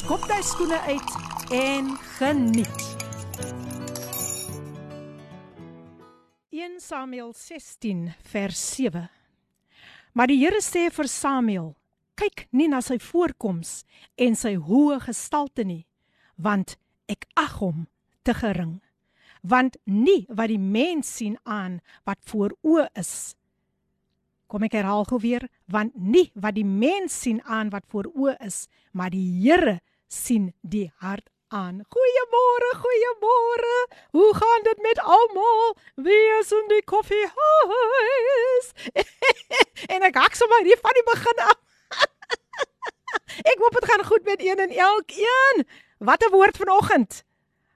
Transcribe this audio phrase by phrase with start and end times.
[0.00, 1.10] skop jy skoene uit
[1.52, 2.84] en geniet.
[6.50, 9.08] 1 Samuel 16 vers 7.
[10.12, 11.74] Maar die Here sê vir Samuel:
[12.16, 13.84] "Kyk nie na sy voorkoms
[14.16, 15.86] en sy hoë gestalte nie,
[16.36, 17.86] want ek ag hom
[18.22, 18.80] te gering.
[19.42, 23.34] Want nie wat die mens sien aan wat voor oë is,
[24.50, 28.34] Kom ek herhaal gou weer, want nie wat die mens sien aan wat voor oë
[28.42, 29.78] is, maar die Here
[30.12, 31.84] sien die hart aan.
[31.94, 33.76] Goeiemôre, goeiemôre.
[34.10, 35.76] Hoe gaan dit met almal?
[35.94, 38.66] Wie is in die koffiehuis?
[39.94, 41.58] en ek hak sommer hier van die begin af.
[43.52, 45.66] ek hoop dit gaan goed met een en elkeen.
[45.98, 47.22] Wat 'n woord vanoggend.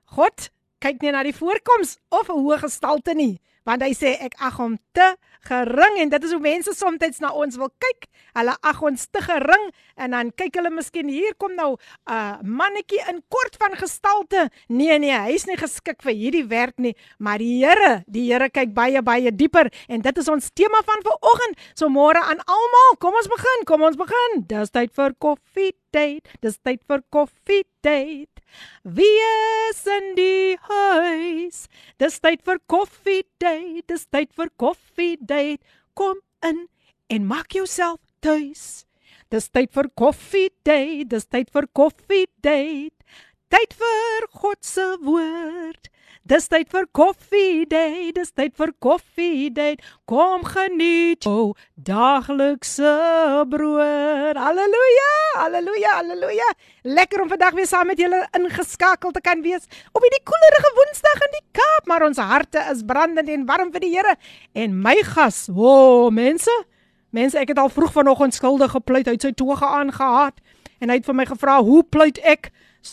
[0.04, 4.34] God kyk nie na die voorkoms of 'n hoë gestalte nie, want hy sê ek
[4.38, 5.16] ag hom te
[5.48, 8.08] gering en dit is hoe mense soms na ons wil kyk.
[8.34, 12.38] Hulle ag ons te gering en dan kyk hulle miskien hier kom nou 'n uh,
[12.42, 14.50] mannetjie in kort van gestalte.
[14.68, 18.74] Nee nee, hy's nie geskik vir hierdie werk nie, maar die Here, die Here kyk
[18.74, 21.58] baie baie dieper en dit is ons tema van vanoggend.
[21.74, 24.44] So môre aan almal, kom ons begin, kom ons begin.
[24.46, 26.28] Dis tyd vir koffie date.
[26.42, 28.42] Dis tyd vir koffie date.
[28.82, 29.20] Wie
[29.70, 31.64] is in die huis?
[31.98, 33.86] Dis tyd vir koffie date.
[33.90, 35.62] Dis tyd vir koffie date date.
[35.94, 36.68] Kom in
[37.06, 38.84] en maak jouself tuis.
[39.30, 41.08] Dis tyd vir koffie date.
[41.10, 42.96] Dis tyd vir koffie date.
[43.52, 45.90] Tyd vir God se woord.
[46.24, 48.14] Dis tyd vir koffie date.
[48.16, 49.84] Dis tyd vir koffie date.
[50.08, 52.92] Kom geniet jou daglikse
[53.52, 54.40] brood.
[54.40, 55.10] Halleluja!
[55.42, 55.92] Halleluja!
[55.98, 56.48] Halleluja!
[56.96, 61.22] Lekker om vandag weer saam met julle ingeskakel te kan wees op hierdie koelerige Woensdag
[61.28, 64.16] in die Kaap, maar ons harte is brandend en warm vir die Here.
[64.56, 66.56] En my gas, wo, oh, mense,
[67.12, 70.40] mense, ek het al vroeg vanoggend skuldig gepleit uit sy toge aangehaat
[70.80, 72.48] en hy het vir my gevra, "Hoe pleit ek?"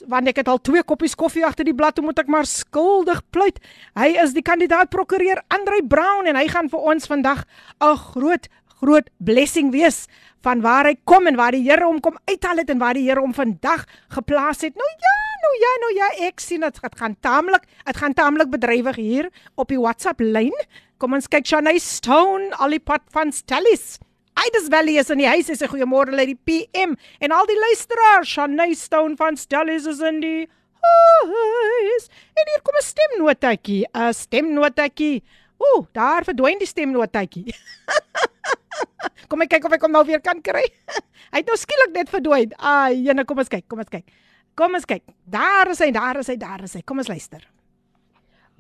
[0.08, 3.22] Want ek het al twee koppies koffie agter die blad, hoe moet ek maar skuldig
[3.32, 3.60] pleit?
[4.00, 7.46] Hy is die kandidaat prokureur Andre Brown en hy gaan vir ons vandag
[7.82, 8.48] 'n groot
[8.82, 10.08] groot blessing wees
[10.42, 13.06] van waar hy kom en waar die Here hom kom uithaal het en waar die
[13.06, 14.76] Here hom vandag geplaas het.
[14.76, 18.96] Nou ja, nou ja, nou ja, ek sien dit gaan taamlik, dit gaan taamlik bedrywig
[18.96, 20.56] hier op die WhatsApp lyn.
[20.98, 24.00] Kom ons kyk Shanay Stone, Alipot van Stellis.
[24.40, 25.48] Ides Valley is in die huis.
[25.50, 28.30] Sy sê goeiemôre lê die PM en al die luisteraars.
[28.32, 30.48] Shanay Stone van Stellis is in die
[30.82, 32.10] huis.
[32.38, 35.22] En hier kom 'n stemnotetjie, 'n stemnotetjie.
[35.62, 37.54] Ooh, daar verdwyn die stemnotetjie.
[39.30, 40.64] kom ek kyk of ek hom nou weer kan kry.
[41.32, 42.54] hy het nou skielik net verdwyn.
[42.58, 44.08] Ai, jene, kom ons kyk, kom ons kyk.
[44.56, 45.04] Kom ons kyk.
[45.26, 46.82] Daar is hy, daar is hy, daar is hy.
[46.82, 47.46] Kom ons luister.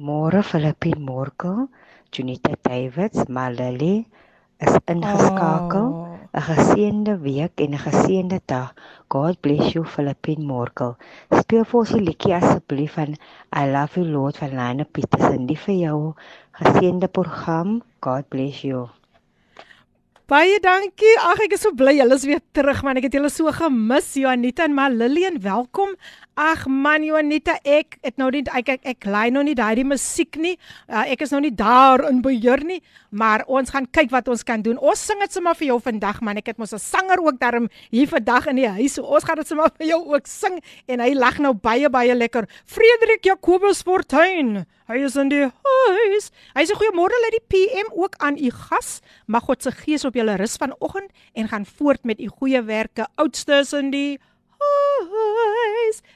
[0.01, 1.67] Môre Filippin Morkel,
[2.15, 4.05] Junita Davids, Malali,
[4.61, 5.87] is ingeskakel.
[6.31, 6.45] 'n oh.
[6.47, 8.73] Geseënde week en 'n geseënde dag.
[9.07, 10.95] God bless you Philippine Morkel.
[11.39, 13.17] Speel vir ons die liedjie asseblief van
[13.51, 15.45] I love you Lord van Lana Petersen.
[15.49, 15.99] Die vir jou
[16.61, 17.81] geseënde program.
[17.99, 18.87] God bless you.
[20.31, 21.17] Baie dankie.
[21.19, 22.95] Ag ek is so bly julle is weer terug man.
[22.95, 24.13] Ek het julle so gemis.
[24.15, 25.97] Joanita en Malillian, welkom.
[26.41, 30.39] Ag man Juanita, ek het nou nie ek ek, ek lei nou nie daai musiek
[30.41, 30.55] nie.
[30.89, 32.79] Uh, ek is nou nie daar in beheer nie,
[33.13, 34.79] maar ons gaan kyk wat ons kan doen.
[34.81, 36.39] Ons sing dit sommer vir jou vandag man.
[36.41, 38.97] Ek het mos 'n sanger ook daarom hier vandag in die huis.
[38.97, 40.57] So ons gaan dit sommer vir jou ook sing
[40.87, 42.49] en hy lag nou baie baie lekker.
[42.65, 44.65] Frederik Jacobus Fortuin.
[44.87, 46.31] Hy is in die huis.
[46.55, 49.01] Hy sê goeiemôre uit die PM ook aan u gas.
[49.27, 53.05] Mag God se gees op julle rus vanoggend en gaan voort met u goeie werke.
[53.15, 54.30] Oudstes in die huis.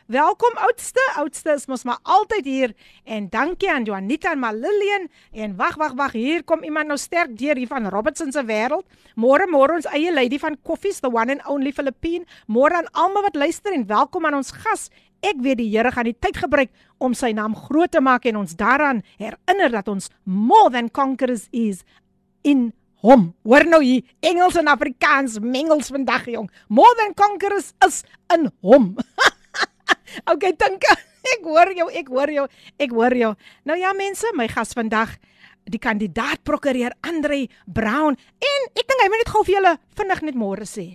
[0.05, 1.01] Welkom oudste.
[1.17, 5.95] Oudste is mos maar altyd hier en dankie aan Juanita en Malillian en wag wag
[5.97, 8.85] wag hier kom iemand nou sterk deur hier van Robertson se wêreld.
[9.17, 12.29] Môre môre ons eie lady van Koffies the one and only Philippine.
[12.45, 14.91] Môre aan almal wat luister en welkom aan ons gas.
[15.25, 16.69] Ek weet die Here gaan die tyd gebruik
[17.01, 21.47] om sy naam groot te maak en ons daaraan herinner dat ons more than conquerors
[21.49, 21.81] is
[22.45, 22.69] in
[23.05, 23.29] hom.
[23.45, 26.49] Hoor nou hier, Engels en Afrikaans mengels vandag jong.
[26.67, 28.03] More than conquerors is
[28.33, 28.93] in hom.
[30.31, 30.85] okay, dink
[31.35, 32.49] ek hoor jou, ek hoor jou,
[32.81, 33.31] ek hoor jou.
[33.69, 35.15] Nou ja mense, my gas vandag
[35.65, 40.21] die kandidaat prokureur Andre Brown en ek dink hy moet net gou vir julle vinnig
[40.27, 40.93] net môre sê.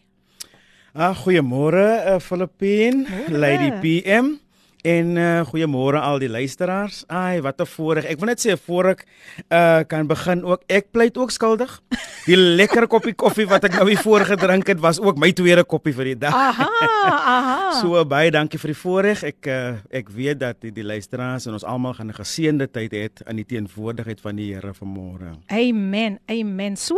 [0.90, 1.86] Ah, goeiemôre,
[2.16, 4.40] uh, Filippine, Lady PM.
[4.80, 7.02] En uh, goeiemôre al die luisteraars.
[7.12, 8.04] Ai, wat 'n voorreg.
[8.04, 9.04] Ek wil net sê voor ek
[9.48, 11.82] uh kan begin ook ek pleit ook skuldig.
[12.24, 15.64] Die lekker koppie koffie wat ek nou hier voor gedrink het was ook my tweede
[15.64, 16.34] koppie vir die dag.
[16.34, 17.72] Aha, aha.
[17.80, 19.22] So baie dankie vir die voorreg.
[19.22, 22.92] Ek uh, ek weet dat die, die luisteraars en ons almal gaan 'n geseënde tyd
[22.92, 25.36] hê in die teenwoordigheid van die Here vanmôre.
[25.48, 26.18] Amen.
[26.26, 26.76] Amen.
[26.76, 26.96] So,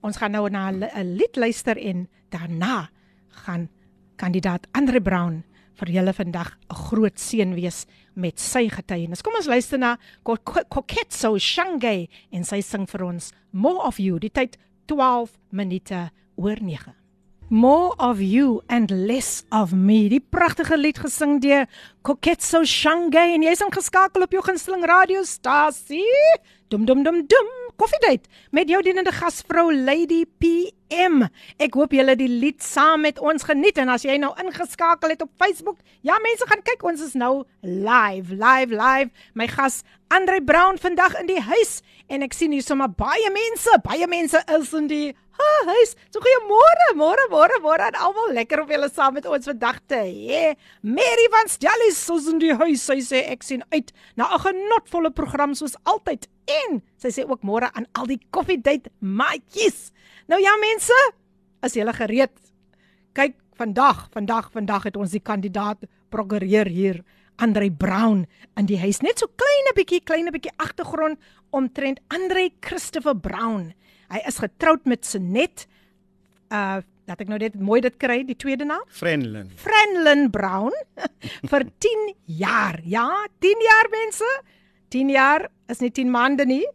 [0.00, 2.88] ons gaan nou na 'n lied luister en daarna
[3.44, 3.68] gaan
[4.16, 5.44] kandidaat Andre Brown
[5.79, 7.85] vir julle vandag 'n groot seën wees
[8.15, 9.21] met sy getuienis.
[9.21, 14.19] Kom ons luister na Koketso Shangai en sy sing vir ons More of You.
[14.19, 14.57] Die tyd
[14.87, 16.93] 12 minute oor 9.
[17.49, 20.09] More of you and less of me.
[20.09, 21.67] Die pragtige lied gesing deur
[22.01, 26.39] Koketso Shangai en jy's ingeskakel op jou gunsteling radiostasie.
[26.69, 27.51] Dum dum dum dum.
[27.77, 30.23] Koffiedייט met jou dienende gasvrou Lady
[30.87, 31.23] PM.
[31.61, 35.23] Ek hoop julle die lied saam met ons geniet en as jy nou ingeskakel het
[35.25, 39.11] op Facebook, ja mense gaan kyk, ons is nou live, live, live.
[39.33, 39.81] My gas
[40.13, 44.39] Andre Brown vandag in die huis en ek sien hier sommer baie mense, baie mense
[44.59, 45.95] is in die Ha, huis.
[46.13, 48.35] So goeiemôre, môre, môre, môre aan almal.
[48.37, 50.51] Lekker om julle saam met ons vandag te hê.
[50.85, 52.83] Mary van Stellies is in die huis.
[52.85, 56.29] Sy sê ek sien uit na 'n genotvolle program soos altyd.
[56.45, 59.89] En sy sê ook môre aan al die koffiedייט maatjies.
[60.28, 60.96] Nou ja mense,
[61.64, 62.34] is julle gereed?
[63.16, 67.00] Kyk, vandag, vandag, vandag het ons die kandidaat prokureer hier.
[67.40, 68.24] Andre Brown
[68.58, 71.18] in die huis net so klein 'n bietjie klein 'n bietjie agtergrond
[71.50, 73.72] omtrent Andre Christopher Brown.
[74.10, 75.66] Hy is getroud met Senet.
[76.50, 78.84] Uh laat ek nou net mooi dit kry, die tweede naam?
[78.88, 79.48] Frenlin.
[79.56, 80.72] Frenlin Brown
[81.50, 82.80] vir 10 jaar.
[82.84, 83.08] Ja,
[83.40, 84.42] 10 jaar mense.
[84.90, 86.66] 10 jaar is nie 10 maande nie.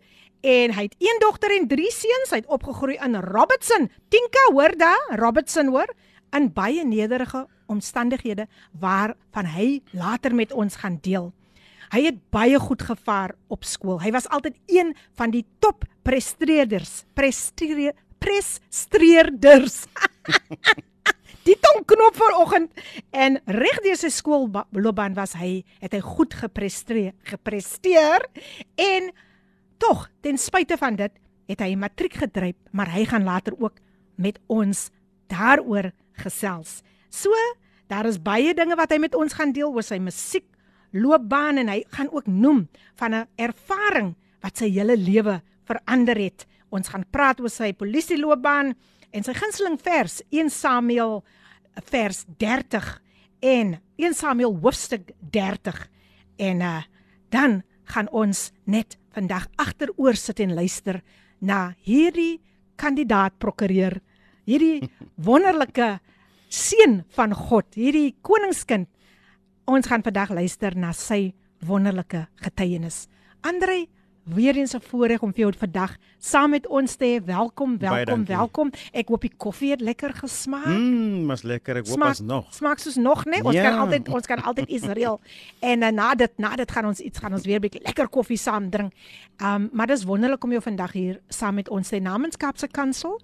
[0.44, 2.34] En hy het een dogter en drie seuns.
[2.34, 3.88] Hy het opgegroei in Robertson.
[4.12, 4.92] Tinka, hoor da?
[5.16, 5.88] Robertson hoor
[6.36, 8.48] in baie nederige omstandighede
[8.80, 11.32] waarvan hy later met ons gaan deel.
[11.94, 14.02] Hy het baie goed gevaar op skool.
[14.02, 19.84] Hy was altyd een van die top presteerders, presteer presteerders.
[21.48, 28.24] die tongknop vanoggend en reg deur sy skoolloopbaan was hy het hy goed gepresteer, gepresteer
[28.80, 29.12] en
[29.84, 31.12] tog ten spyte van dit
[31.52, 33.82] het hy matriek gedryf, maar hy gaan later ook
[34.16, 34.88] met ons
[35.32, 35.92] daaroor
[36.24, 36.82] gesels.
[37.12, 37.34] So,
[37.92, 40.48] daar is baie dinge wat hy met ons gaan deel oor sy musiek
[40.94, 46.46] loopbaan en hy gaan ook noem van 'n ervaring wat sy hele lewe verander het.
[46.70, 48.74] Ons gaan praat oor sy polisieloopbaan
[49.12, 51.24] en sy gunsteling vers 1 Samuel
[51.90, 53.02] vers 30
[53.42, 55.90] en 1 Samuel hoofstuk 30
[56.38, 56.82] en uh,
[57.30, 61.02] dan gaan ons net vandag agteroor sit en luister
[61.42, 62.42] na hierdie
[62.76, 64.00] kandidaat prokureur
[64.46, 64.90] hierdie
[65.28, 66.00] wonderlike
[66.50, 68.90] seun van God hierdie koningskind
[69.64, 71.32] Ons gaan vandag luister na sy
[71.64, 73.06] wonderlike getuienis.
[73.48, 73.86] Andre,
[74.29, 77.25] weer eens 'n voorreg om vir jou vandag saam met ons te hê.
[77.25, 78.71] Welkom, welkom, welkom.
[78.93, 80.67] Ek hoop die koffie het lekker gesmaak.
[80.67, 81.77] Mmm, mas lekker.
[81.77, 82.55] Ek hoop as nog.
[82.55, 83.43] Smaak soos nog, né?
[83.43, 83.71] Ons ja.
[83.71, 85.21] kan altyd ons kan altyd Israel.
[85.59, 88.09] en uh, na dit, na dit gaan ons iets gaan ons weer 'n bietjie lekker
[88.09, 88.93] koffie saam drink.
[89.43, 93.21] Um maar dis wonderlik om jou vandag hier saam met ons te namens Kaapse Kansel.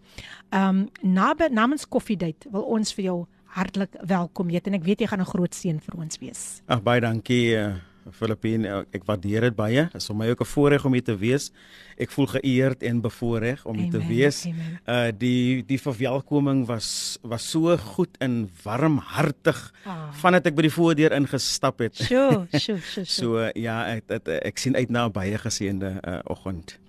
[0.50, 5.06] Um na namens Koffiedייט wil ons vir jou hartlik welkom heet en ek weet jy
[5.06, 6.62] gaan 'n groot seën vir ons wees.
[6.66, 7.74] Ag baie dankie uh,
[8.11, 8.85] Filippine.
[8.95, 9.85] Ek waardeer dit baie.
[9.91, 11.51] Dit is vir my ook 'n voorreg om hier te wees.
[11.97, 14.45] Ek voel geëerd en bevoorreg om hier te wees.
[14.45, 14.79] Amen.
[14.87, 20.11] Uh die die verwelkoming was was so goed en warmhartig ah.
[20.11, 21.95] vandat ek by die voordeur ingestap het.
[21.95, 23.05] Sjoe, sjoe, sjoe.
[23.05, 26.79] So uh, ja, ek, ek ek sien uit na 'n baie geseënde uh, oggend.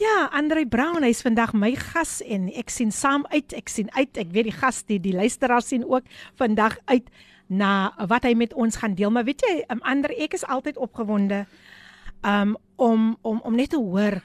[0.00, 4.10] Ja, Andre Brown, hy's vandag my gas en ek sien saam uit, ek sien uit,
[4.18, 6.08] ek weet die gas die die luisteraars sien ook
[6.40, 7.06] vandag uit
[7.52, 9.12] na wat hy met ons gaan deel.
[9.12, 11.44] Maar weet jy, um, Andre, ek is altyd opgewonde
[12.22, 14.20] um om om om net te hoor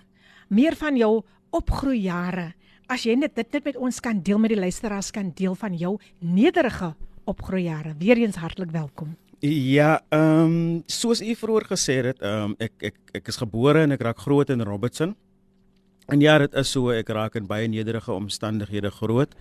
[0.53, 1.23] meer van jou
[1.55, 2.53] opgroeijare.
[2.87, 5.75] As jy net dit net met ons kan deel met die luisteraars kan deel van
[5.75, 6.93] jou nederige
[7.27, 7.95] opgroeijare.
[7.99, 9.15] Weereens hartlik welkom.
[9.43, 13.83] Ja, ehm um, soos u vroeër gesê het, ehm um, ek ek ek is gebore
[13.83, 15.15] en ek raak groot in Robertson.
[16.07, 19.35] En ja, dit is so ek raak in baie nederige omstandighede groot.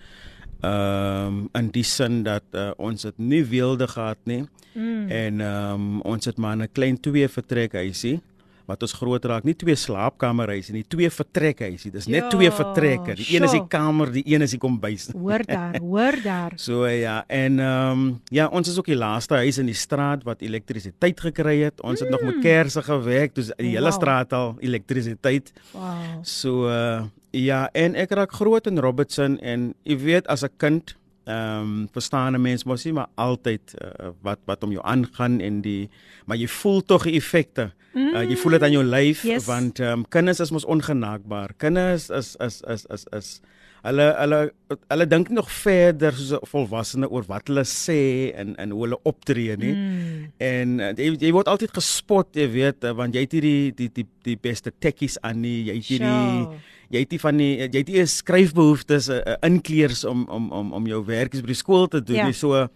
[0.61, 4.45] Ehm um, in die sin dat uh, ons het nie weelde gehad nie.
[4.73, 5.09] Mm.
[5.09, 8.21] En ehm um, ons het maar 'n klein twee vertrek huisie
[8.67, 11.91] wat ons groot raak, nie twee slaapkamerhuise nie, twee vertrekhuise.
[11.93, 13.15] Dis net ja, twee vertrekke.
[13.19, 15.07] Die een is die kamer, die een is die kombuis.
[15.27, 16.55] Hoor daar, hoor daar.
[16.59, 20.23] so ja, en ehm um, ja, ons is ook die laaste huis in die straat
[20.27, 21.81] wat elektrisiteit gekry het.
[21.81, 22.05] Ons mm.
[22.05, 22.43] het nog met mm.
[22.43, 23.99] kersse gewerk, dus die hele wow.
[23.99, 25.53] straat al elektrisiteit.
[25.71, 26.21] Wow.
[26.21, 30.95] So uh, ja, en ek raak groot in Robertson en jy weet as 'n kind
[31.27, 35.39] Ehm um, verstaan 'n mens mos nie maar altyd uh, wat wat om jou aangaan
[35.39, 35.89] en die
[36.25, 37.71] maar jy voel tog die effekte.
[37.93, 38.15] Mm.
[38.15, 39.45] Uh, jy voel dit aan jou lyf yes.
[39.45, 41.53] want ehm um, kinders is mos ongenaakbaar.
[41.57, 43.41] Kinders is is is is is
[43.83, 44.39] hulle hulle
[44.87, 48.99] hulle dink nog verder soos 'n volwassene oor wat hulle sê en en hoe hulle
[49.03, 49.75] optree nie.
[49.75, 50.31] Mm.
[50.37, 53.91] En uh, jy, jy word altyd gespot, jy weet, uh, want jy het hierdie die
[53.91, 55.67] die die beste tekkies aan nie.
[55.67, 60.05] Jy het hierdie sure jy het nie van die jy het nie skryfbehoeftes uh, inkleers
[60.07, 62.27] om om om om jou werkies by die skool te doen ja.
[62.29, 62.67] nie so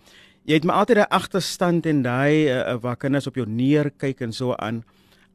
[0.47, 4.21] jy het my altyd 'n agterstand en daai uh, waar kinders op jou neer kyk
[4.21, 4.83] en so aan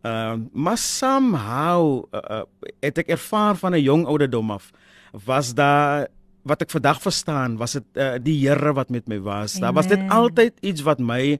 [0.02, 2.42] ehm uh, maar somehow uh, uh,
[2.80, 4.70] het ek ervaar van 'n jong ouderdom af
[5.24, 6.08] was daar
[6.46, 9.62] wat ek vandag verstaan was dit uh, die Here wat met my was Amen.
[9.66, 11.38] daar was dit altyd iets wat my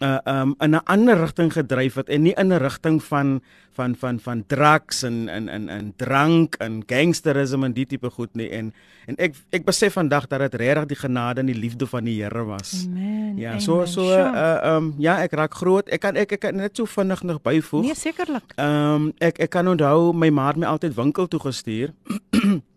[0.00, 3.40] uh um in 'n ander rigting gedryf het en nie in 'n rigting van
[3.72, 8.34] van van van drugs en en en en drank en gangsterisme en die tipe goed
[8.34, 8.72] nie en
[9.06, 12.22] en ek ek besef vandag dat dit regtig die genade en die liefde van die
[12.22, 12.86] Here was.
[12.86, 13.38] Amen.
[13.38, 15.88] Ja, so so uh um ja, ek raak groot.
[15.88, 17.82] Ek kan ek ek kan net so vinnig nog byvoeg.
[17.82, 18.52] Nee, sekerlik.
[18.56, 21.92] Um ek ek kan onthou my ma het my altyd winkel toe gestuur.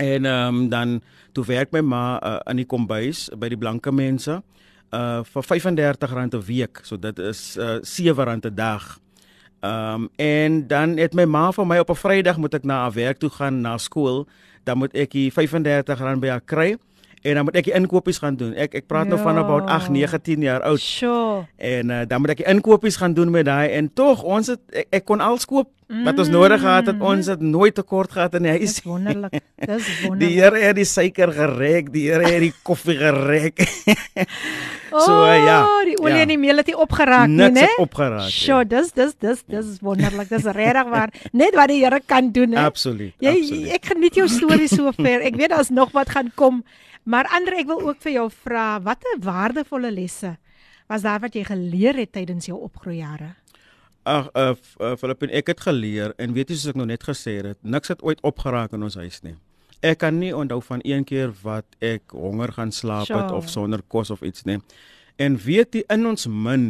[0.00, 1.00] en um dan
[1.36, 4.40] toe werk my ma uh, in die kombuis by die blanke mense
[4.90, 6.80] uh vir R35 'n week.
[6.82, 8.98] So dit is uh R7 'n dag.
[9.62, 12.92] Um en dan het my ma vir my op 'n Vrydag moet ek na haar
[12.92, 14.26] werk toe gaan na skool.
[14.64, 16.76] Dan moet ek die R35 by haar kry
[17.22, 18.54] en dan moet ek die inkopies gaan doen.
[18.56, 19.14] Ek ek praat ja.
[19.14, 20.80] nou van about 8, 9, 10 jaar oud.
[20.80, 21.44] Sure.
[21.56, 24.62] En uh, dan moet ek die inkopies gaan doen met daai en tog ons het
[24.72, 26.04] ek, ek kon alles koop mm.
[26.08, 27.00] wat ons nodig gehad het.
[27.00, 28.78] Ons het nooit tekort gehad in die huis.
[28.78, 29.36] Dis wonderlik.
[29.60, 30.22] Dis wonderlik.
[30.24, 33.52] Die Here het die suiker gereg, die Here het die koffie gereg.
[34.90, 35.58] So uh, ja.
[35.86, 36.24] Die olie ja.
[36.24, 37.62] en die meel het nie opgeraak nie, né?
[37.62, 38.26] Niks opgeraak.
[38.34, 40.26] Sjoe, dis dis dis dis is wonderlik.
[40.32, 41.14] Dis regtig waar.
[41.30, 42.64] Net wat die Here kan doen, hè.
[42.66, 43.14] Absoluut.
[43.22, 43.74] Jy absoluut.
[43.76, 45.22] ek geniet jou storie so ver.
[45.30, 46.64] Ek weet daar's nog wat gaan kom.
[47.02, 50.36] Maar Andre, ek wil ook vir jou vra, watter waardevolle lesse
[50.90, 53.34] was daar wat jy geleer het tydens jou opgroeijare?
[54.02, 57.36] Ag, uh, uh Filippin, ek het geleer en weet jy soos ek nou net gesê
[57.44, 59.36] het, niks het ooit opgeraak in ons huis nie.
[59.86, 63.22] Ek kan nie onthou van een keer wat ek honger gaan slaap sure.
[63.22, 64.58] het of sonder kos of iets nie.
[65.16, 66.66] En weet jy in ons min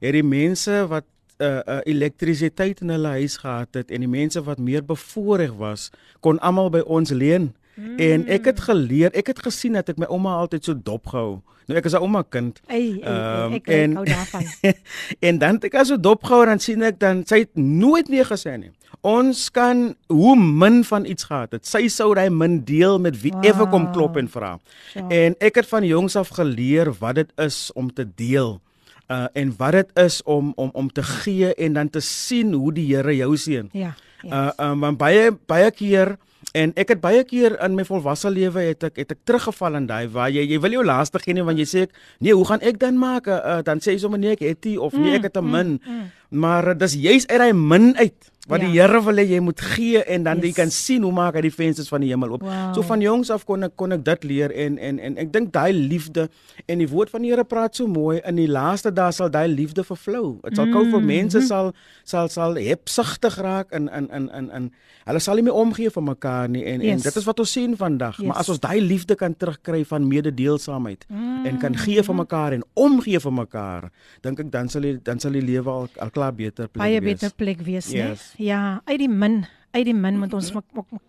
[0.00, 1.06] het die mense wat
[1.38, 5.90] uh, uh elektrisiteit in hulle huis gehad het en die mense wat meer bevoorreg was,
[6.24, 7.52] kon almal by ons leen.
[7.78, 7.98] Mm.
[7.98, 11.38] En ek het geleer, ek het gesien dat ek my ouma altyd so dop gehou.
[11.68, 12.58] Nou ek is 'n ouma kind.
[12.66, 14.44] Ehm um, ek en, hou daarvan.
[15.28, 18.26] en dan ek as so dop gehou dan sien ek dan sy het nooit weer
[18.26, 18.72] gesê nie.
[19.06, 21.66] Ons kan hoe min van iets gehad het.
[21.66, 23.44] Sy sou daai min deel met wie wow.
[23.44, 24.58] ewe kom klop en vra.
[24.94, 25.06] Ja.
[25.08, 28.58] En ek het van jongs af geleer wat dit is om te deel.
[29.06, 32.72] Uh en wat dit is om om om te gee en dan te sien hoe
[32.72, 33.68] die Here jou seën.
[33.72, 33.94] Ja.
[34.22, 34.32] Yes.
[34.32, 36.16] Uh um, want baie baie keer
[36.56, 39.88] En ek het baie keer in my volwasse lewe het ek het ek teruggeval in
[39.88, 41.92] daai waar jy jy wil jou laaste gee nie want jy sê ek
[42.24, 43.28] nee, hoe gaan ek dan maak?
[43.28, 45.50] Uh, dan sê jy sommer nee, ek het dit of nee, ek het 'n mm,
[45.50, 45.68] min.
[45.84, 46.40] Mm, mm.
[46.40, 48.66] Maar uh, dis juis uit daai min uit wat ja.
[48.66, 50.48] die Here wil hê jy moet gee en dan yes.
[50.48, 52.44] jy kan sien hoe maak hy die vensters van die hemel oop.
[52.46, 52.72] Wow.
[52.76, 55.52] So van jongs af kon ek kon ek dit leer en en en ek dink
[55.52, 56.28] daai liefde
[56.66, 59.48] en die woord van die Here praat so mooi in die laaste dae sal daai
[59.52, 60.38] liefde vervlou.
[60.46, 60.76] Dit sal mm.
[60.76, 61.72] kou vir mense sal
[62.08, 64.70] sal sal hebsugtig raak in in in in in
[65.08, 66.90] hulle sal nie meer omgee vir mekaar nie en yes.
[66.94, 68.16] en dit is wat ons sien vandag.
[68.18, 68.30] Yes.
[68.30, 71.46] Maar as ons daai liefde kan terugkry van mededeelsaamheid mm.
[71.48, 73.90] en kan gee vir mekaar en omgee vir mekaar,
[74.24, 76.98] dink ek dan sal die dan sal die lewe al, al klaar beter plek Baie
[76.98, 77.04] wees.
[77.04, 78.28] Baie beter plek wees, yes.
[78.36, 78.37] nee.
[78.38, 79.42] Ja, uit die min
[79.76, 80.48] uit die min moet ons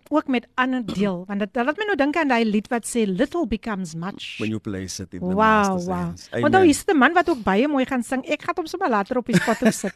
[0.09, 3.05] ook met ander deel want dit laat my nou dink aan daai lied wat sê
[3.07, 5.95] little becomes much when you place it in the wow, master's wow.
[5.95, 6.27] hands.
[6.33, 8.25] Want nou is die man wat ook baie mooi gaan sing.
[8.27, 9.95] Ek gaan hom sommer later op die spot sit.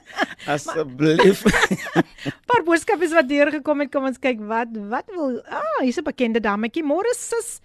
[0.54, 1.42] Asseblief.
[2.50, 6.06] Paar boodskappe wat deur gekom het, kom ons kyk wat wat wil Ah, hier's 'n
[6.06, 6.84] bekende dametjie.
[6.86, 7.58] Môre sis.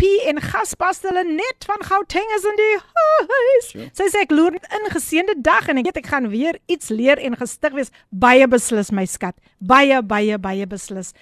[0.00, 3.66] P en gaspas hulle net van Gauteng is in die huis.
[3.68, 3.88] Sure.
[3.98, 7.20] Sy sê ek loer in geseënde dag en ek weet ek gaan weer iets leer
[7.20, 7.92] en gestig wees.
[8.08, 9.36] Baie beslis my skat.
[9.60, 11.12] Baie baie baie beslis.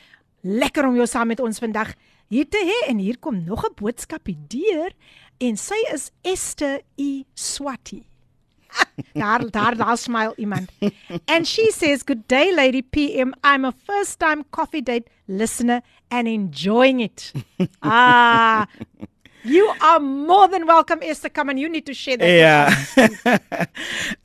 [0.46, 1.90] Lekker om jou saam met ons vandag
[2.30, 4.94] hier te hê en hier kom nog 'n boodskapie deur
[5.40, 8.04] en sy is Esther E Swati.
[9.14, 10.70] daar daar daar smile iemand.
[11.26, 13.32] And she says, "Good day, Lady PM.
[13.42, 17.32] I'm a first-time coffee date listener and enjoying it."
[17.82, 18.66] ah.
[19.44, 21.28] You are more than welcome, Esther.
[21.30, 22.28] Come on, you need to share that.
[22.28, 23.38] Yeah.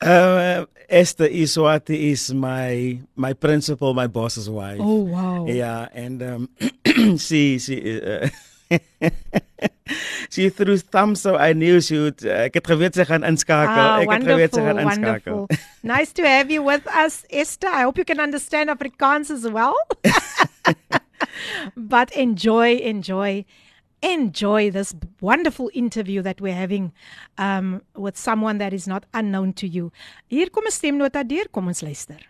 [0.00, 4.78] uh, Esther Iswati is my my principal, my boss's wife.
[4.80, 5.46] Oh wow.
[5.46, 6.48] Yeah, and um,
[7.18, 8.00] she she.
[8.00, 8.28] Uh,
[10.30, 13.84] she threw thumbs so I knew she would uh, ek het geweet sy gaan inskakel.
[13.84, 15.44] Ah, ek het geweet sy gaan inskakel.
[15.84, 17.68] nice to have you with us Esther.
[17.68, 19.76] I hope you can understand Afrikaans as well.
[21.76, 23.44] but enjoy, enjoy.
[24.04, 26.92] enjoy this wonderful interview that we're having
[27.38, 29.90] um with someone that is not unknown to you.
[30.28, 32.20] Hier kom 'n stemnota deur, kom ons luister.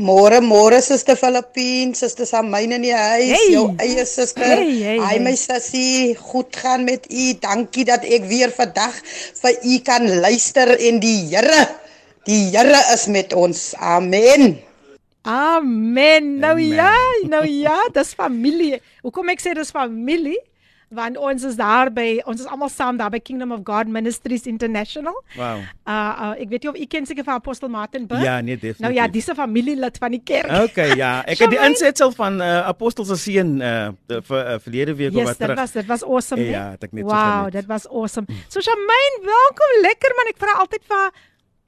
[0.00, 3.52] Môre môre suster Filippien, suster Samyn in die huis, Hey.
[3.52, 4.56] jou eie suster.
[4.56, 5.18] Hey, hey, hey.
[5.20, 7.34] my sussie, goed gaan met u.
[7.36, 8.96] Dankie dat ek weer vandag
[9.42, 11.68] vir u kan luister en die Here,
[12.24, 13.74] die Here is met ons.
[13.78, 14.71] Amen.
[15.22, 16.38] Amen.
[16.38, 16.74] Nou Amen.
[16.74, 16.94] ja,
[17.28, 18.80] nou ja, dis familie.
[19.02, 20.40] Hoekom ek sê dis familie?
[20.92, 24.44] Want ons is daar by ons is almal saam daar by Kingdom of God Ministries
[24.50, 25.14] International.
[25.38, 25.62] Wow.
[25.88, 28.26] Uh, uh ek weet nie of u ken seker van Apostel Martin Burke.
[28.26, 28.82] Ja, nee, definitief.
[28.84, 30.52] Nou ja, dis 'n familielid van die kerk.
[30.68, 31.24] Okay, ja.
[31.24, 33.88] Ek het die insetsel van uh, Apostel se seun uh
[34.20, 35.60] vir uh, verlede week of Yes, wat dit terug.
[35.60, 36.44] was dit was awesome.
[36.44, 38.26] Ja, het ek net so Wow, dit was awesome.
[38.48, 40.34] So Shamaine, welkom lekker man.
[40.34, 41.12] Ek vra altyd vir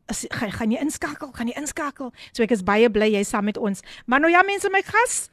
[0.08, 1.30] as gaan, gaan jy inskakel?
[1.32, 2.12] Gaan jy inskakel?
[2.32, 3.82] So ek is baie bly jy's saam met ons.
[4.06, 5.28] Maar nou ja mense, my gas,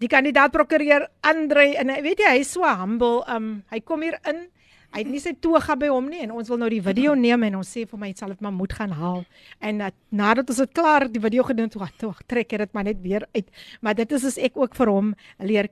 [0.00, 3.22] die kandidaat prokureur Andre en hy- weet jy hy's so humble.
[3.28, 4.48] Um hy kom hier in.
[4.90, 7.44] Hy het nie sy toga by hom nie en ons wil nou die video neem
[7.46, 9.20] en ons sê vir my jy sal dit maar moet gaan haal.
[9.62, 12.72] En uh, nadat ons dit klaar die video gedoen het, wag, wag, trek ek dit
[12.74, 13.46] maar net weer uit.
[13.82, 15.68] Maar dit is as ek ook vir hom leer.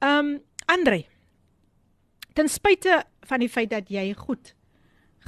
[0.00, 0.38] Um
[0.70, 1.02] Andre,
[2.32, 4.54] ten spyte van die feit dat jy goed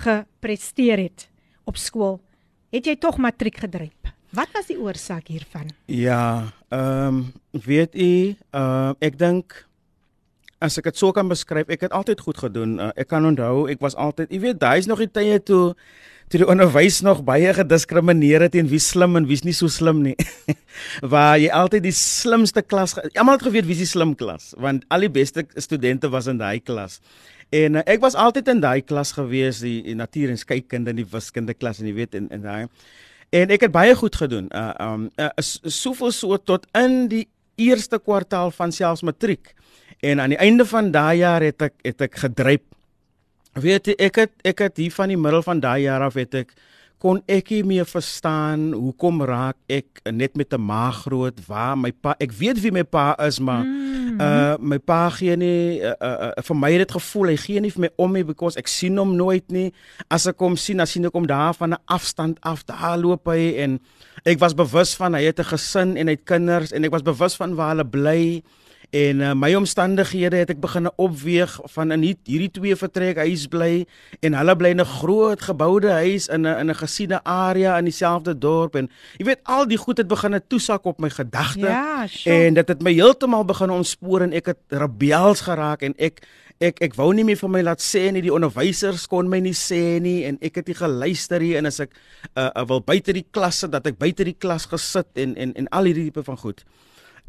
[0.00, 1.28] gepresteer het
[1.64, 2.20] op skool,
[2.72, 3.94] het jy tog matriek gedryf.
[4.32, 5.68] Wat was die oorsaak hiervan?
[5.92, 9.58] Ja, ehm um, weet u, uh, ek dink
[10.62, 12.78] as ek dit so kan beskryf, ek het altyd goed gedoen.
[12.80, 15.74] Uh, ek kan onthou, ek was altyd, jy weet, daai is nog die tye toe
[16.32, 20.00] toe die onderwys nog baie gediskrimineer het teen wie slim en wie's nie so slim
[20.00, 20.14] nie.
[21.12, 25.04] Waar jy altyd die slimste klas, almal het geweet wie's die slim klas, want al
[25.04, 27.02] die beste studente was in daai klas.
[27.52, 31.00] En uh, ek was altyd in daai klas gewees, die, die natuur en skeikunde en
[31.02, 32.66] die wiskunde klas en jy weet en en daai
[33.32, 34.50] En ek het baie goed gedoen.
[34.52, 37.22] Uh um uh, s- soveel so tot in die
[37.56, 39.54] eerste kwartaal van selfs matriek.
[40.04, 42.64] En aan die einde van daai jaar het ek het ek gedryp.
[43.56, 46.34] Weet jy, ek het ek het hier van die middel van daai jaar af het
[46.42, 46.52] ek
[47.02, 51.34] kon ek nie meer verstaan hoekom raak ek net met 'n maag groot?
[51.48, 54.20] Waar my pa ek weet wie my pa is maar mm.
[54.20, 57.60] uh my pa gee nie uh, uh, uh, vir my het dit gevoel hy gee
[57.60, 59.72] nie vir my om nie because ek sien hom nooit nie.
[60.08, 63.26] As ek hom sien dan sien ek hom daar van 'n afstand af daar loop
[63.26, 63.80] hy en
[64.24, 67.02] ek was bewus van hy het 'n gesin en hy het kinders en ek was
[67.02, 68.42] bewus van waar hulle bly
[68.92, 73.46] En uh, my omstandighede het ek begin opweeg van in hier- hierdie twee vertrek huis
[73.48, 73.86] bly
[74.20, 77.84] en hulle bly in 'n groot geboude huis in 'n in 'n gesiene area in
[77.88, 82.06] dieselfde dorp en jy weet al die goed het begin toesak op my gedagte Ja,
[82.06, 82.36] sure.
[82.46, 86.20] en dit het my heeltemal begin ontspoor en ek het rebels geraak en ek
[86.60, 89.54] ek ek wou nie meer vir my laat sê nie die onderwysers kon my nie
[89.56, 91.90] sê nie en ek het nie geluister nie en as ek
[92.36, 95.68] uh, uh, wil buite die klasse dat ek buite die klas gesit en en en
[95.68, 96.64] al hierdie tipe van goed.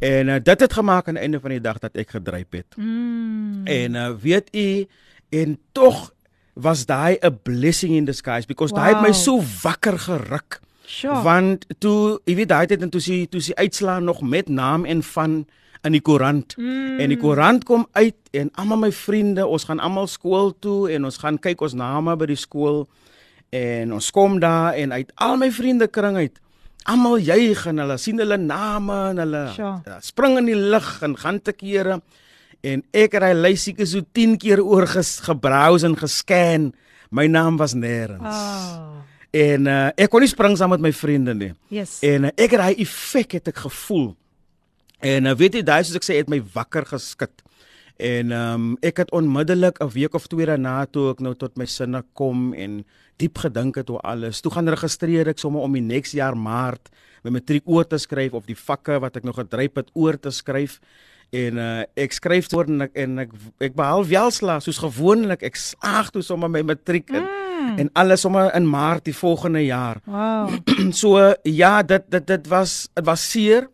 [0.04, 2.76] En uh, dit het gemaak aan die einde van die dag dat ek gedryp het.
[2.76, 3.63] Mm.
[3.63, 4.86] En uh, weet u
[5.30, 6.12] en tog
[6.54, 8.84] was daai 'n blessing in disguise because wow.
[8.84, 10.60] daai het my so wakker geruk.
[10.86, 11.22] Sure.
[11.22, 14.86] Want toe, jy weet daai tyd en toe sie toe sie uitslaa nog met naam
[14.86, 15.46] en van
[15.82, 16.58] in die koerant.
[16.58, 17.00] Mm.
[17.00, 21.06] En die koerant kom uit en almal my vriende, ons gaan almal skool toe en
[21.06, 22.88] ons gaan kyk ons name by die skool
[23.50, 26.39] en ons kom daar en uit al my vriende kring uit
[26.89, 31.15] almal juig en hulle sien hulle name en hulle ja, spring in die lug en
[31.19, 32.00] gaan te kere
[32.63, 36.72] en ek het hy lysieke so 10 keer oor ges, gebrowse en gescan
[37.12, 39.02] my naam was nêrens Oh.
[39.34, 42.00] en uh, ek kon nie spring saam met my vriende nie Yes.
[42.06, 44.12] En uh, ek het daai effek het ek gevoel.
[45.04, 47.42] En uh, weet jy daai soos ek sê het my wakker geskit.
[48.04, 51.56] En ehm um, ek het onmiddellik 'n week of twee daarna toe ek nou tot
[51.58, 52.84] my sinne kom en
[53.18, 54.42] diep gedink het oor alles.
[54.42, 56.89] Toe gaan registreer ek sommer om die next jaar Maart
[57.24, 60.32] my matriek oor te skryf of die vakke wat ek nog gedryf het oor te
[60.32, 60.80] skryf.
[61.32, 65.44] En uh, ek skryf oor en ek en ek ek behaal welslaag soos gewoonlik.
[65.44, 67.24] Ek slaag toe sommer my matriek in,
[67.63, 67.78] Mm.
[67.80, 70.02] en alles sommer in Maart die volgende jaar.
[70.06, 70.52] Wow.
[71.02, 73.70] so ja, dit dit dit was dit was seer.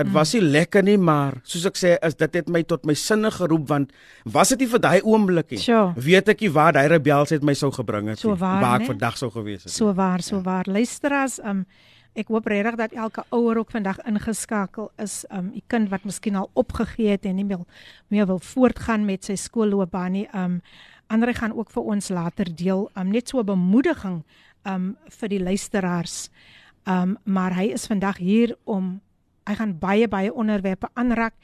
[0.00, 0.16] Dit mm.
[0.16, 3.28] was nie lekker nie, maar soos ek sê, is dit het my tot my sinne
[3.34, 3.90] geroep want
[4.24, 5.60] was dit nie vir daai oomblik nie.
[5.60, 5.90] Sure.
[6.08, 8.78] Weet ek nie waar daai rebels het my sou gebring het So nie, waar, waar
[8.80, 8.90] ek né?
[8.94, 9.74] vandag sou gewees het.
[9.74, 10.70] So waar, so waar.
[10.70, 11.66] Luisteraars, um
[12.18, 15.20] ek hoop regtig dat elke ouer ook vandag ingeskakel is.
[15.28, 17.66] Um die kind wat miskien al opgegee het en nie meer
[18.08, 20.26] meer wil voortgaan met sy skoolloopbaan nie.
[20.32, 20.62] Um
[21.10, 24.24] Andre gaan ook vir ons later deel um net so 'n bemoediging
[24.64, 26.30] um vir die luisteraars.
[26.86, 29.00] Um maar hy is vandag hier om
[29.50, 31.34] hy gaan baie baie onderwerpe aanraak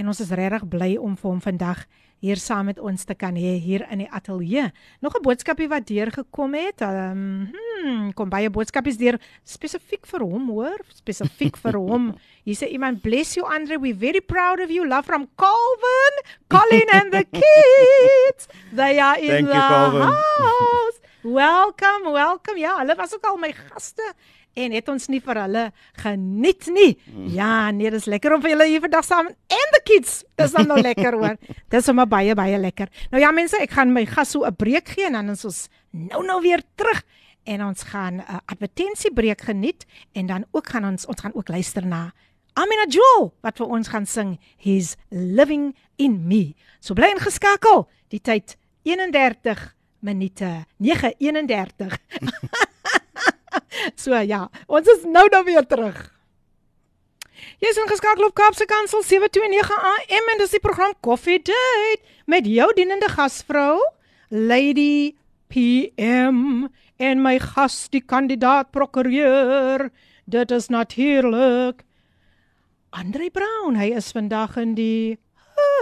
[0.00, 1.84] en ons is regtig bly om vir hom vandag
[2.22, 4.70] hier saam met ons te kan hê hier in die ateljee.
[5.02, 6.80] Nog 'n boodskapie wat deurgekom het.
[6.80, 12.14] Ehm um, hmm, kom baie boodskapies deur spesifiek vir hom, hoor, spesifiek vir hom.
[12.46, 14.86] Hier sê iemand bless you Andre, we very proud of you.
[14.86, 16.14] Love from Calvin,
[16.48, 18.48] Colin and the kids.
[18.72, 21.00] They are in Thank the you, house.
[21.22, 22.58] Welcome, welcome.
[22.58, 24.14] Ja, hulle was ook al my gaste
[24.54, 25.64] en het ons nie vir hulle
[26.02, 26.90] geniet nie.
[27.34, 30.22] Ja, nee, dis lekker om vir julle hier vandag saam en the kids.
[30.38, 31.38] Dis dan nou lekker hoor.
[31.72, 32.90] Dis sommer baie baie lekker.
[33.12, 35.68] Nou ja mense, ek gaan my gas so 'n breek gee en dan is ons
[35.90, 37.02] nou nou weer terug
[37.44, 41.48] en ons gaan 'n uh, advertensiebreek geniet en dan ook gaan ons ons gaan ook
[41.48, 42.12] luister na
[42.54, 46.54] Amina Jewel wat vir ons gaan sing He's Living in Me.
[46.80, 47.88] So bly ingeskakel.
[48.08, 51.96] Die tyd 31 minute 9:31.
[54.02, 55.98] so ja, ons is nou dan weer terug.
[57.62, 62.68] Jy's ingeskakel op Kaapse Kansel 729 AM en dis die program Coffee Date met jou
[62.74, 63.80] dienende gasvrou
[64.30, 65.14] Lady
[65.52, 66.68] PM
[67.02, 69.90] en my gas die kandidaat prokureur.
[70.24, 71.82] Dit is natuurlik
[72.90, 73.76] Andre Brown.
[73.76, 75.18] Hy is vandag in die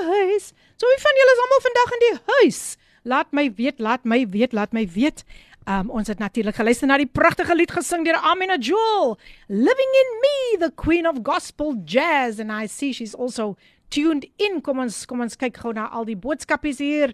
[0.06, 0.50] huis.
[0.80, 2.60] So wie van julle is almal vandag in die huis?
[3.02, 5.24] Laat my weet, laat my weet, laat my weet.
[5.68, 9.18] Um ons het natuurlik geluister na die pragtige lied gesing deur Amina Jewel,
[9.48, 13.56] Living in Me, the Queen of Gospel Jazz and I see she's also
[13.90, 14.60] tuned in.
[14.64, 17.12] Kom ons kom ons kyk gou na al die boodskapies hier.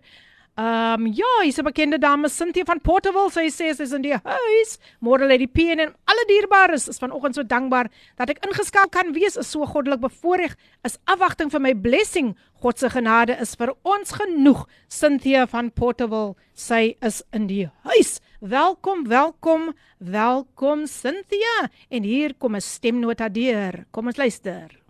[0.57, 3.31] Um ja, hier's 'n bekende dame Cynthia van Porterville.
[3.31, 4.79] Sy sê sy is in die huis.
[5.03, 9.13] Môre lê die P en alle dierbares is vanoggend so dankbaar dat ek ingeskakel kan
[9.13, 9.37] wees.
[9.37, 10.57] Is so goddelik bevoorreg.
[10.83, 12.35] Is afwagting vir my blessing.
[12.63, 14.67] God se genade is vir ons genoeg.
[14.89, 16.37] Cynthia van Porterville.
[16.55, 18.21] Sy is in die huis.
[18.41, 21.69] Welkom, welkom, welkom Cynthia.
[21.91, 23.85] En hier kom 'n stemnota deur.
[23.91, 24.87] Kom ons luister.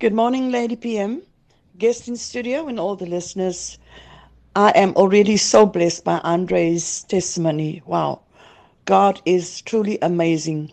[0.00, 1.22] Good morning, Lady PM,
[1.76, 3.78] guest in studio, and all the listeners.
[4.54, 7.82] I am already so blessed by Andre's testimony.
[7.84, 8.20] Wow.
[8.84, 10.70] God is truly amazing.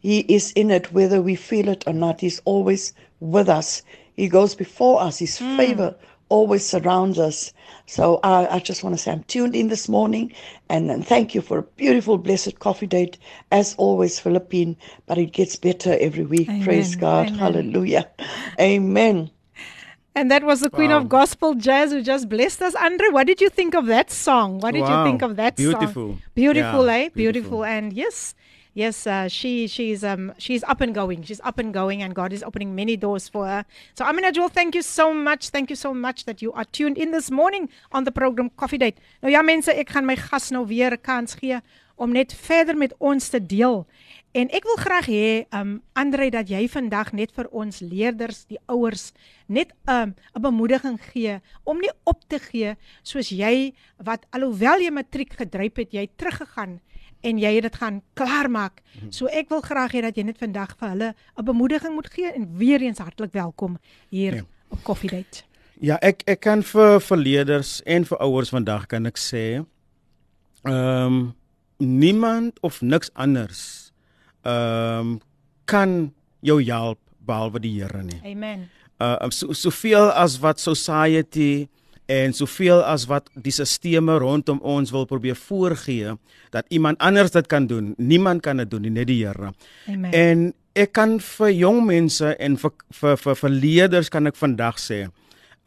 [0.00, 2.20] He is in it whether we feel it or not.
[2.20, 3.82] He's always with us.
[4.16, 5.18] He goes before us.
[5.18, 5.56] His hmm.
[5.56, 5.94] favor
[6.30, 7.52] always surrounds us.
[7.84, 10.32] So I, I just want to say I'm tuned in this morning
[10.70, 13.18] and, and thank you for a beautiful, blessed coffee date.
[13.52, 16.48] As always, Philippine, but it gets better every week.
[16.62, 17.26] Praise God.
[17.28, 17.38] Amen.
[17.38, 18.08] Hallelujah.
[18.58, 19.30] Amen.
[20.18, 20.98] And that was the Queen Wow.
[20.98, 22.74] of Gospel Jazz who just blessed us.
[22.74, 24.58] Andre, what did you think of that song?
[24.62, 25.70] What did you think of that song?
[25.78, 26.08] Beautiful.
[26.34, 27.08] Beautiful, Yeah, eh?
[27.14, 27.14] Beautiful.
[27.14, 27.64] beautiful.
[27.64, 28.34] And yes,
[28.74, 31.22] yes, uh, she she's um she's up and going.
[31.28, 33.62] She's up and going and God is opening many doors for her.
[33.94, 35.50] So Amina Jewel, thank you so much.
[35.54, 38.78] Thank you so much that you are tuned in this morning on the program Coffee
[38.84, 38.98] Date.
[39.22, 41.60] Nou ja mense, ek gaan my gas nou weer 'n kans gee
[41.96, 43.86] om net verder met ons te deel.
[44.36, 48.58] En ek wil graag hê um Andre dat jy vandag net vir ons leerders, die
[48.68, 49.12] ouers,
[49.46, 54.80] net 'n um, 'n bemoediging gee om nie op te gee soos jy wat alhoewel
[54.80, 56.80] jy matriek gedryf het, jy teruggegaan
[57.22, 58.82] en jy het dit gaan klaarmaak.
[59.10, 62.32] So ek wil graag hê dat jy net vandag vir hulle 'n bemoediging moet gee
[62.32, 63.78] en weer eens hartlik welkom
[64.10, 64.42] hier Ja.
[64.68, 65.42] op Coffee Date.
[65.80, 69.64] Ja, ek ek kan vir vir leerders en vir ouers vandag kan ek sê
[70.64, 71.34] ehm um,
[71.78, 73.87] niemand of niks anders
[74.48, 75.18] ehm um,
[75.68, 78.20] kan jou help behalwe die Here nie.
[78.24, 78.68] Amen.
[78.98, 81.68] Uh so soveel as wat society
[82.08, 86.14] en soveel as wat die sisteme rondom ons wil probeer voorgee
[86.54, 87.92] dat iemand anders dit kan doen.
[87.98, 89.52] Niemand kan dit doen nie, net die Here.
[89.86, 90.12] Amen.
[90.12, 90.46] En
[90.78, 95.04] ek kan vir jong mense en vir vir vir, vir leerders kan ek vandag sê.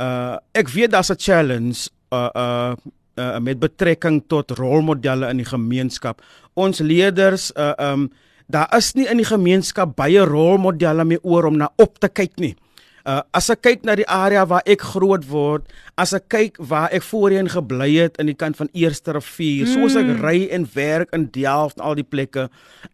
[0.02, 2.74] Uh ek weet daar's 'n challenge uh uh
[3.20, 6.22] uh met betrekking tot rolmodelle in die gemeenskap.
[6.56, 8.10] Ons leerders uh um
[8.52, 12.38] daar is nie in die gemeenskap baie rolmodelle meer oor om na op te kyk
[12.44, 12.56] nie.
[13.02, 15.66] Uh as ek kyk na die area waar ek groot word,
[15.98, 19.74] as ek kyk waar ek voorheen gebly het in die kant van Eerste Rivier, mm.
[19.74, 22.50] soos ek ry en werk in Delft en al die plekke,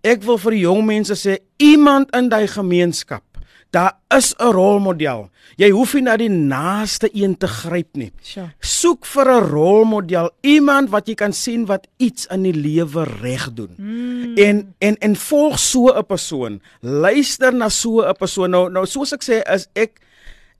[0.07, 3.26] ek wil vir die jong mense sê iemand in daai gemeenskap
[3.69, 5.29] Daar is 'n rolmodel.
[5.55, 8.11] Jy hoef nie na die naaste een te gryp nie.
[8.21, 8.53] Sure.
[8.59, 13.53] Soek vir 'n rolmodel, iemand wat jy kan sien wat iets in die lewe reg
[13.53, 13.73] doen.
[13.77, 14.35] Mm.
[14.37, 16.61] En en en volg so 'n persoon.
[16.81, 18.49] Luister na so 'n persoon.
[18.49, 19.99] Nou nou soos ek sê is ek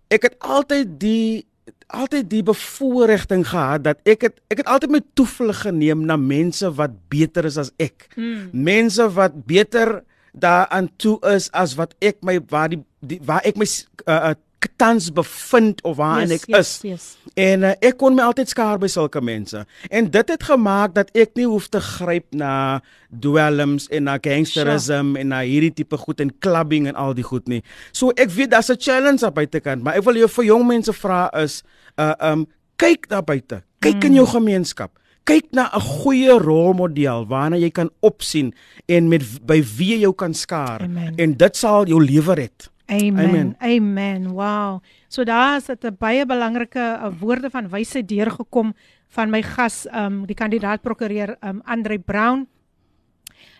[0.08, 1.46] ek het altyd die
[1.88, 6.67] altyd die bevoordiging gehad dat ek het ek het altyd my toevlug geneem na mense
[6.76, 8.08] wat beter is as ek.
[8.15, 8.50] Mm.
[8.52, 10.04] Mense wat beter
[10.39, 13.65] daaraan toe is as wat ek my waar die, die waar ek my
[14.08, 14.34] uh, uh,
[14.78, 16.82] tans bevind of waarin Yes, ek yes, is.
[16.82, 17.06] yes.
[17.38, 19.62] En uh, ek kon my altyd skaar by sulke mense.
[19.89, 22.82] En dit het gemaak dat ek nie hoef te gryp na
[23.21, 27.47] dwelms en na gangsterism en na hierdie tipe goed en clubbing en al die goed
[27.47, 27.62] nie.
[27.91, 30.93] So ek weet daar's 'n challenge daar buitekant, maar ek wil jou vir jong mense
[30.93, 31.63] vra is
[31.97, 32.47] uh um
[32.78, 33.63] kyk daar buite.
[33.80, 34.91] Kyk in jou gemeenskap.
[35.28, 38.54] Kyk na 'n goeie rolmodel waarna jy kan opsien
[38.88, 41.16] en met by wie jy jou kan skaar Amen.
[41.20, 42.72] en dit sal jou lewe red.
[42.88, 43.28] Amen.
[43.28, 43.56] Amen.
[43.60, 44.32] Amen.
[44.32, 44.80] Wow.
[45.10, 48.74] So daar is dit 'n baie belangrike uh, woorde van wysheid deurgekom
[49.08, 52.48] van my gas, um die kandidaat prokureur um Andre Brown.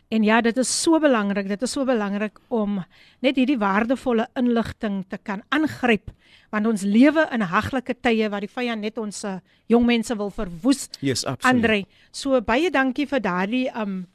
[0.08, 1.48] En ja, dit is so belangrik.
[1.48, 2.84] Dit is so belangrik om
[3.20, 6.12] net hierdie waardevolle inligting te kan aangryp
[6.54, 10.32] want ons lewe in haglike tye waar die vyand net ons uh, jong mense wil
[10.32, 10.88] verwoes.
[11.02, 11.56] Yes, absoluut.
[11.56, 11.80] Andre,
[12.12, 14.06] so baie dankie vir daardie um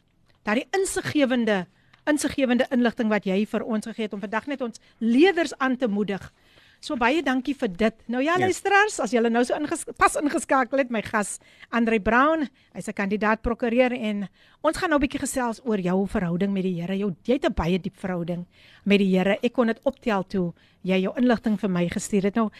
[0.46, 1.66] daardie insiggewende
[2.08, 5.86] insiggewende inligting wat jy vir ons gegee het om vandag net ons leerders aan te
[5.86, 6.24] moedig.
[6.82, 7.94] So baie dankie vir dit.
[8.10, 8.40] Nou ja, Yes.
[8.48, 11.38] luisteraars, as julle nou so inges pas ingeskakel het, my gas
[11.70, 14.28] Andre Brown, hy's 'n kandidaat prokureur en
[14.64, 16.98] ons gaan nou 'n bietjie gesels oor jou verhouding met die Here.
[16.98, 18.46] Jou jy het 'n baie diep verhouding
[18.84, 19.38] met die Here.
[19.42, 22.34] Ek kon dit optel toe jy jou inligting vir my gestuur het.
[22.34, 22.50] Nou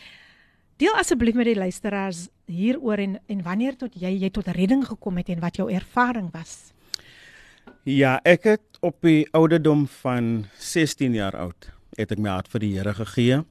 [0.78, 5.16] deel asseblief met die luisteraars hieroor en en wanneer tot jy jy tot redding gekom
[5.16, 6.72] het en wat jou ervaring was.
[7.84, 12.60] Ja, ek het op die ouderdom van 16 jaar oud het ek my hart vir
[12.60, 13.44] die Here gegee.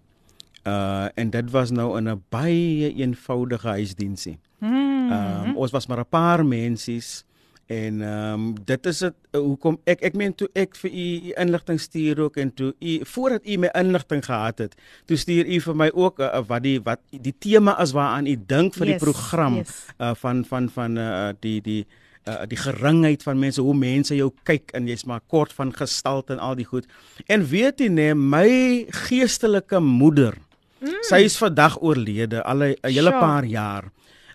[0.64, 4.40] Uh en dit was nou in 'n baie eenvoudige huisdiensie.
[4.60, 7.26] Ehm um, ons was maar 'n paar mensies
[7.66, 11.08] en ehm um, dit is dit uh, hoekom ek ek meen toe ek vir u
[11.44, 15.60] inligting stuur ook en toe u voordat u my inligting gehad het, toe stuur u
[15.68, 19.00] vir my ook uh, wat die wat die tema is waaraan u dink vir Yes,
[19.00, 19.86] die program yes.
[20.00, 21.86] uh van van van uh die die
[22.28, 26.34] uh die geringheid van mense hoe mense jou kyk en jy's maar kort van gestalte
[26.34, 26.86] en al die goed.
[27.26, 30.38] En weet jy nee, my geestelike moeder
[30.82, 31.04] mm.
[31.08, 33.20] sy is vandag oorlede al 'n hele Sjoe.
[33.20, 33.92] paar jaar.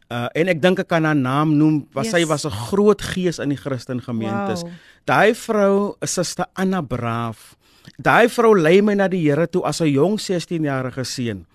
[0.07, 2.15] Uh en ek dink ek kan haar naam noem, want yes.
[2.15, 4.63] sy was 'n groot gees in die Christen gemeentes.
[4.63, 4.71] Wow.
[5.05, 7.57] Daai vrou, Suster Anna Braaf.
[7.99, 11.47] Daai vrou lei my na die Here toe as 'n jong 16-jarige seun.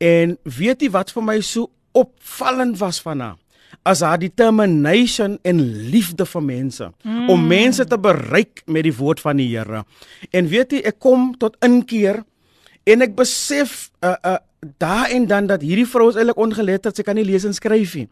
[0.00, 3.36] En weet jy wat vir my so opvallend was van haar?
[3.82, 7.28] As haar determination en liefde vir mense mm.
[7.30, 9.84] om mense te bereik met die woord van die Here.
[10.30, 12.24] En weet jy, ek kom tot inkeer
[12.86, 14.38] en ek besef uh uh
[14.78, 17.92] daar en dan dat hierdie vrou is eintlik ongeletterd, sy kan nie lees en skryf
[17.94, 18.08] nie.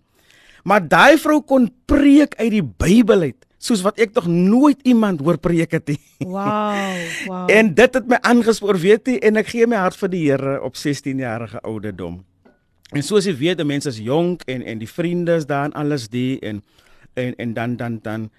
[0.64, 5.24] Maar daai vrou kon preek uit die Bybel uit, soos wat ek nog nooit iemand
[5.24, 5.98] hoor preek het nie.
[6.20, 6.78] Wow,
[7.26, 7.50] wow.
[7.56, 10.60] En dit het my aangespoor, weet jy, en ek gee my hart vir die Here
[10.62, 12.22] op 16 jarige ouderdom.
[12.94, 16.08] En soos jy weet, mense is jonk en en die vriende is daar en alles
[16.12, 16.62] die en
[17.18, 18.30] en en dan dan dan dan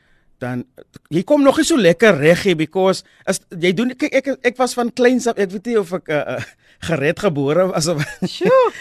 [1.09, 4.57] jy kom nog nie so lekker reg hier because as jy doen kyk ek ek
[4.59, 6.43] was van kleins af ek weet nie of ek uh, uh,
[6.85, 8.71] gered gebore was of Sjoe.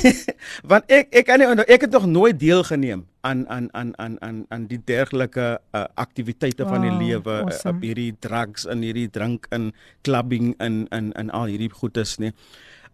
[0.70, 4.44] want ek ek kan nie ek het nog nooit deelgeneem aan aan aan aan aan
[4.48, 7.76] aan die dergelike uh, aktiwiteite wow, van die Wow, lewe uh, awesome.
[7.76, 12.32] op hierdie drugs en hierdie drink en clubbing en en en al hierdie goedes nie.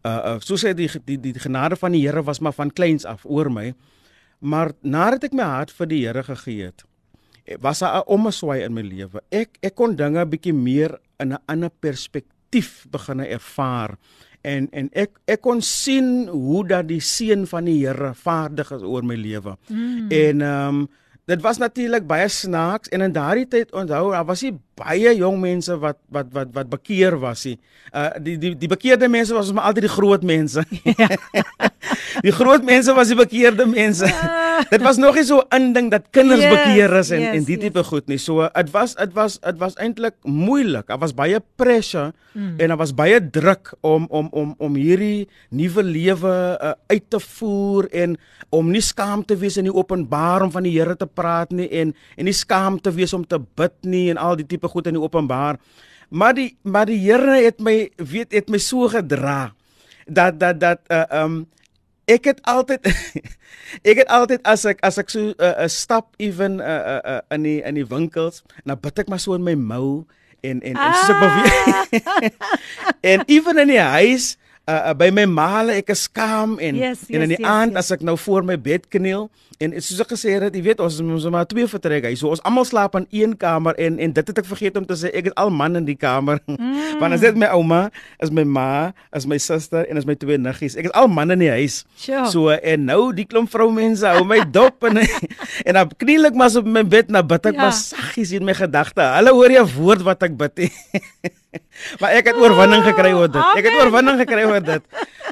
[0.06, 3.04] Uh, uh soos hy die, die die genade van die Here was maar van kleins
[3.04, 3.72] af oor my.
[4.38, 6.95] Maar nadat ek my hart vir die Here gegee het, eh,
[7.60, 9.22] was daar 'n ommeswaai in my lewe.
[9.30, 13.96] Ek ek kon dinge bietjie meer in 'n ander perspektief begin ervaar
[14.46, 18.82] en en ek ek kon sien hoe dat die seën van die Here vaardig is
[18.82, 19.56] oor my lewe.
[19.68, 20.06] Mm.
[20.10, 20.88] En ehm um,
[21.26, 25.40] dit was natuurlik baie snaaks en in daardie tyd onthou daar was nie baie jong
[25.42, 27.56] mense wat wat wat wat bekeer was nie.
[27.90, 30.62] Uh die die die bekeerde mense was maar altyd die groot mense.
[32.24, 34.08] die groot mense was die bekeerde mense.
[34.72, 37.44] dit was nog nie so 'n ding dat kinders Yes, bekeer is en yes, en
[37.44, 37.64] die yes.
[37.64, 38.18] tipe goed nie.
[38.18, 40.86] So dit was dit was dit was eintlik moeilik.
[40.86, 42.58] Daar was baie pressure mm.
[42.58, 47.20] en daar was baie druk om om om om hierdie nuwe lewe uh, uit te
[47.20, 48.16] voer en
[48.48, 51.68] om nie skaam te wees in die openbaar om van die Here te praat nie
[51.68, 54.86] en en nie skaam te wees om te bid nie en al die tipe goed
[54.86, 55.58] in die openbaar.
[56.08, 59.52] Maar die maar die Here het my weet het my so gedra
[60.06, 61.46] dat dat dat uh, um
[62.06, 62.86] ek het altyd
[63.90, 67.00] ek het altyd as ek as ek so 'n uh, uh, stap even uh, uh,
[67.02, 70.06] uh, in die in die winkels, dan bid ek maar so in my mou
[70.40, 71.54] en en en soos ek beweeg.
[73.12, 77.06] en even in die huis uh, uh, by my maale ek is skaam en Yes,
[77.08, 77.84] en in yes, die yes, aand yes.
[77.84, 79.28] as ek nou voor my bed kniel
[79.62, 82.12] en soos ek gesê het, jy weet ons ons maar twee vertrek hy.
[82.18, 84.96] So ons almal slaap in een kamer en en dit het ek vergeet om te
[85.00, 86.42] sê ek het al man in die kamer.
[86.56, 86.98] Mm.
[87.02, 87.90] Want as dit my ouma,
[88.24, 90.74] is my ma, is my suster en is my twee niggies.
[90.80, 91.82] Ek is al man in die huis.
[92.00, 92.24] Sure.
[92.32, 95.02] So en nou die klomp vroumense hou my dop en
[95.68, 97.58] en dan kniel ek maar op my bed na bid ek Ja.
[97.58, 97.68] ja.
[97.68, 99.04] maar saggies in my gedagte.
[99.18, 100.64] Hulle hoor jy 'n woord wat ek bid.
[102.00, 103.42] maar ek het oorwinning gekry oor dit.
[103.42, 104.82] Ek het oorwinning gekry oor dit.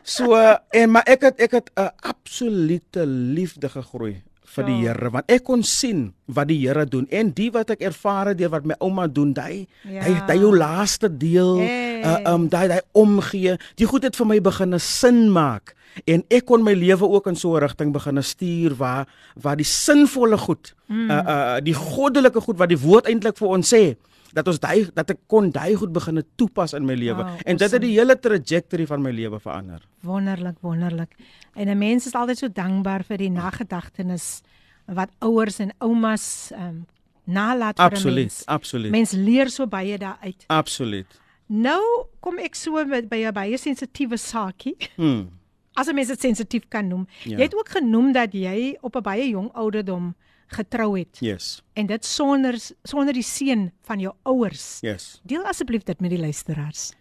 [0.04, 4.22] So en maar ek het ek het 'n absolute liefde gegroei
[4.54, 7.84] vir die Here want ek kon sien wat die Here doen en die wat ek
[7.86, 10.02] ervaar het deur wat my ouma doen, hy ja.
[10.06, 12.02] hy hy jou laaste deel hey.
[12.02, 13.56] uh, um daai daai omgee.
[13.80, 15.74] Die goed het vir my begin 'n sin maak
[16.10, 19.66] en ek kon my lewe ook in so 'n rigting begin stuur waar waar die
[19.66, 21.10] sinvolle goed, mm.
[21.10, 23.96] uh, uh die goddelike goed wat die woord eintlik vir ons sê
[24.34, 27.60] dat ons daai dat ek kon daai goed begin toepas in my lewe wow, en
[27.60, 29.84] dit het die hele trajectory van my lewe verander.
[30.02, 31.14] Wonderlik, wonderlik.
[31.54, 34.42] En 'n mens is altyd so dankbaar vir die nagedagtenis
[34.86, 36.86] wat ouers en oumas ehm um,
[37.24, 38.42] nalat vir absoluut, mens.
[38.46, 38.90] Absoluut.
[38.90, 40.44] Mens leer so baie daaruit.
[40.46, 41.20] Absoluut.
[41.46, 41.80] Nou
[42.20, 44.76] kom ek so met by 'n baie sensitiewe saakie.
[44.96, 45.30] Hmm.
[45.74, 47.06] As 'n mens dit sensitief kan noem.
[47.24, 47.36] Ja.
[47.36, 50.14] Jy het ook genoem dat jy op 'n baie jong ouderdom
[50.46, 51.18] getrou het.
[51.20, 51.62] Yes.
[51.72, 54.78] En dit sonder sonder die seën van jou ouers.
[54.80, 55.20] Yes.
[55.22, 56.92] Deel asseblief dit met die luisteraars.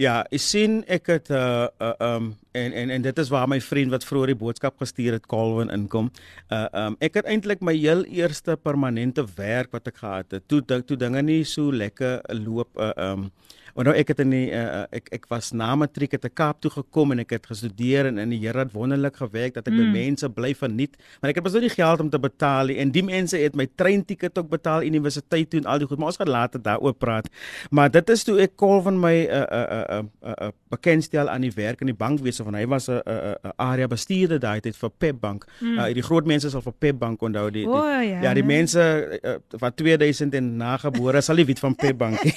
[0.00, 3.58] Ja, ek sien ek het uh uh um en en en dit is waar my
[3.60, 6.08] vriend wat vroeër die boodskap gestuur het Calvin inkom.
[6.48, 10.48] Uh um ek het eintlik my heel eerste permanente werk wat ek gehad het.
[10.48, 13.28] Toe toe dinge nie so lekker loop uh um
[13.74, 16.60] Want nou ek het in die uh, ek ek was na matriek het te Kaap
[16.60, 19.72] toe gekom en ek het gestudeer en in die Here het wonderlik gewerk dat ek
[19.72, 19.80] mm.
[19.80, 22.78] by mense bly van niet, maar ek het besluit die geld om te betaal nie.
[22.82, 26.12] en die mense het my treinticket ook betaal universiteit toe en al die goed, maar
[26.12, 27.28] ons gaan later daaroor praat.
[27.70, 31.46] Maar dit is toe ek kol van my uh, uh, uh, uh, uh, bekendstel aan
[31.46, 34.76] die werk in die bankwese van hy was 'n 'n 'n area bestuurder daai tyd
[34.76, 35.48] vir Pep Bank.
[35.60, 35.78] Mm.
[35.78, 38.44] Uh, die groot mense sal vir Pep Bank onthou die, die oh, ja, ja, die
[38.44, 38.80] mense
[39.22, 42.34] uh, wat 2000 en nagebore sal nie weet van Pep Bank nie.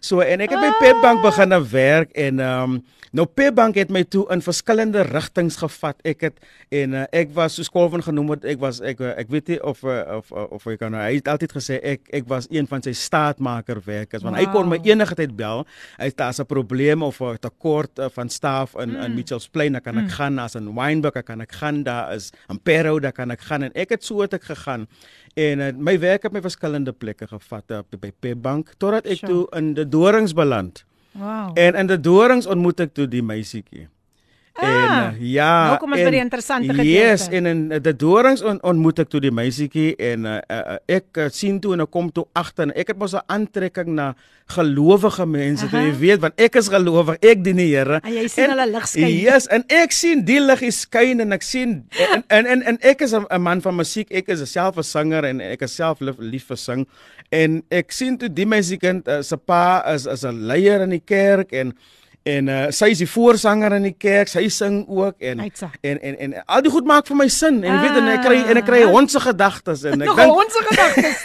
[0.00, 4.02] So en ek het by Pepbank begin werk en ehm um, nou Pepbank het my
[4.08, 5.98] toe in verskillende rigtings gevat.
[6.08, 6.38] Ek het
[6.72, 9.58] en uh, ek was so skool van genoem word ek was ek ek weet nie
[9.60, 12.48] of uh, of of, of ek kan nou hy het altyd gesê ek ek was
[12.48, 14.40] een van sy staatmaker werkers want wow.
[14.40, 15.66] hy kon my enige tyd bel.
[15.98, 19.04] Hy het daar's 'n probleem of 'n tekort uh, van staf in mm.
[19.04, 20.16] in Mitchells Plain, dan kan ek mm.
[20.16, 23.62] gaan as in Wynberg, kan ek gaan daar is in Pero, daar kan ek gaan
[23.62, 24.88] en ek het so het ek gegaan.
[25.34, 29.32] En uh, my werk het my verskillende plekke gevat op by Pepbank totdat ek sure.
[29.32, 30.84] toe in die Dorings beland.
[31.12, 31.52] Wow.
[31.58, 33.88] En in die Dorings ontmoet ek toe die meisietjie.
[34.54, 36.90] Ah, en uh, ja, nou kom ons by die interessante gedeelte.
[36.90, 41.22] Yes, en in die dorings on, ontmoet ek toe die meisietjie en uh, uh, ek
[41.22, 44.12] uh, sien toe en ek kom toe agter en ek het mos 'n aantrekking na
[44.52, 45.86] gelowige mense, uh -huh.
[45.86, 48.00] jy weet, want ek is gelowig, ek dien die Here.
[48.04, 49.08] En jy sien en, hulle lig skyn.
[49.08, 53.00] Yes, en ek sien die lig skyn en ek sien en en en, en ek
[53.00, 56.18] is 'n man van musiek, ek is self 'n sanger en ek is self lief,
[56.18, 56.86] lief vir sing
[57.32, 61.02] en ek sien toe die meisiekind uh, se pa is is 'n leier in die
[61.04, 61.72] kerk en
[62.28, 66.18] en uh, sy is die voorsanger in die kerk, sy sing ook en en, en
[66.26, 68.60] en al die goed maak vir my sin en ah, weet en ek kry en
[68.60, 68.92] ek kry ah.
[68.94, 71.18] hondse gedagtes en ek dink hondse gedagtes.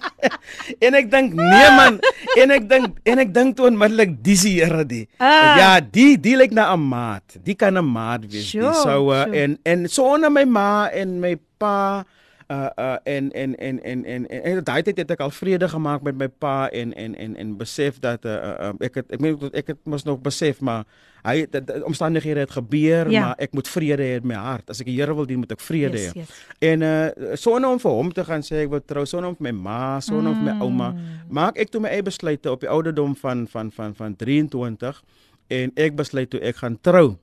[0.86, 2.00] en ek dink nee man
[2.40, 5.04] en ek dink en ek dink toe onmiddellik dis die Here die.
[5.18, 5.54] Ah.
[5.60, 7.36] Ja, die die lyk na 'n maat.
[7.44, 8.48] Die kan 'n maat wees.
[8.48, 8.80] Sure, die.
[8.80, 9.36] So uh, sure.
[9.36, 12.04] en en so onder my ma en my pa
[12.48, 16.02] uh uh en en en en en en daai tyd het ek al vrede gemaak
[16.02, 18.32] met my pa en en en en besef dat uh,
[18.68, 20.84] uh ek het ek meen ek het mos nog besef maar
[21.24, 21.46] hy
[21.88, 23.20] omstandighede het gebeur ja.
[23.20, 25.52] maar ek moet vrede hê in my hart as ek die Here wil dien moet
[25.56, 26.36] ek vrede hê yes, yes.
[26.60, 29.50] en uh sonder om vir hom te gaan sê ek wil trou sonder om vir
[29.50, 30.44] my ma sonder om mm.
[30.44, 30.90] vir my ouma
[31.28, 35.02] maak ek toe my eie besluite op die ouderdom van van van van 23
[35.48, 37.14] en ek besluit toe ek gaan trou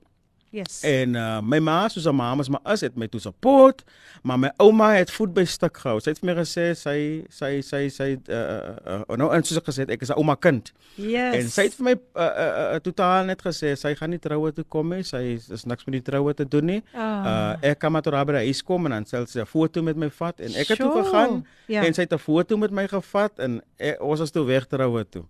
[0.52, 0.82] Yes.
[0.84, 3.84] En uh, my ma soos 'n ma, maar as het my toe support,
[4.22, 6.00] maar my ouma het voet by stuk gehou.
[6.00, 9.62] Sy het vir my gesê sy sy sy sy uh, uh, uh, nou en soos
[9.62, 10.68] ek gesê het, ek is 'n ouma kind.
[11.00, 11.34] Yes.
[11.38, 14.52] En sy het vir my uh, uh, uh, totaal net gesê sy gaan nie troue
[14.52, 15.02] toe kom nie.
[15.02, 16.82] Sy is, is niks met die troue te doen nie.
[16.92, 17.00] Oh.
[17.00, 19.82] Uh, ek kan maar tot daar by huis kom en dan sê sy 'n foto
[19.82, 20.92] met my vat en ek het sure.
[20.92, 21.84] toe gegaan yeah.
[21.86, 25.08] en sy het 'n foto met my gevat en ek, ons is toe weg troue
[25.08, 25.24] toe.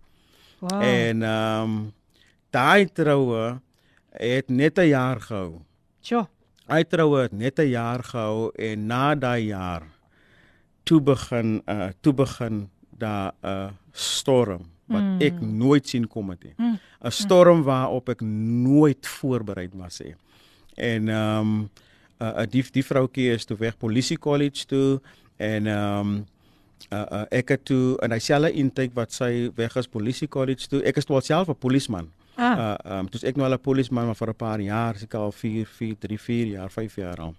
[0.59, 0.81] Wow.
[0.83, 1.93] En ehm um,
[2.51, 3.61] daai troue
[4.17, 5.61] het net 'n jaar gehou.
[6.01, 6.27] Sjoe.
[6.67, 9.83] Hy troue het net 'n jaar gehou en na daai jaar
[10.83, 15.21] toe begin uh toe begin daar 'n uh, storm wat mm.
[15.21, 16.53] ek nooit sien kom het nie.
[16.57, 17.11] 'n mm.
[17.11, 20.15] Storm waarop ek nooit voorberei was nie.
[20.75, 21.69] En ehm um,
[22.19, 25.01] 'n uh, die die vroutjie is toe weg polisie college toe
[25.37, 26.25] en ehm um,
[26.91, 30.83] uh, uh ek het toe in dieselfde intake wat sy weg is polisie college toe.
[30.83, 32.11] Ek is toe self 'n polisieman.
[32.35, 32.77] Ah.
[32.85, 35.31] Uh um toe ek nou al 'n polisieman maar vir 'n paar jaar, seker al
[35.31, 37.35] 4 4 3 4 jaar, 5 jaar al.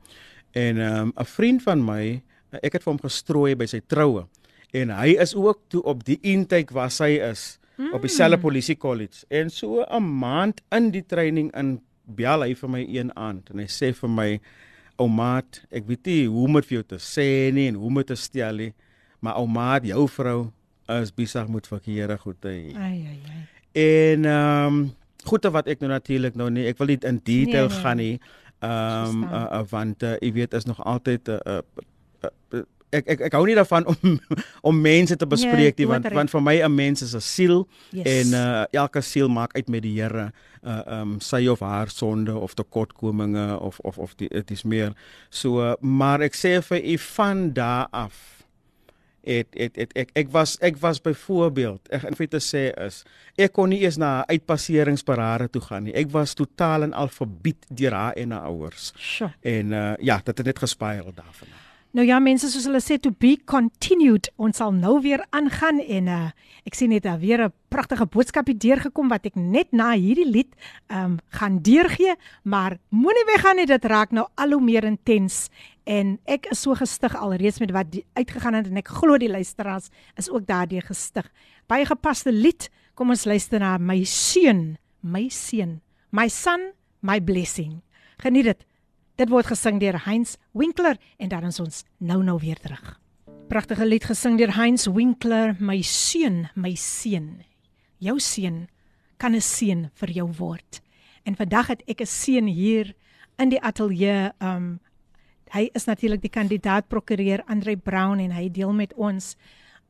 [0.53, 2.23] En um 'n vriend van my,
[2.63, 4.27] ek het vir hom gestrooi by sy troue.
[4.73, 7.93] En hy is ook toe op die intake waar sy is mm.
[7.95, 9.25] op dieselfde polisie college.
[9.29, 13.59] En so 'n maand in die training in bel hy vir my een aand en
[13.59, 14.41] hy sê vir my
[14.97, 17.87] ou maat, ek weet nie hoe om dit vir jou te sê nie en hoe
[17.87, 18.73] om dit te stel nie,
[19.21, 20.53] maar ou maat, jou vrou
[21.01, 22.53] is besig met verkeerde goede.
[22.77, 23.54] Ai ai ai.
[23.75, 24.95] En ehm um,
[25.25, 27.83] goede wat ek nou natuurlik nou nie, ek wil nie in detail Nee, nee.
[27.85, 28.21] gaan nie.
[28.61, 31.59] Ehm um, uh, uh, want uh, jy weet is nog altyd 'n uh,
[32.23, 32.63] uh, uh,
[32.95, 34.21] ek ek ek hou nie daarvan om
[34.69, 37.67] om mense te bespreek nie jy want want vir my 'n mens is 'n siel
[37.91, 38.07] Yes.
[38.07, 42.35] en uh, elke siel maak uit met die Here uh um sy of haar sonde
[42.35, 44.93] of tekortkominge of of of die dit is meer
[45.31, 48.34] so uh, maar ek sê vir u van daar af
[49.25, 53.03] het het het ek ek was ek was byvoorbeeld ek in feite sê is
[53.37, 55.95] ek kon nie eens na 'n uitpasseringsparade toe gaan nie.
[55.95, 58.93] Ek was totaal en al verbied deur haar en haar ouers.
[58.97, 59.33] Sjoe.
[59.41, 61.49] en uh, ja dit het net gespiral daarvan
[61.95, 64.27] Nou ja, mense soos hulle sê to be continued.
[64.43, 66.25] Ons sal nou weer aangaan en uh
[66.65, 70.51] ek sien net daar weer 'n pragtige boodskapie deurgekom wat ek net na hierdie lied
[70.89, 75.51] um gaan deurgee, maar moenie weggaan nie, dit raak nou al hoe meer intens
[75.85, 79.29] en ek is so gestig alreeds met wat die, uitgegaan het en ek glo die
[79.29, 81.31] luisteraars is ook daardeur gestig.
[81.69, 82.71] Baie gepaste lied.
[82.95, 85.81] Kom ons luister na my seun, my seun,
[86.11, 86.73] my son,
[87.03, 87.83] my blessing.
[88.19, 88.67] Geniet dit.
[89.15, 92.97] Dit word gesing deur Heinz Winkler en dan is ons nou nou weer terug.
[93.47, 97.45] Pragtige lied gesing deur Heinz Winkler, my seun, my seun.
[98.03, 98.67] Jou seun
[99.17, 100.81] kan 'n seun vir jou word.
[101.25, 102.95] En vandag het ek 'n seun hier
[103.39, 104.33] in die ateljee.
[104.41, 104.81] Um
[105.53, 109.37] hy is natuurlik die kandidaat prokureur Andre Brown en hy deel met ons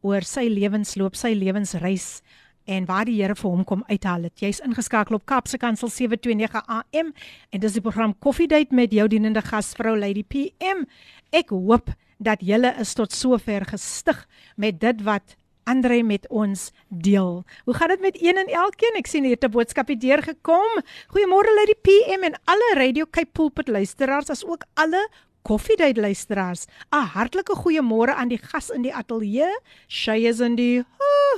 [0.02, 2.20] oor sy lewensloop, sy lewensreis
[2.69, 4.39] en waar die Here vir hom kom uithaal het.
[4.39, 7.13] Jy's ingeskakel op Kapse Kansel 729 AM
[7.49, 10.85] en dis die program Koffiedייט met jou dienende gasvrou Lady PM.
[11.31, 11.89] Ek hoop
[12.19, 15.35] dat julle is tot sover gestig met dit wat
[15.69, 17.43] Andre met ons deel.
[17.65, 18.95] Hoe gaan dit met een en elkeen?
[18.97, 20.81] Ek sien hier 'n boodskapie deurgekom.
[21.13, 25.09] Goeiemôre Lady PM en alle Radio Cape Pulpit luisteraars as ook alle
[25.43, 26.65] Koffiedייט luisteraars.
[26.91, 29.49] 'n Hartlike goeiemôre aan die gas in die ateljee.
[29.87, 30.83] Shay is in die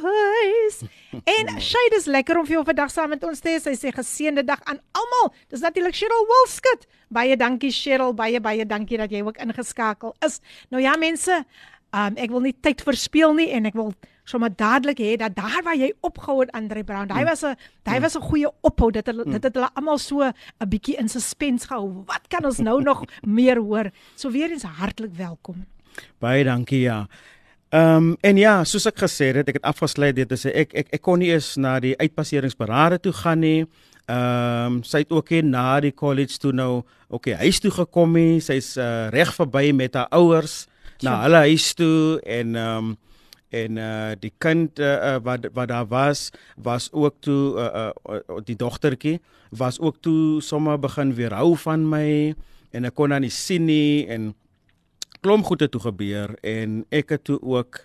[0.01, 0.81] huis.
[1.23, 3.59] En Shay, dis lekker om vir jou vandag saam met ons te hê.
[3.61, 5.33] Sy sê geseënde dag aan almal.
[5.49, 6.87] Dis natuurlik Cheryl Wilskut.
[7.09, 10.39] Baie dankie Cheryl, baie baie dankie dat jy ook ingeskakel is.
[10.69, 11.45] Nou ja mense,
[11.93, 13.93] um, ek wil nie tyd verspeel nie en ek wil
[14.26, 17.54] sommer dadelik hê dat daar waar jy opgehou het Andre Brown, daai was 'n
[17.84, 18.90] daai was 'n goeie ophou.
[18.90, 22.04] Dit het, dit het hulle almal so 'n bietjie in suspense gehou.
[22.06, 23.04] Wat kan ons nou nog
[23.38, 23.90] meer hoor?
[24.14, 25.66] So weer eens hartlik welkom.
[26.18, 27.06] Baie dankie ja.
[27.68, 30.74] Ehm um, en ja, soos ek gesê het, ek het afgesluit dit te sê ek
[30.74, 33.66] ek ek kon nie eens na die uitpasseringsparade toe gaan nie.
[34.06, 38.12] Ehm um, sy het ook nie na die college toe nou okay, huis toe gekom
[38.14, 38.40] nie.
[38.40, 40.66] Sy's uh, reg verby met haar ouers
[41.02, 41.22] na Sjoe.
[41.22, 42.96] hulle huis toe en ehm um,
[43.56, 46.30] en uh die kind uh, wat wat daar was
[46.68, 49.18] was ook toe uh, uh die dogtertjie
[49.50, 52.34] was ook toe sommer begin weerhou van my
[52.76, 54.32] en ek kon haar nie sien nie en
[55.24, 57.80] klomp goede toe gebeur en ek het toe ook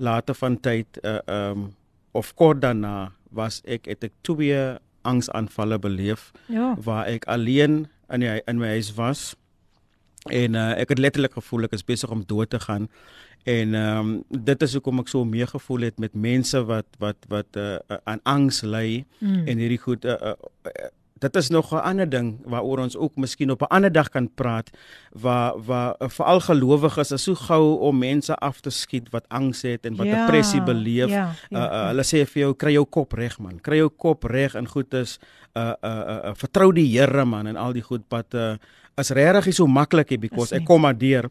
[0.00, 1.68] later van tyd uh um
[2.12, 4.58] of kort daarna was ek het ek twee
[5.06, 6.74] angsaanvalle beleef Ja.
[6.82, 9.34] waar ek alleen in die, in my huis was
[10.28, 12.88] en uh, ek het letterlik gevoel ek is besig om dood te gaan.
[13.44, 17.56] En ehm um, dit is hoekom ek so meegevoel het met mense wat wat wat
[17.56, 19.46] uh, aan angs ly Mm.
[19.48, 20.32] en hierdie goed uh, uh,
[20.64, 20.88] uh,
[21.20, 24.34] dit is nog 'n ander ding waaroor ons ook miskien op 'n ander dag kan
[24.34, 24.70] praat
[25.12, 29.84] waar waar veral gelowiges is so gou om mense af te skiet wat angs het
[29.86, 31.08] en wat Ja, depressie beleef.
[31.08, 33.60] ja, ja, uh, uh, hulle sê vir jou kry jou kop reg man.
[33.60, 35.18] Kry jou kop reg en goed is
[35.56, 38.56] uh uh, uh, uh vertrou die Here man en al die goed wat uh
[38.98, 41.30] is regtig nie so maklik nie because ek kom maar deur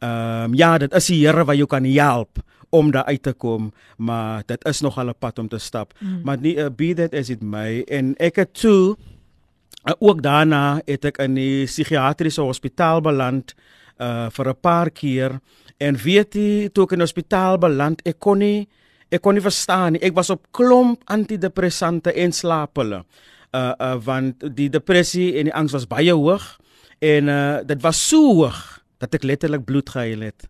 [0.00, 2.40] ehm um, ja dit is die Here wat jou kan help
[2.70, 5.92] om daar uit te kom maar dit is nog al 'n pad om te stap.
[5.98, 6.20] Mm.
[6.24, 8.96] maar nie uh, be that as it may en ek het toe
[9.84, 13.54] uh, ook daarna het ek in die psigiatriese hospitaal beland
[14.00, 15.40] uh vir 'n paar keer
[15.78, 18.68] en weet jy toe ek in die hospitaal beland ek kon nie
[19.10, 20.02] ek kon nie verstaan nie.
[20.02, 23.04] Ek was op klomp antidepressante en slaappille
[23.52, 26.58] uh uh want die depressie en die angs was baie hoog
[27.00, 28.60] en uh dit was so hoog
[29.00, 30.48] dat ek letterlik bloed gehuil het.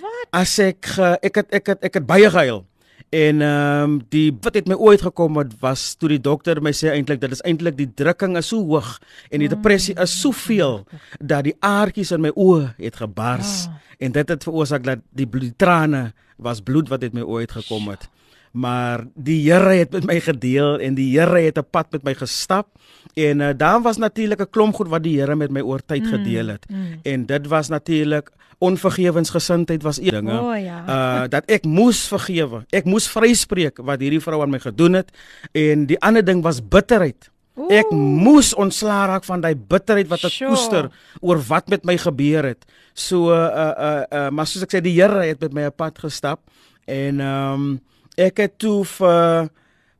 [0.00, 0.20] Wat?
[0.30, 2.62] as ek ge, ek het ek het ek het baie gehuil.
[3.10, 6.70] En ehm um, die wat het my ooit gekom het was toe die dokter my
[6.70, 8.98] sê eintlik dit is eintlik die drukking is so hoog
[9.30, 10.84] en die depressie is soveel
[11.18, 13.66] dat die aartjies in my oë het gebars.
[13.66, 13.74] Ah.
[13.98, 17.52] en dit het veroorsaak dat die bloed die trane was bloed wat het my ooit
[17.52, 18.06] gekom het
[18.50, 22.14] maar die Here het met my gedeel en die Here het 'n pad met my
[22.14, 22.66] gestap
[23.14, 26.06] en uh, daar was natuurlik 'n klomp goed wat die Here met my oor tyd
[26.06, 27.00] gedeel het mm.
[27.02, 28.30] en dit was natuurlik
[28.60, 30.78] onvergewensgesindheid was een dinge O ja.
[30.86, 32.64] uh dat ek moes vergewe.
[32.70, 35.12] Ek moes vryspreek wat hierdie vrou aan my gedoen het
[35.56, 37.30] en die ander ding was bitterheid.
[37.72, 40.52] Ek moes ontslaa raak van daai bitterheid wat ek Sjoe.
[40.52, 40.90] koester
[41.20, 42.68] oor wat met my gebeur het.
[42.92, 45.98] So uh uh, uh maar soos ek sê die Here het met my 'n pad
[45.98, 46.44] gestap
[46.84, 47.80] en ehm um,
[48.20, 49.48] ek het toe vir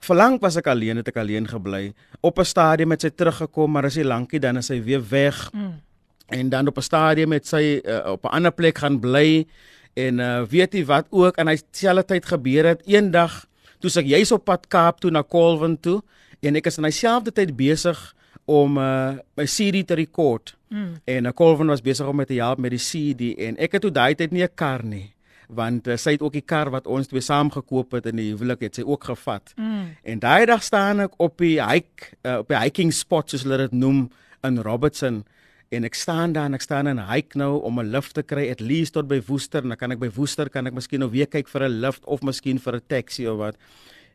[0.04, 1.92] verlang was ek alleen, het ek alleen gebly.
[2.20, 5.50] Op 'n stadium het sy teruggekom, maar as hy lankie dan is hy weer weg.
[5.52, 5.80] Mm.
[6.28, 9.46] En dan op 'n stadium het sy uh, op 'n ander plek gaan bly
[9.94, 13.46] en uh, weet jy wat ook en hy selfde tyd gebeur het eendag
[13.78, 16.02] toe ek juis op pad Kaap toe na Colwyn toe
[16.40, 18.14] en ek is in dieselfde tyd besig
[18.44, 20.56] om uh, my CD te rekord.
[20.68, 21.00] Mm.
[21.04, 23.82] En uh, Colvin was besig om met te help met die CD en ek het
[23.82, 25.14] toe daai tyd nie 'n kar nie
[25.56, 28.30] want uh, sy het ook die kar wat ons twee saam gekoop het in die
[28.32, 29.52] huwelik het sy ook gevat.
[29.56, 29.90] Mm.
[30.02, 33.58] En daai dag staan ek op die hike uh, op die hiking spot soos hulle
[33.66, 34.08] dit noem
[34.46, 35.22] in Robertson
[35.70, 38.50] en ek staan daar en ek staan en hike nou om 'n lift te kry
[38.50, 41.10] at least tot by Woester en dan kan ek by Woester kan ek miskien nou
[41.10, 43.56] weer kyk vir 'n lift of miskien vir 'n taxi of wat.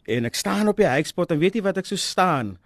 [0.08, 2.58] En ek staan op die hike spot en weet jy wat ek so staan?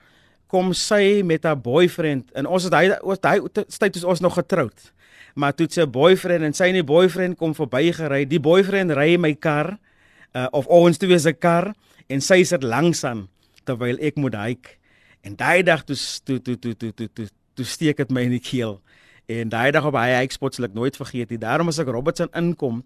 [0.50, 4.88] kom sy met haar boyfriend en ons het hy ons tyd toe ons nog getroud.
[5.36, 8.24] Maar toe sy boyfriend en sy en die boyfriend kom verby gery.
[8.30, 9.76] Die boyfriend ry my kar
[10.34, 11.74] uh, of ons twee se kar
[12.10, 13.28] en sy sit langs aan
[13.68, 14.78] terwyl ek moet hike.
[15.26, 18.38] En daai dag toe toe toe toe toe toe toe, toe steek dit my in
[18.38, 18.80] die keel.
[19.30, 21.42] En daai dag op hy hike spot sal ek nooit vergeet nie.
[21.42, 22.82] Daarom as ek Robertson inkom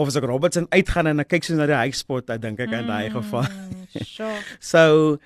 [0.00, 2.62] of as ek Robertson uitgaan en ek kyk so na die hike spot, dan dink
[2.64, 3.44] ek aan daai geval.
[3.46, 4.38] Mm, sure.
[4.72, 5.18] so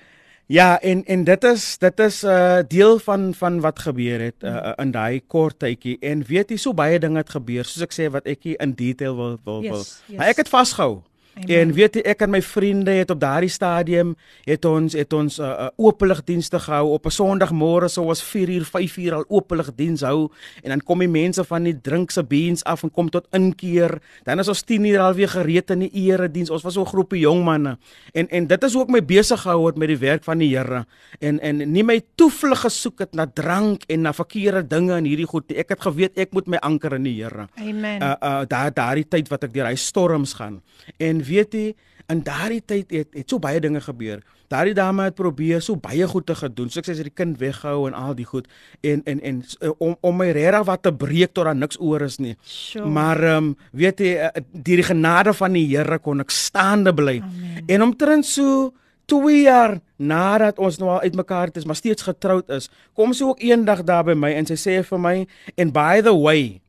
[0.49, 4.35] Ja, en en dit is dit is 'n uh, deel van van wat gebeur het
[4.39, 7.93] uh, in daai kort tydjie en weet jy so baie dinge het gebeur soos ek
[7.93, 9.85] sê wat ek in detail wil wil yes, wil.
[10.07, 10.17] Yes.
[10.17, 11.03] Maar ek het vasgehou.
[11.39, 11.59] Amen.
[11.59, 15.37] En weet jy ek en my vriende het op daardie stadium het ons het ons
[15.39, 16.91] 'n uh, uh, oopelig dienste gehou.
[16.91, 20.29] Op 'n Sondagmôre sou ons 4uur 5uur al oopelig diens hou
[20.63, 24.01] en dan kom die mense van die drinkse beens af en kom tot inkeer.
[24.23, 26.49] Dan is ons 10uur al weer gereed in die erediens.
[26.49, 27.77] Ons was so 'n groepie jong manne.
[28.11, 30.85] En en dit is ook my besig gehou het met die werk van die Here.
[31.19, 35.27] En en nie my toevlug gesoek het na drank en na verkeerde dinge in hierdie
[35.27, 37.47] goed ek het geweet ek moet my anker in die Here.
[37.55, 38.01] Amen.
[38.01, 40.61] Uh, uh daar daardie tyd wat ek deur hy storms gaan.
[40.97, 41.67] En weet jy
[42.09, 44.21] in daardie tyd het, het so baie dinge gebeur.
[44.49, 46.71] Daardie dame het probeer so baie goed te gedoen.
[46.73, 48.49] So ek sê sy het die kind weggehou en al die goed
[48.81, 52.07] en en en eh, om om my regtig wat te breek tot daar niks oor
[52.07, 52.35] is nie.
[52.41, 52.89] Sure.
[52.89, 56.93] Maar ehm um, weet jy eh, deur die genade van die Here kon ek staande
[56.93, 57.19] bly.
[57.21, 57.67] Amen.
[57.67, 58.71] En omtrent so
[59.09, 63.25] 2 jaar nadat ons nou al uitmekaar het is, maar steeds getroud is, kom sy
[63.25, 65.15] ook eendag daar by my en sy sê vir my
[65.57, 66.61] and by the way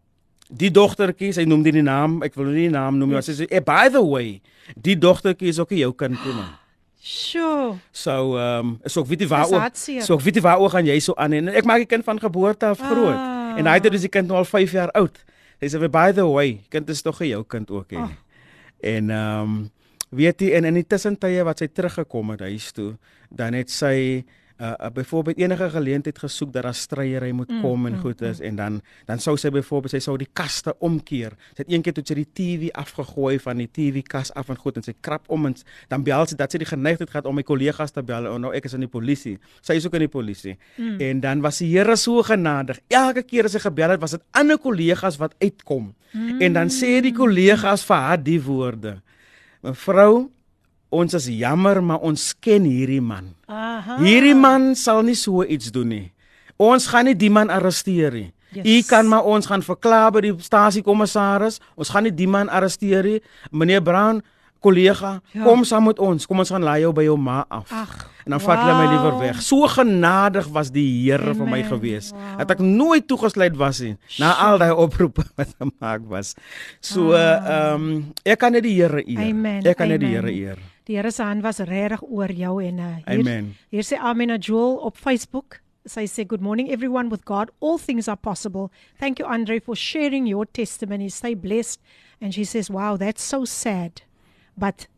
[0.51, 3.31] Die dogtertjie, sy noem dit die naam, ek wil nie die naam noem nie, yes.
[3.31, 4.41] sy sê, hey, "By the way,
[4.75, 6.51] die dogtertjie is ook jou kind toe man."
[7.01, 7.79] Sjoe.
[7.93, 9.77] So, ehm, um, so ek weet nie waar ook.
[10.05, 12.05] So ek weet nie waar ook gaan jy so aan en ek maak die kind
[12.05, 13.17] van geboorte af groot.
[13.17, 13.57] Ah.
[13.57, 15.17] En hy het dus die kind nou al 5 jaar oud.
[15.61, 18.11] Sy sê, "By the way, kind is tog jou kind ook hè." Oh.
[18.81, 19.71] En ehm um,
[20.11, 22.97] weet jy en in die tussentye wat sy teruggekom het huis toe,
[23.31, 24.25] dan het sy
[24.61, 28.21] uh, uh byvoorbeeld enige geleentheid gesoek dat daar stryery moet mm, kom mm, en goed
[28.21, 28.45] is mm.
[28.45, 31.37] en dan dan sou sy byvoorbeeld sy sou die kaste omkeer.
[31.55, 34.77] Sy het eendag toe sy die TV afgegooi van die TV kas af en goed
[34.77, 35.57] en sy krap om en
[35.89, 38.53] dan bel sy dat sy die geneigtheid gehad om my kollegas te bel en nou
[38.57, 39.39] ek is in die polisie.
[39.61, 40.57] Sy is ook in die polisie.
[40.77, 40.99] Mm.
[41.01, 42.81] En dan was die Here so genadig.
[42.89, 45.93] Elke keer as sy gebel het, was dit ander kollegas wat uitkom.
[46.13, 46.41] Mm.
[46.43, 49.01] En dan sê die kollegas vir haar die woorde:
[49.63, 50.31] "Mevrou,
[50.91, 53.33] ons is jammer maar ons ken hierdie man.
[53.47, 53.99] Aha.
[54.03, 56.07] Hierdie man sal nie so iets doen nie.
[56.61, 58.29] Ons gaan nie die man arresteer nie.
[58.51, 58.67] Yes.
[58.67, 61.61] U kan maar ons gaan verklaar by die stasiekommissaris.
[61.79, 63.21] Ons gaan nie die man arresteer nie.
[63.55, 64.19] Meneer Brown,
[64.61, 65.45] kollega, ja.
[65.47, 66.27] kom saam met ons.
[66.29, 67.71] Kom ons gaan laai jou by jou ma af.
[67.71, 67.95] Ag.
[68.27, 68.49] En dan wow.
[68.51, 69.39] vat hulle my liewer weg.
[69.45, 72.11] So genadig was die Here vir my gewees.
[72.13, 72.35] Wow.
[72.43, 76.35] Het ek nooit toegesluit was nie na al daai oproepe wat gemaak was.
[76.85, 77.79] So ehm ah.
[77.79, 77.89] um,
[78.27, 79.65] ek kan net die Here eer.
[79.65, 80.61] Ek kan net die Here eer.
[80.91, 83.53] Die Here se hand was regtig oor jou en uh, hier Amen.
[83.71, 85.61] hier sê Amina Joel op Facebook.
[85.87, 88.73] Sy sê good morning everyone with God all things are possible.
[88.99, 91.09] Thank you Andre for sharing your testimony.
[91.09, 91.79] Stay blessed.
[92.21, 94.03] And she says wow that's so sad.
[94.59, 94.89] But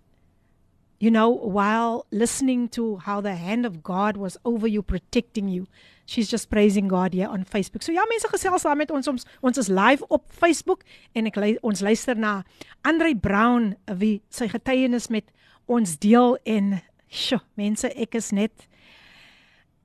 [0.98, 5.66] you know while listening to how the hand of God was over you protecting you
[6.06, 7.82] she's just praising God here on Facebook.
[7.82, 11.36] So ja, mense gesels daar met ons ons ons is live op Facebook en ek
[11.60, 12.44] ons luister na
[12.80, 15.28] Andre Brown wie sy getuienis met
[15.66, 16.76] ons deel en
[17.12, 18.68] sjo, mense, ek is net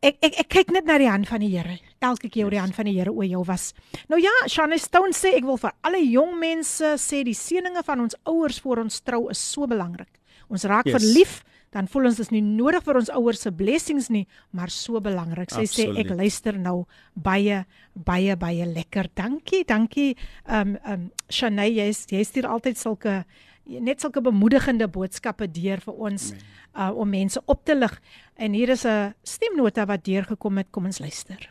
[0.05, 1.79] ek ek ek kyk net na die hand van die Here.
[2.05, 3.71] Elke keer oor die hand van die Here oor jou was.
[4.11, 8.05] Nou ja, Shane Stone sê ek wil vir alle jong mense sê die seëninge van
[8.05, 10.11] ons ouers voor ons trou is so belangrik.
[10.47, 10.95] Ons raak yes.
[10.95, 11.33] verlief,
[11.75, 14.23] dan voel ons dis nie nodig vir ons ouers se blessings nie,
[14.55, 15.51] maar so belangrik.
[15.51, 15.97] Sy Absolute.
[15.97, 19.11] sê ek luister nou baie baie baie lekker.
[19.17, 20.13] Dankie, dankie.
[20.45, 23.23] Ehm um, ehm um, Shane, jy's jy's hier altyd sulke
[23.67, 27.93] net sulke bemoedigende boodskappe deur vir ons uh, om mense op te lig.
[28.35, 30.67] En hier is 'n stemnota wat deurgekom het.
[30.71, 31.49] Kom ons luister.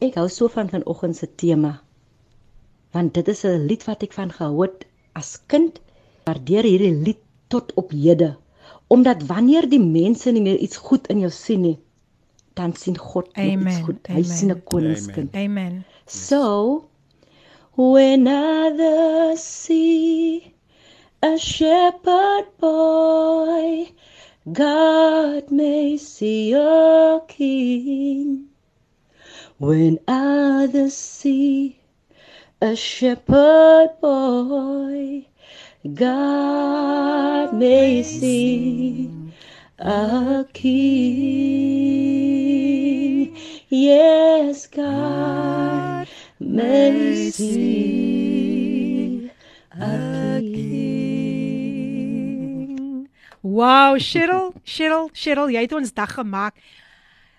[0.00, 1.80] Ek hou so van vanoggend se tema.
[2.92, 4.72] Want dit is 'n lied wat ek van gehoor
[5.12, 5.80] as kind,
[6.26, 8.36] maar deur hierdie lied tot op hede
[8.86, 11.78] Omdat wanneer die mense nie meer iets goed in jou sien nie,
[12.54, 14.06] dan sien God Amen, iets goed.
[14.06, 14.36] Hy amen.
[14.36, 15.34] sien 'n koningskind.
[15.34, 15.84] Amen.
[16.06, 16.88] So,
[17.74, 20.53] when others see
[21.24, 23.88] a shepherd boy,
[24.52, 28.48] God may see a king.
[29.56, 31.80] When others see
[32.60, 35.26] a shepherd boy,
[35.94, 39.10] God may see
[39.78, 40.84] a king.
[43.70, 46.06] Yes, God
[46.38, 49.30] may see
[49.72, 50.93] a king.
[53.44, 56.56] Wow, Cheryl, Cheryl, Cheryl, jy het ons dag gemaak.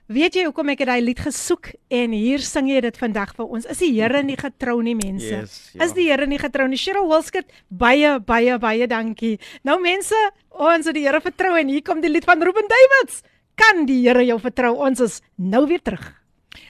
[0.05, 3.65] Weet jy hoekom ek daai lied gesoek en hier sing jy dit vandag vir ons?
[3.65, 5.31] Is die Here nie getrou nie, mense?
[5.31, 5.81] Yes, ja.
[5.81, 6.77] Is die Here nie getrou nie?
[6.77, 9.39] Cheryl Wilskut, baie baie baie dankie.
[9.65, 10.19] Nou mense,
[10.53, 13.23] ons het die Here vertrou en hier kom die lied van Ruben Davids.
[13.57, 14.75] Kan die Here jou vertrou?
[14.85, 16.05] Ons is nou weer terug.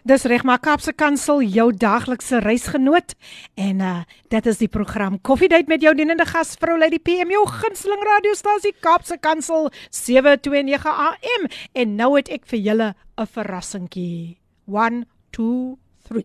[0.05, 3.15] Dis reg maar Kaapse Kansel jou daaglikse reisgenoot
[3.55, 4.01] en uh
[4.33, 9.19] dit is die program Koffiedייט met jou dienende gasvrou Lady PM jou gunsteling radiostasie Kaapse
[9.21, 14.39] Kansel 729 AM en nou het ek vir julle 'n verrassingkie.
[14.67, 15.77] 1 2
[16.09, 16.25] 3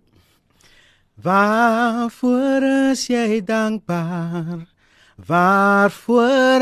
[1.16, 4.68] Waarvoor is jy dankbaar?
[5.16, 6.62] Waarvoor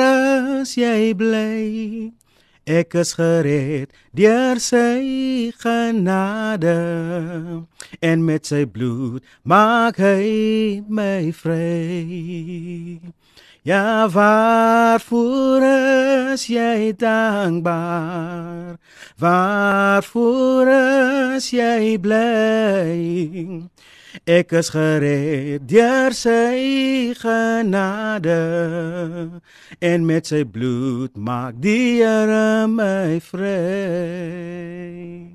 [0.61, 2.13] is jy bly?
[2.68, 6.74] Ek is gered deur sy genade
[8.04, 13.00] en met sy bloed maak hy my vry.
[13.64, 15.64] Ja, waarvoor
[16.34, 18.76] is jy dankbaar?
[19.16, 20.68] Waarvoor
[21.40, 23.64] is jy bly?
[24.24, 28.38] Ek is gered deur sy genade
[29.84, 35.28] en met sy bloed maak die Here my vry.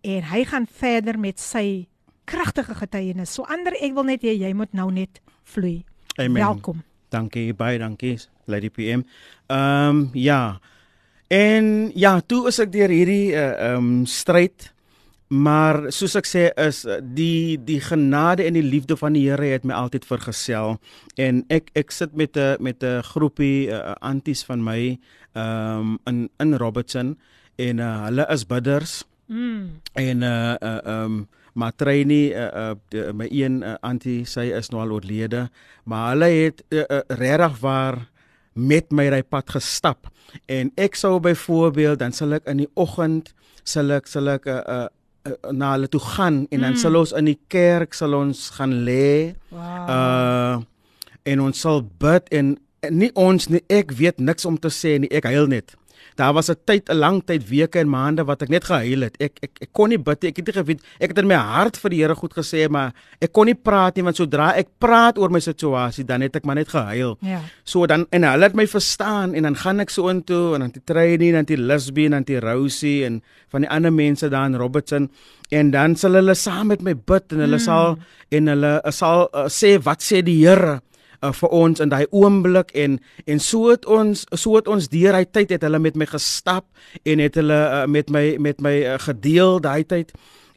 [0.01, 1.87] en hy gaan verder met sy
[2.23, 3.33] kragtige getuienis.
[3.33, 5.83] So ander ek wil net hê jy moet nou net vloei.
[6.15, 6.39] Amen.
[6.39, 6.83] Welkom.
[7.11, 9.03] Dankie baie dankie Lady PM.
[9.47, 10.59] Ehm um, ja.
[11.27, 14.73] En ja, toe is ek deur hierdie uh, ehm um, stryd
[15.33, 19.53] maar soos ek sê is uh, die die genade en die liefde van die Here
[19.55, 20.77] het my altyd vergesel
[21.17, 24.99] en ek ek sit met 'n met 'n groepie uh, anties van my
[25.33, 27.17] ehm um, in in Robertson
[27.57, 29.79] en uh, hulle is bidders Mm.
[29.93, 34.81] en uh uh um maar Treyni uh, uh my een uh, antie sy is nou
[34.83, 35.49] al oorlede
[35.85, 38.09] maar hulle het uh, uh, regtig waar
[38.55, 40.07] met my ry pad gestap
[40.47, 43.33] en ek sou byvoorbeeld dan sal ek in die oggend
[43.63, 44.87] sal ek sal ek uh, uh,
[45.29, 46.81] uh, na hulle toe gaan en dan Mm.
[46.81, 49.89] sal ons in die kerk sal ons gaan lê Wow.
[49.89, 50.61] uh
[51.25, 52.57] en ons sal bid en
[52.91, 55.71] nie ons nie ek weet niks om te sê nie ek huil net
[56.15, 59.15] Daar was 'n tyd, 'n lang tyd, weke en maande wat ek net gehuil het.
[59.19, 60.29] Ek ek ek kon nie bid nie.
[60.29, 62.93] Ek het nie geweet ek het in my hart vir die Here goed gesê, maar
[63.21, 66.45] ek kon nie praat nie want sodra ek praat oor my situasie, dan het ek
[66.45, 67.17] maar net gehuil.
[67.21, 67.41] Ja.
[67.63, 70.71] So dan en hulle het my verstaan en dan gaan ek so intoe en dan
[70.71, 74.29] die Treyni en dan die Lisbie en dan die Rosie en van die ander mense
[74.29, 75.09] daar in Robertson
[75.49, 77.65] en dan sal hulle saam met my bid en hulle mm.
[77.65, 77.97] sal
[78.33, 80.81] en hulle uh, sal uh, sê wat sê die Here
[81.23, 85.15] uh, vir ons in daai oomblik en en so het ons so het ons deur
[85.17, 86.67] hy tyd het hulle met my gestap
[87.03, 90.13] en het hulle uh, met my met my uh, gedeel daai tyd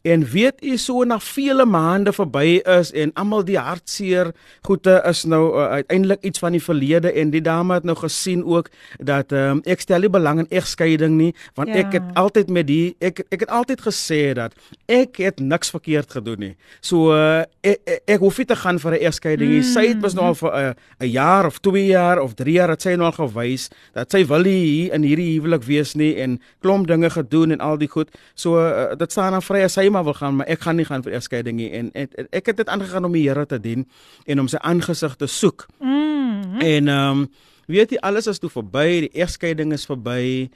[0.06, 4.30] En weet u so na vele maande verby is en almal die hartseer
[4.62, 8.44] goede is nou uh, uiteindelik iets van die verlede en die dame het nou gesien
[8.44, 8.70] ook
[9.02, 11.82] dat um, ek stel nie belang in egskeiding nie want ja.
[11.82, 14.54] ek het altyd met die ek ek het altyd gesê dat
[14.86, 16.52] ek het niks verkeerd gedoen nie.
[16.80, 19.64] So uh, ek, ek, ek hoef nie te gaan vir 'n egskeiding nie.
[19.64, 19.72] Mm.
[19.72, 22.70] Sy het mos nou al vir 'n uh, jaar of 2 jaar of 3 jaar
[22.76, 26.38] het sy nou al gewys dat sy wil hier in hierdie huwelik wees nie en
[26.62, 28.14] klomp dinge gedoen en al die goed.
[28.34, 30.84] So uh, dit staan aan vry as sy maar wil gaan, maar ek gaan nie
[30.84, 33.58] gaan vir egskeiding nie en, en, en ek het dit aangegaan om die Here te
[33.60, 33.86] dien
[34.28, 35.68] en om sy aangesig te soek.
[35.80, 36.60] Mm.
[36.60, 37.28] En ehm um,
[37.66, 40.46] weet jy alles is toe verby, die egskeiding is verby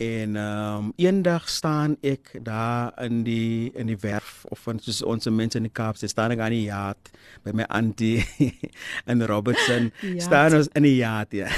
[0.00, 5.02] En ehm um, eendag staan ek daar in die in die werf of ons soos
[5.02, 7.10] ons mense in die Kaap se staan ek aan die yacht
[7.44, 8.24] by my auntie
[9.12, 9.90] in Robertson
[10.26, 11.52] staan ons in die yacht ja.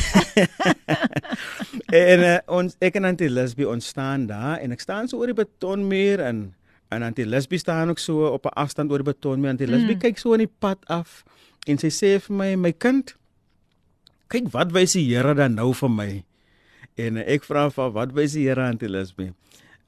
[2.02, 5.30] en uh, ons ek en auntie Lisby ons staan daar en ek staan so oor
[5.30, 6.42] die betonmuur en
[6.94, 9.98] en auntie Lisby staan ook so op 'n afstand oor die betonmuur auntie Lisby mm.
[9.98, 11.24] kyk so aan die pad af
[11.66, 13.16] en sy sê vir my my kind
[14.28, 16.12] kyk wat wys die Here dan nou vir my
[17.00, 19.32] En ek vra van wat wys die Here aan Elisabeth?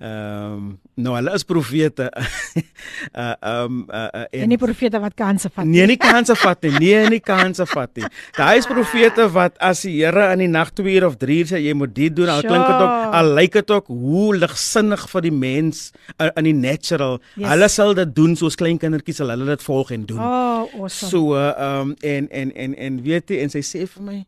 [0.04, 0.64] Ehm um,
[1.00, 2.10] nou hulle is profete.
[3.22, 5.78] uh um uh, uh en, en nie profete wat kanse vat nie.
[5.78, 6.72] Nee, nie kanse vat nie.
[6.76, 8.10] Nee, nie kanse vat nie.
[8.36, 11.50] Daai is profete wat as die Here in die nag 2 uur of 3 uur
[11.54, 12.52] sê jy moet dit doen, al sure.
[12.52, 15.82] klink dit ook al lyk dit ook hoe ligsinnig vir die mens
[16.18, 17.18] uh, in die natural.
[17.34, 17.48] Yes.
[17.54, 20.20] Hulle sal dit doen soos klein kindertjies sal hulle dit volg en doen.
[20.20, 21.10] Oh, awesome.
[21.14, 24.20] So uh, um en en en en weet jy en sy sê vir my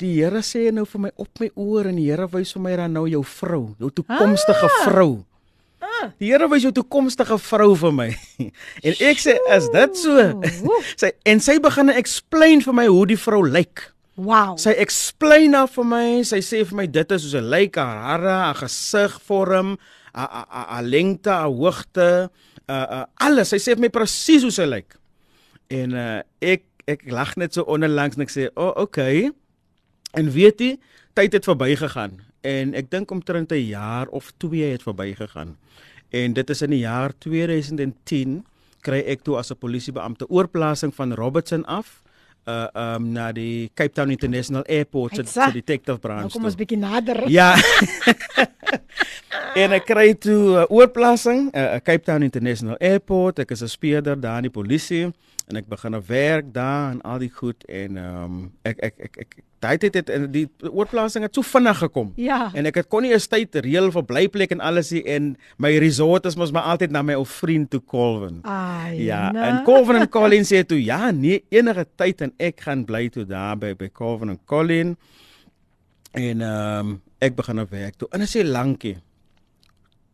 [0.00, 2.72] Die Here sê nou vir my op my oor en die Here wys vir my
[2.80, 4.80] dan nou jou vrou, jou toekomstige ah.
[4.86, 5.10] vrou.
[5.82, 6.10] Ah.
[6.18, 8.08] Die Here wys jou toekomstige vrou vir my.
[8.86, 10.28] en ek sê is dit so?
[11.02, 13.88] sy en sy begin explain vir my hoe die vrou lyk.
[14.16, 14.58] Wow.
[14.60, 18.02] Sy explain nou vir my, sy sê vir my dit is hoe sy lyk, haar
[18.06, 19.76] hare, haar gesig vorm,
[20.12, 22.10] haar haar lengte, haar hoogte,
[22.68, 23.54] uh uh alles.
[23.54, 24.98] Sy sê vir my presies hoe sy lyk.
[25.72, 29.30] En uh ek ek lag net so onderlangs en ek sê, "O, oh, okay."
[30.12, 30.76] En weet jy,
[31.16, 35.56] tyd het verbygegaan en ek dink omtrent 'n jaar of 2 het verbygegaan.
[36.10, 38.44] En dit is in die jaar 2010
[38.80, 42.02] kry ek toe as 'n polisiebeampte oorplasing van Robertson af
[42.44, 46.20] uh um na die Cape Town International Airport se so, detective branch.
[46.20, 47.30] Nou kom ons bietjie nader.
[47.30, 47.54] Ja.
[49.62, 53.38] en ek kry toe uh, oorplasing uh, Cape Town International Airport.
[53.38, 55.12] Ek is 'n speurder daar in die polisie
[55.48, 59.16] en ek begin 'n werk daar en al die goed en um ek ek ek
[59.18, 59.30] ek
[59.62, 62.12] daai tyd het in die oorplasing het so vinnig gekom.
[62.16, 62.50] Ja.
[62.54, 65.78] En ek het kon nie 'n tyd reël vir blyplek en alles hier en my
[65.78, 68.40] resort is mos maar altyd na my ou vriend toe Colvin.
[68.42, 69.04] Ai.
[69.04, 69.40] Ja, ne?
[69.40, 73.24] en Colvin en Colin sê toe ja, nee enige tyd en ek gaan bly toe
[73.24, 74.96] daar by by Colvin en Colin.
[76.12, 78.08] En ehm um, ek begin op werk toe.
[78.12, 78.96] En dit sê lankie.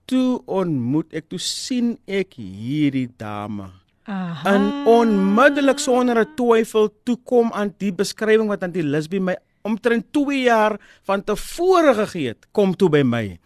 [0.09, 3.71] Toe ontmoet ek toe sien ek hierdie dame.
[4.09, 4.55] Aha.
[4.55, 10.13] En onmiddellik sonder 'n twyfel toe kom aan die beskrywing wat Antie Lisby my omtrent
[10.13, 13.39] 2 jaar van tevore gegee het, kom toe by my.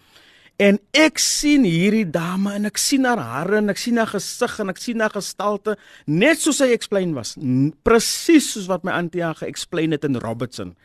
[0.62, 4.58] En ek sien hierdie dame en ek sien haar hare en ek sien haar gesig
[4.62, 5.76] en ek sien haar gestalte
[6.06, 7.34] net soos sy explain was,
[7.82, 10.76] presies soos wat my Antie haar ge-explain het in Robertson.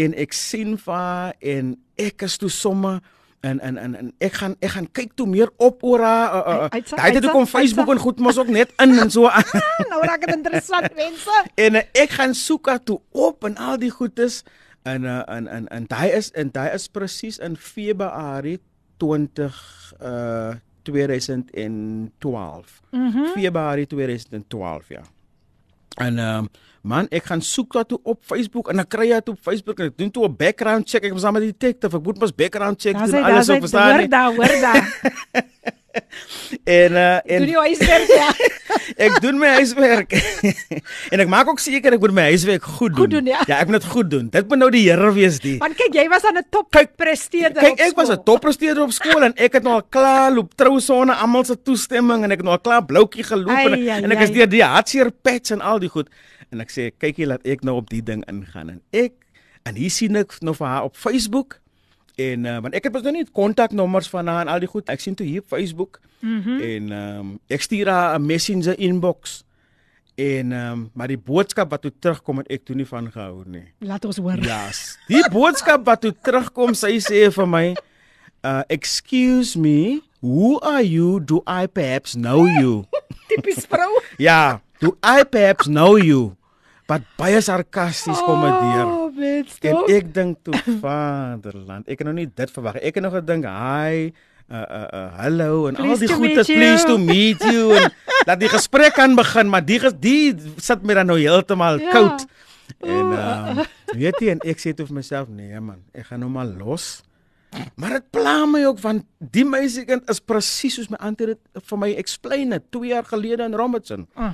[0.00, 3.00] En ek sien vir haar en ek is toe sommer
[3.42, 6.40] en en en en ek gaan ek gaan kyk toe meer op oor haar uh,
[6.70, 9.42] uh, hy het dit kom Facebook en goed mos ook net in en so ah,
[9.90, 11.44] nou raak dit interessant mense.
[11.54, 14.42] En uh, ek gaan soek haar toe op en al die goedes
[14.86, 18.60] en uh, en en en daai is en daai is presies in Februarie
[19.02, 19.58] 20
[20.02, 23.26] uh 2012 mm -hmm.
[23.34, 25.02] Februarie 2012 ja
[25.94, 26.48] en ehm um,
[26.82, 29.78] Man, ek gaan soek dat toe op Facebook en dan kry jy dit op Facebook
[29.78, 31.04] en ek doen toe 'n background check.
[31.04, 31.96] Ek was aan met die detective.
[31.96, 33.98] Ek moet mos background check doen alles op verstaan.
[33.98, 34.82] Hoor daar, hoor daar.
[36.78, 38.28] en uh en doen jy huiswerk ja.
[39.06, 40.14] ek doen my huiswerk.
[41.12, 43.00] en ek maak ook seker ek moet my huiswerk goed doen.
[43.02, 43.42] Goed doen ja.
[43.48, 44.28] ja, ek moet dit goed doen.
[44.32, 45.56] Dit moet nou die Here wees die.
[45.62, 47.76] Want kyk, jy was aan 'n top kyk, presteerder kyk.
[47.76, 50.54] Kyk, ek was 'n top presteerder op skool en ek het nou al klaar loop
[50.56, 54.02] trousone almal se toestemming en ek het nou al klaar bloukie geloop ai, en, ai,
[54.02, 56.08] en ek is deur die hartseer patch en al die goed
[56.52, 59.16] en ek sê kykie laat ek nou op die ding ingaan en ek
[59.68, 61.61] en hier sien ek nou vir haar op Facebook
[62.14, 64.88] en uh, want ek het mos nou nie kontaknommers van haar en al die goed.
[64.92, 66.00] Ek sien toe hier op Facebook.
[66.20, 66.60] Mm -hmm.
[66.60, 69.44] en um, ek stuur haar 'n messenger inbox.
[70.14, 73.72] En um, maar die boodskap wat toe terugkom het ek toe nie van gehou nie.
[73.78, 74.44] Laat ons hoor.
[74.44, 77.76] Ja yes, die boodskap wat toe terugkom sy sê vir my
[78.44, 81.20] uh, excuse me who are you?
[81.20, 82.84] Do i perhaps know you?
[83.28, 84.02] Tipies vrou.
[84.16, 86.36] Ja do i perhaps know you
[86.90, 89.46] wat baie sarkasties oh, kom deur.
[89.70, 92.78] En ek dink toe vaderland, ek het nou nie dit verwag.
[92.82, 94.10] Ek het nog gedink, "Hi,
[94.52, 97.88] uh uh, uh hallo en al Pleased die pleased you." to meet you en
[98.28, 101.90] dat die gesprek kan begin, maar die die sit my dan nou heeltemal Ja.
[101.90, 102.26] koud.
[102.80, 103.64] En uh
[104.02, 107.02] weet jy en ek sê toe vir myself, nee man, ek gaan nou maar los.
[107.76, 111.78] Maar dit pla my ook want die meisiekind is presies soos my auntie dit vir
[111.78, 114.06] my explain het 2 jaar gelede in Robertson.
[114.16, 114.32] Ah.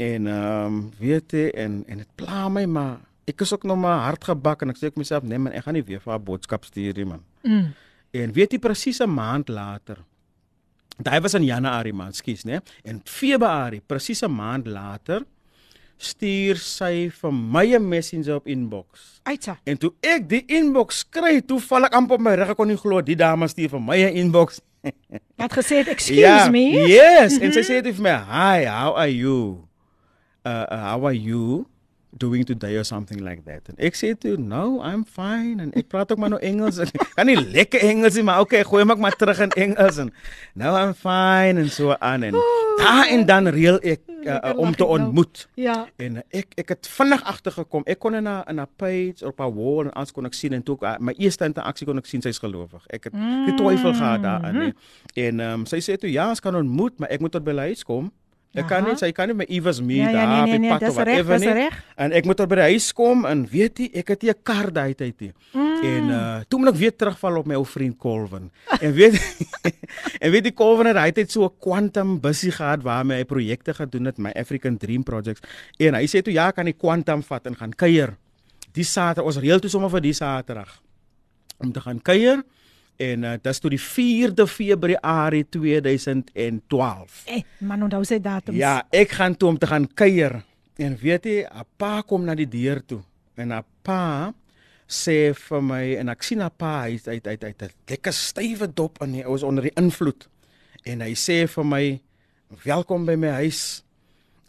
[0.00, 3.78] En ehm um, weet jy en en dit pla my maar ek is ook nog
[3.78, 6.14] maar hard gebak en ek sê ek myself nee man, ek gaan nie weer vir
[6.14, 7.24] haar boodskap stuur nie man.
[7.44, 7.66] Mm.
[8.22, 10.00] En weet jy presies 'n maand later.
[11.00, 12.60] Daai was in Januarie man, skus, né?
[12.84, 15.24] En Februarie, presies 'n maand later,
[15.96, 19.20] stuur sy vir my 'n messenger op inbox.
[19.22, 19.58] Uitsa.
[19.64, 22.68] En toe ek die inbox kry, toe val ek amper op my rug, ek kon
[22.68, 24.60] nie glo die dame stuur vir my 'n inbox.
[25.36, 28.96] Wat gesê het, "Excuse me." Ja, Yes, en sy sê dit vir my, "Hi, how
[28.96, 29.69] are you?
[30.44, 31.66] Uh, uh how are you
[32.16, 35.88] doing today or something like that?" En ek sê toe, "No, I'm fine." En ek
[35.88, 36.78] praat ook maar nou Engels.
[36.78, 40.12] Ek kan nie lekker Engels nie, maar okay, gooi my maar terug in Engels en
[40.54, 42.34] "No, I'm fine" en so aan en
[42.80, 44.98] daar en dan reël ek uh, uh, om te nou.
[44.98, 45.48] ontmoet.
[45.54, 45.88] Ja.
[45.96, 47.84] En uh, ek ek het vinnig agtergekom.
[47.84, 50.52] Ek kon in 'n in 'n page op 'n wall en alles kon ek sien
[50.52, 52.84] en toe ek, uh, my eerste interaksie kon ek sien sy's gelowig.
[52.86, 53.12] Ek het
[53.46, 54.56] die twyfel gehad daarin.
[54.56, 54.74] Nee.
[55.14, 57.56] En ehm um, sy sê toe ja, ons kan ontmoet, maar ek moet tot by
[57.56, 58.12] huis kom.
[58.52, 58.88] Ek kan Aha.
[58.90, 60.70] nie, sy kan nie my Evers mee Ja, ja, daar nee, op nee, die nee,
[60.70, 61.52] pad dis of whatever dis nie.
[61.54, 61.74] reg.
[62.02, 64.42] En ek moet tot by die huis kom en weet jy, ek het nie 'n
[64.42, 65.32] kar daai tyd nie.
[65.54, 65.84] Mm.
[65.84, 68.50] En uh toe moet ek weer terugval op my ou vriend Colvin.
[68.80, 69.14] en weet
[70.22, 73.74] en weet die Colvin het daai tyd so 'n quantum busy gehad waarmee hy projekte
[73.74, 75.40] gedoen het, my African Dream Projects.
[75.78, 78.16] En hy sê toe ja, kan die quantum vat en gaan kuier.
[78.72, 80.80] Die Saterdag, ons reël toe sommer vir die Saterdag
[81.58, 82.42] om te gaan kuier.
[83.00, 87.22] En uh, dit is toe die 4de Februarie 2012.
[87.32, 88.58] Eh, man onthou sy datums.
[88.60, 90.42] Ja, ek gaan toe om te gaan kuier.
[90.80, 93.00] En weet jy, 'n pa kom na die deur toe.
[93.36, 94.32] En 'n pa
[94.86, 98.68] sê vir my en ek sien 'n pa hy hy hy hy 'n lekker stywe
[98.74, 100.28] dop die ou is onder die invloed.
[100.84, 102.00] En hy sê vir my
[102.64, 103.82] welkom by my huis.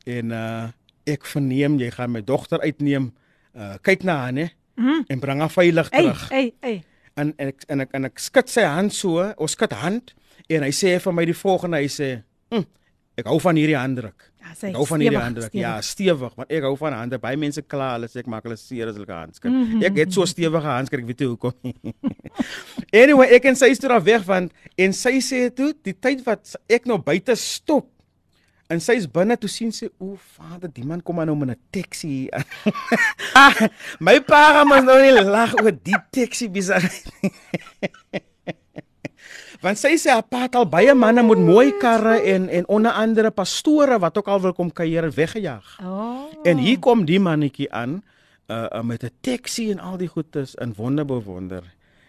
[0.05, 0.67] En uh
[1.05, 3.11] ek verneem jy gaan my dogter uitneem.
[3.55, 4.51] Uh kyk na haar, né?
[4.75, 5.03] Mhm.
[5.07, 6.31] En bring haar veilig Ey, terug.
[6.31, 6.83] ey, ey.
[7.19, 10.13] En en ek en ek en ek skud sy hand so, ons skud hand
[10.51, 12.09] en hy sê vir my die volgende hy sê,
[12.51, 12.65] hm,
[13.19, 14.31] ek hou van hierdie handdruk.
[14.41, 15.53] Ja, Ek hou van hierdie handdruk.
[15.55, 17.19] Ja, stewig, want ek hou van hande.
[17.21, 19.51] Baie mense kla, hulle sê ek maak hulle seer as hulle handskrif.
[19.53, 19.85] Mm -hmm.
[19.85, 21.93] Ek het so stewige handskrif, ek weet nie hoekom nie.
[23.03, 26.25] anyway, ek en sy is toe daar weg want en sy sê toe die tyd
[26.25, 27.87] wat ek nou buite stop
[28.71, 31.59] en sy's binne toe sien sy o, vader, die man kom maar nou met 'n
[31.71, 32.27] taxi.
[32.31, 32.45] aan."
[33.43, 33.67] ah,
[33.99, 37.11] my pa gaan mos nou nie lag oor die taxi besigheid.
[39.61, 42.91] Want sy sê haar pa het al baie manne met mooi karre en en onder
[42.91, 45.77] andere pastore wat ook al wil kom kuier weggejaag.
[45.85, 46.33] Oh.
[46.43, 48.01] En hier kom die mannetjie aan
[48.49, 51.63] uh, uh met 'n taxi en al die goedes in wonder bewonder.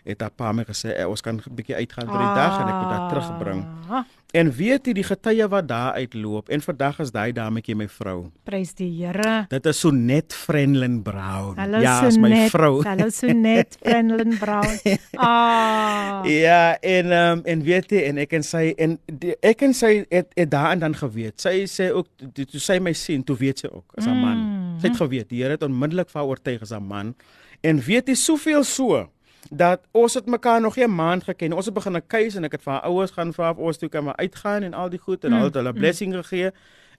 [0.04, 2.68] Het haar pa my gesê eh, ons kan 'n bietjie uitgaan vir die dag en
[2.68, 3.64] ek moet haar terugbring.
[3.90, 7.84] Ah, En weet jy die getuie wat daar uitloop en vandag is daai dametjie my
[7.88, 8.30] vrou.
[8.44, 9.44] Prys die Here.
[9.50, 11.58] Dit is Sonet Frenlin Brown.
[11.58, 12.50] Hallo ja, is my Sonet.
[12.50, 12.82] vrou.
[12.82, 14.78] Hallo Sonet Brenlin Brown.
[15.18, 16.24] Ah.
[16.24, 19.92] Ja, en um, en weet jy en ek en sy en die, ek en sy
[20.08, 21.36] het, het daarin dan geweet.
[21.42, 24.38] Sy sê ook toe, toe sy my sien, toe weet sy ook as 'n man.
[24.38, 24.80] Mm.
[24.80, 27.14] Sy het geweet, die Here het onmiddellik vir haar oortuig as 'n man.
[27.62, 29.08] En weet jy soveel so
[29.50, 31.52] dat ons het mekaar nog nie 'n maand geken.
[31.52, 33.76] Ons het begin 'n keuse en ek het vir haar ouers gaan vra of ons
[33.76, 36.50] toe kan maar uitgaan en al die goed en Mm, hulle het hulle blessing gegee.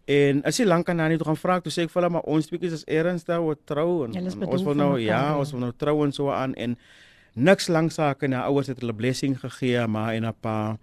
[0.06, 2.12] En as jy lank aan haar nie toe gaan vra, toe sê ek vir hulle
[2.12, 5.38] maar ons bietjie is ernstig oor trou en, en ons wil nou ja, ja.
[5.38, 6.78] ons wil nou trou en so aan en
[7.34, 10.78] niks lank sake na ouers het hulle blessing gegee maar en 'n pa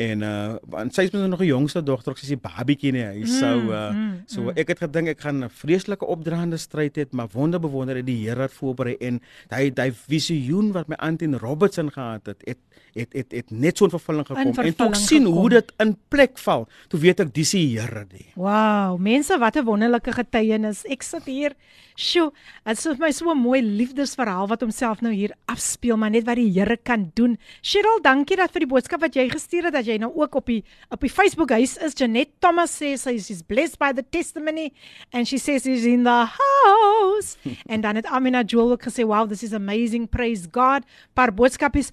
[0.00, 3.04] en uh want sy is mos nog 'n jongste dogter, sy is 'n babietjie nie.
[3.04, 4.56] Hy sou uh mm, so mm.
[4.56, 8.20] ek het gedink ek gaan 'n vreeslike opdraande stryd hê, maar wonder bewonder het die
[8.24, 9.20] Here dit voorberei en
[9.50, 12.58] hy hy visioen wat my Antin Robertson gehad het, het
[12.94, 15.56] het het, het net so in vervulling gekom en toe ek vervulling sien hoe gekom.
[15.56, 16.66] dit in plek val.
[16.88, 18.26] Toe weet ek dis die Here die.
[18.34, 20.84] Wow, mense, wat 'n wonderlike getuienis.
[20.86, 21.54] Ek sit hier.
[21.96, 22.30] Sjoe,
[22.64, 26.24] dit is vir my so 'n mooi liefdesverhaal wat homself nou hier afspeel, maar net
[26.24, 27.38] wat die Here kan doen.
[27.62, 30.46] Cheryl, dankie dat vir die boodskap wat jy gestuur het dat jy nou ook op
[30.46, 31.94] die op die Facebook huis is.
[31.96, 34.72] Janet Thomas sê sy is blessed by the testimony
[35.12, 37.36] and she says she's in the house.
[37.72, 40.08] en dan het Amina Joel ook gesê, "Wow, this is amazing.
[40.08, 40.82] Praise God."
[41.14, 41.90] Paar boodskapies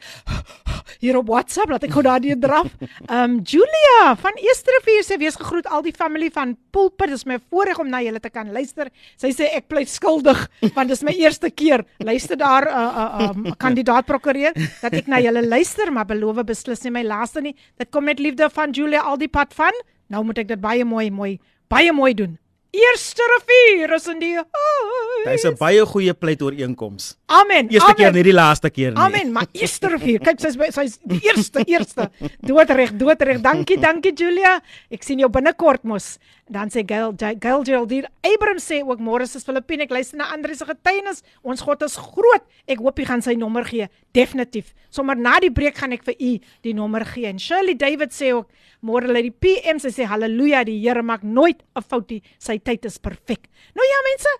[1.03, 2.71] hier op WhatsApp laat ek gou daardie draf.
[3.07, 7.07] Ehm um, Julia van Eersterivier sê wees gegroet al die familie van Pulpit.
[7.07, 8.89] Dit is my voorreg om na julle te kan luister.
[9.17, 11.85] Sy sê ek pleit skuldig want dis my eerste keer.
[11.97, 16.05] Luister daar 'n uh, 'n uh, um, kandidaat prokureur dat ek na julle luister, maar
[16.05, 17.55] beloof beslis nie my laaste nie.
[17.87, 19.71] Dit kom met liefde van Julia al die pad van.
[20.11, 21.37] Nou moet ek dit baie mooi mooi
[21.71, 22.33] baie mooi doen.
[22.75, 25.23] Eerste rivier is in die huis.
[25.23, 27.15] Dis 'n baie goeie pleit ooreenkoms.
[27.31, 27.69] Amen.
[27.71, 27.95] Eerste amen.
[27.95, 28.99] keer nie die laaste keer nie.
[28.99, 30.19] Amen, maar Eastervier.
[30.19, 32.09] Kyk, sy's sy's die eerste, eerste.
[32.43, 33.39] Doodreg, doodreg.
[33.41, 34.59] Dankie, dankie Julia.
[34.91, 36.17] Ek sien jou binnekort mos.
[36.49, 39.83] Dan sê Gail Gail Geraldine Abraham sê ook môre is Filippine.
[39.83, 41.23] Ek luister na Andre se getuienis.
[41.43, 42.43] Ons God is groot.
[42.67, 43.89] Ek hoop jy gaan sy nommer gee.
[44.15, 44.73] Definitief.
[44.89, 46.31] Sommer na die breek gaan ek vir u
[46.63, 47.27] die nommer gee.
[47.27, 48.47] En Shirley David sê ook
[48.81, 52.21] môre lê die PM sê haleluja, die Here maak nooit 'n fout nie.
[52.39, 53.49] Sy tyd is perfek.
[53.75, 54.31] Nou ja, mense,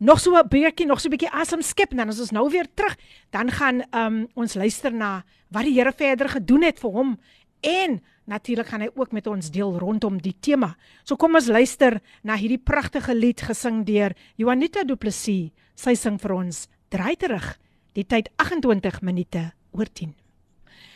[0.00, 2.50] nog so 'n bietjie nog so 'n bietjie asem skep en dan as ons nou
[2.50, 2.96] weer terug,
[3.30, 7.18] dan gaan um, ons luister na wat die Here verder gedoen het vir hom
[7.62, 8.00] en
[8.30, 10.74] natuurlik gaan hy ook met ons deel rondom die tema.
[11.04, 15.52] So kom ons luister na hierdie pragtige lied gesing deur Juanita Du Plessis.
[15.74, 17.54] Sy sing vir ons Draai terug.
[17.94, 20.14] Die tyd 28 minute oor 10.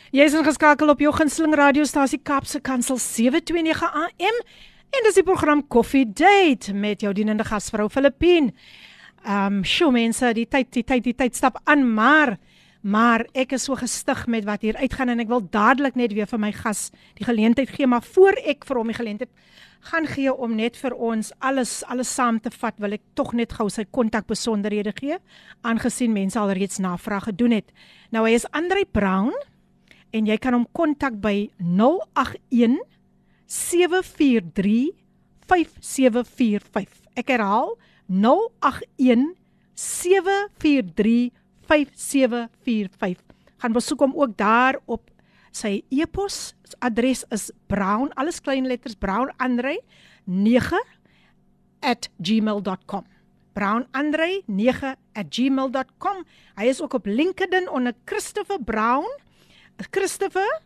[0.09, 4.39] Jy is ingeskakel op jou gunsteling radiostasie Kaapse Kansel 729 AM
[4.89, 8.55] en dis die program Coffee Date met jou dienende gasvrou Filippine.
[9.25, 12.37] Ehm, um, sjoe mense, die tyd die tyd die tyd stap aan, maar
[12.81, 16.29] maar ek is so gestig met wat hier uitgaan en ek wil dadelik net weer
[16.29, 19.31] vir my gas die geleentheid gee, maar voor ek vir hom die geleentheid
[19.89, 23.53] gaan gee om net vir ons alles alles saam te vat, wil ek tog net
[23.55, 25.19] gou sy kontakbesonderhede gee,
[25.63, 27.71] aangesien mense alreeds navraag gedoen het.
[28.11, 29.33] Nou hy is Andre Brown
[30.11, 32.79] en jy kan hom kontak by 081
[33.49, 34.95] 743
[35.49, 36.89] 5745.
[37.17, 37.75] Ek herhaal
[38.07, 39.33] 081
[39.79, 41.38] 743
[41.69, 43.21] 5745.
[43.59, 45.09] Gaan besoek hom ook daar op
[45.51, 46.53] sy e-pos
[46.85, 49.79] adres is brown alles klein letters brown andre
[50.25, 50.77] 9
[52.21, 53.05] @gmail.com.
[53.53, 54.95] Brown Andre 9
[55.29, 56.25] @gmail.com.
[56.55, 59.07] Hy is ook op LinkedIn onder Christopher Brown.
[59.91, 60.61] Christopher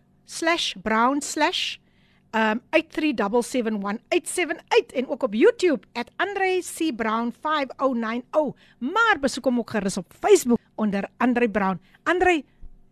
[2.36, 5.79] um 8377178 en ook op YouTube
[6.15, 8.53] @Andre C Brown 5090.
[8.77, 11.79] Maar besoek hom ook gerus op Facebook onder Andre Brown.
[12.03, 12.43] Andre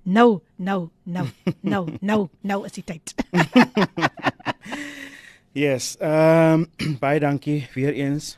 [0.04, 1.28] nou nou nou
[1.62, 3.16] nou nou nou is die tyd.
[5.54, 5.98] Yes.
[6.00, 8.38] Ehm um, baie dankie weer eens.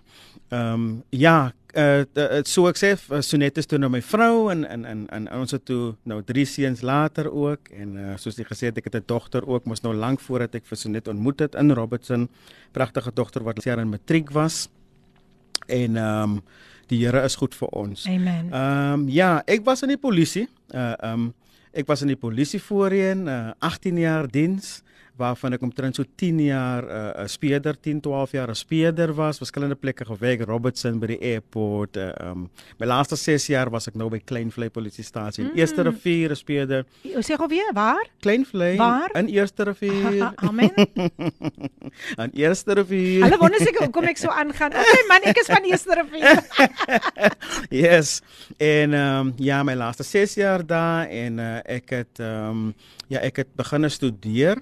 [0.49, 2.93] Ehm um, ja, uh, uh, so ek sê
[3.25, 6.45] Sonet is toe nou my vrou en en en, en ons het toe nou drie
[6.45, 9.83] seuns later ook en uh, soos jy gesê het ek het 'n dogter ook mos
[9.83, 12.29] nou lank voordat ek vir Sonet ontmoet het in Robertson.
[12.71, 14.69] Pragtige dogter wat jaar in matriek was.
[15.67, 16.41] En ehm um,
[16.87, 18.05] die Here is goed vir ons.
[18.07, 18.51] Amen.
[18.51, 20.47] Ehm um, ja, ek was in die polisie.
[20.69, 21.33] Uh ehm um,
[21.73, 24.83] ek was in die polisie voorheen, uh, 18 jaar diens
[25.17, 29.37] waarvan ek omtrent so 10 jaar 'n uh, speeder, 10, 12 jaar 'n speeder was,
[29.37, 31.97] verskillende plekke gewerk, Robertson by die airport.
[31.97, 32.49] Uh, um,
[32.79, 35.59] my laaste 6 jaar was ek nou by Kleinvlei polisiestasie in Mm.
[35.59, 36.85] Eerste Rivier 'n speeder.
[37.21, 38.07] Sê gou weer waar?
[38.19, 38.77] Kleinvlei
[39.13, 40.33] in Eerste Rivier.
[40.47, 40.71] Amen.
[42.23, 43.23] in Eerste Rivier.
[43.23, 44.71] Hulle wonder seker hoekom ek so aangaan.
[44.73, 46.41] Okay man, ek is van Eerste Rivier.
[47.69, 48.21] yes.
[48.57, 52.73] En ehm um, ja, my laaste 6 jaar daar en uh, ek het ehm um,
[53.07, 54.57] ja, ek het begin studeer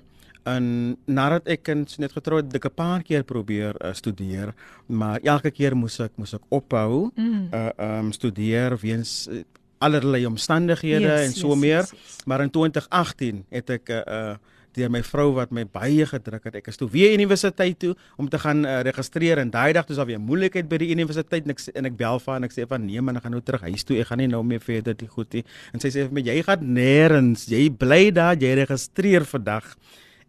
[0.46, 4.54] en nadat ek kind net getrou het, ek 'n paar keer probeer uh, studeer,
[4.88, 7.50] maar elke keer moes ek moes ek ophou Mm.
[7.54, 9.44] uh um, studeer weens uh,
[9.80, 11.80] allerlei omstandighede Yes, en so yes, meer.
[11.82, 12.18] yes, yes.
[12.26, 14.36] Maar in 2018 het ek 'n uh, uh,
[14.74, 16.56] deur my vrou wat my baie gedruk het.
[16.56, 19.96] Ek is toe weer universiteit toe om te gaan uh, registreer en daai dag toe
[19.96, 22.66] was weer moeilikheid by die universiteit en ek en ek bel vir en ek sê
[22.68, 24.00] van nee man, ek gaan nou terug huis toe.
[24.00, 25.44] Ek gaan nie nou meer verder die goed nie.
[25.74, 27.48] En sy sê vir my jy gaan nêrens.
[27.50, 29.76] Jy bly daar, jy registreer vandag.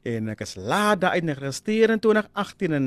[0.03, 2.86] En ek is laat daar uit geregistreer in 2018 en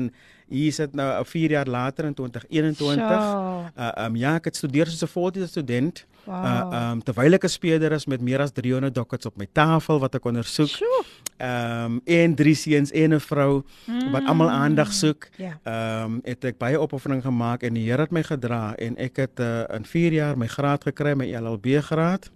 [0.52, 3.06] hier sit nou 4 jaar later in 2021.
[3.08, 3.70] Sjoe.
[3.76, 6.04] Uh um ja, ek het studeer soos 'n voltydse student.
[6.24, 6.44] Wow.
[6.44, 9.98] Uh um terwyl ek 'n speeder is met meer as 300 dockets op my tafel
[9.98, 10.68] wat ek ondersoek.
[10.68, 11.04] Sjoe.
[11.40, 13.64] Um en drie seuns en 'n vrou
[14.12, 15.28] wat almal aandag soek.
[15.36, 15.56] Ja.
[16.04, 19.40] Um het ek baie opoffering gemaak en die Here het my gedra en ek het
[19.40, 22.30] uh, in 4 jaar my graad gekry, my LLB graad.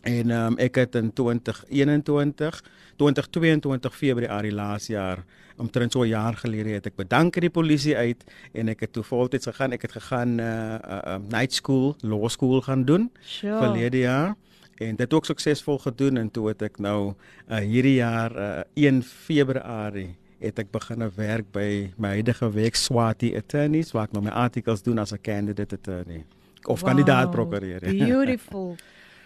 [0.00, 2.62] En um, ek het in 2021,
[2.96, 5.24] 2022 Februarie laas jaar,
[5.58, 8.92] omtrent so 'n jaar gelede het ek bedank aan die polisie uit en ek het
[8.92, 9.72] toe voltyds gegaan.
[9.72, 13.58] Ek het gegaan uh, uh, uh night school, law school gaan doen Sjoe.
[13.58, 14.36] verlede jaar
[14.78, 17.14] en dit ook suksesvol gedoen en toe het ek nou
[17.48, 23.34] uh, hierdie jaar uh, 1 Februarie het ek begin werk by my huidige werk Swati
[23.36, 26.24] Attorneys waar ek nou my artikels doen as 'n candidate attorney
[26.64, 27.94] of wow, kandidaat prokureur.
[27.94, 28.04] ja.
[28.04, 28.76] Beautiful.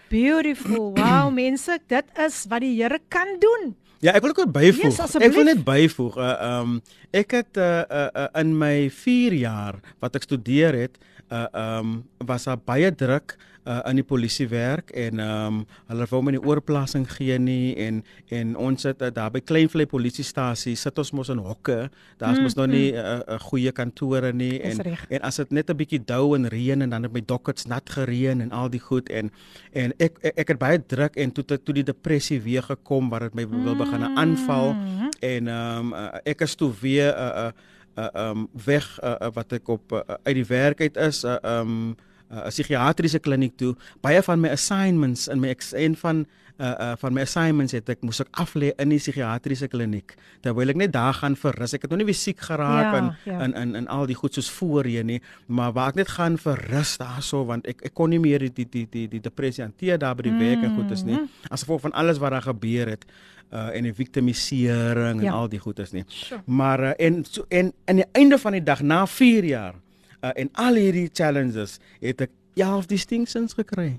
[0.09, 0.91] Beautiful.
[0.99, 3.73] Wow, mense, dit is wat die Here kan doen.
[4.03, 4.91] Ja, ek wil ook byvoeg.
[4.91, 6.17] Yes, ek wil net byvoeg.
[6.19, 6.71] Uh um
[7.15, 10.99] ek het uh, uh, uh in my 4 jaar wat ek studeer het,
[11.31, 16.05] uh um was daar baie druk uh, in die polisie werk en ehm um, hulle
[16.09, 20.75] wou my nie oorplasing gee nie en en ons sit uh, daar by Kleinvlei polisiestasie
[20.75, 21.89] sit ons mos in hokke.
[22.17, 25.51] Daar's Mm, mos nog nie 'n uh, uh, goeie kantore nie en en as dit
[25.51, 28.69] net 'n bietjie dou en reën en dan het my dockets nat gereën en al
[28.69, 29.31] die goed en
[29.71, 33.19] en ek ek, ek het baie druk en toe toe die depressie weer gekom waar
[33.19, 35.09] dit my wil begin aanval Mm.
[35.19, 37.51] en ehm um, uh, ek is toe weer 'n uh, uh,
[37.97, 41.27] uh, um, weg uh, uh, wat ek op uh, uit die werk uit is 'n
[41.27, 41.95] uh, um,
[42.33, 43.75] 'n uh, psigiatriese kliniek toe.
[44.01, 46.25] Baie van my assignments in my een van
[46.57, 50.69] uh, uh, van my assignments het ek moes ek aflê in die psigiatriese kliniek terwyl
[50.69, 51.73] ek net daar gaan vir rus.
[51.73, 53.39] Ek het nog nie weer siek geraak Ja, en ja.
[53.39, 56.57] en en en al die goed soos voorheen nie, maar waar ek net gaan vir
[56.69, 59.97] rus daarso want ek ek kon nie meer die die die die, die depressie hanteer
[59.97, 61.19] daar by die werk en goed is nie.
[61.49, 63.05] As gevolg van alles wat daar gebeur het
[63.53, 65.31] uh en die victimisering en Ja.
[65.31, 66.03] al die goed is nie.
[66.07, 66.41] Sure.
[66.45, 69.75] Maar uh, en so, en aan die einde van die dag na 4 jaar
[70.23, 73.97] uh, en al hierdie challenges het ek 11 distinctions gekry.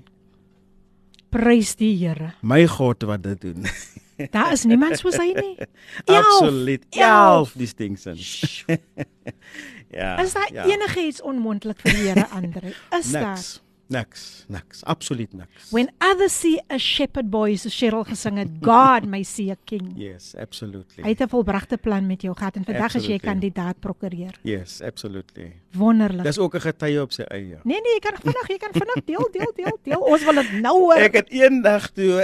[1.35, 2.33] Prys die Here.
[2.41, 3.67] My God wat dit doen.
[4.35, 5.67] Daar is niemand soos hy nie.
[6.19, 6.85] Absoluut.
[6.95, 7.51] Elf.
[7.51, 8.63] 11 distinctions.
[9.99, 10.15] ja.
[10.23, 10.63] Is daar ja.
[10.71, 12.71] enigiets onmoontlik vir die Here, Andre?
[12.95, 13.43] Is daar?
[13.87, 14.45] Niks.
[14.47, 14.83] Niks.
[14.83, 15.69] Absoluut niks.
[15.71, 19.93] When others see a shepherd boy, so Cheryl gesing het, God may see a king.
[19.95, 21.03] Yes, absolutely.
[21.03, 24.33] Hy het 'n volbragte plan met jou gehad en vandag is jy kandidaat prokureur.
[24.41, 25.61] Yes, absolutely.
[25.73, 26.23] Wonderlik.
[26.23, 27.59] Dis ook 'n getuie op sy eie.
[27.63, 29.99] Nee nee, jy kan vinnig, jy kan vinnig deel, deel, deel, deel.
[29.99, 30.97] Ons wil dit nou hoor.
[30.97, 32.23] Ek het eendag toe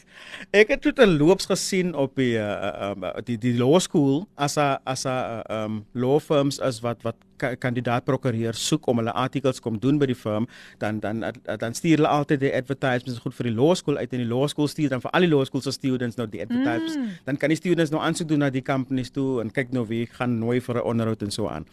[0.60, 4.56] ek het toe 'n loops gesien op die uh, um, die die law school as
[4.56, 7.16] 'n as 'n uh, um law firms as wat wat
[7.58, 11.96] kandidaat prokureur soek om hulle artikels kom doen by die firm dan dan dan stuur
[11.96, 14.88] hulle altyd die advertisements goed vir die law school uit en die law school stuur
[14.88, 17.24] dan vir al die law school se students nou die advertisements mm.
[17.24, 20.06] dan kan die students nou aansoek doen na die companies toe en kyk nou wie
[20.18, 21.66] gaan nooi vir 'n onderhoud en so aan.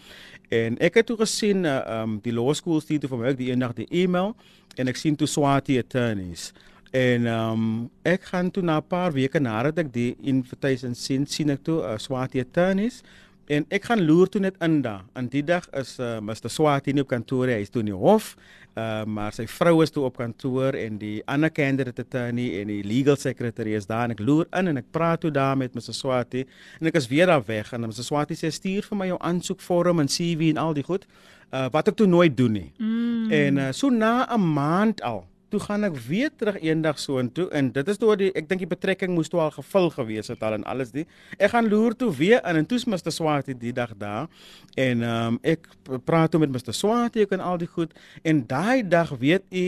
[0.50, 3.38] En ek het toe gesien uh, um die law school stuur toe vir my ook
[3.38, 4.36] die eendag die e-mail
[4.78, 6.54] en ek sien toe Swati attorneys.
[6.92, 11.26] En ehm um, ek gaan toe na 'n paar weke nadat ek die invitation sien,
[11.26, 13.04] sien ek toe uh, Swati attorneys
[13.48, 15.06] en ek gaan loer toe net in daar.
[15.18, 17.98] En die dag is uh, Mr Swati nie op kantoor, hy is toe in die
[17.98, 18.34] hof.
[18.78, 22.84] Uh, maar sy vrou is toe op kantoor en die ander candidate attorney en die
[22.86, 25.96] legal secretary is daar en ek loer in en ek praat toe daar met Mr
[25.98, 26.44] Swati
[26.78, 30.04] en ek is weer daar weg en Mr Swati sê stuur vir my jou aansoekvorm
[30.04, 31.08] en CV en al die goed.
[31.48, 32.70] Uh, wat ek toe nooit doen nie.
[32.78, 33.34] Mm.
[33.34, 37.70] En uh, so na 'n maand al Toe gaan ek weer terug eendag soontoe en
[37.72, 40.58] dit is toe die ek dink die betrekking moes toe al gevul gewees het al
[40.58, 41.06] en alles die.
[41.38, 44.28] Ek gaan loer toe weer in en toe's Mr Swati die dag daar
[44.76, 45.70] en um, ek
[46.04, 47.96] praat toe met Mr Swati ek en al die goed
[48.28, 49.68] en daai dag weet u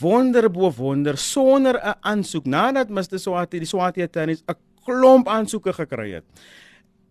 [0.00, 5.72] wonder bo wonder sonder 'n aansoek nadat Mr Swati die Swati attorneys 'n klomp aansoeke
[5.72, 6.24] gekry het.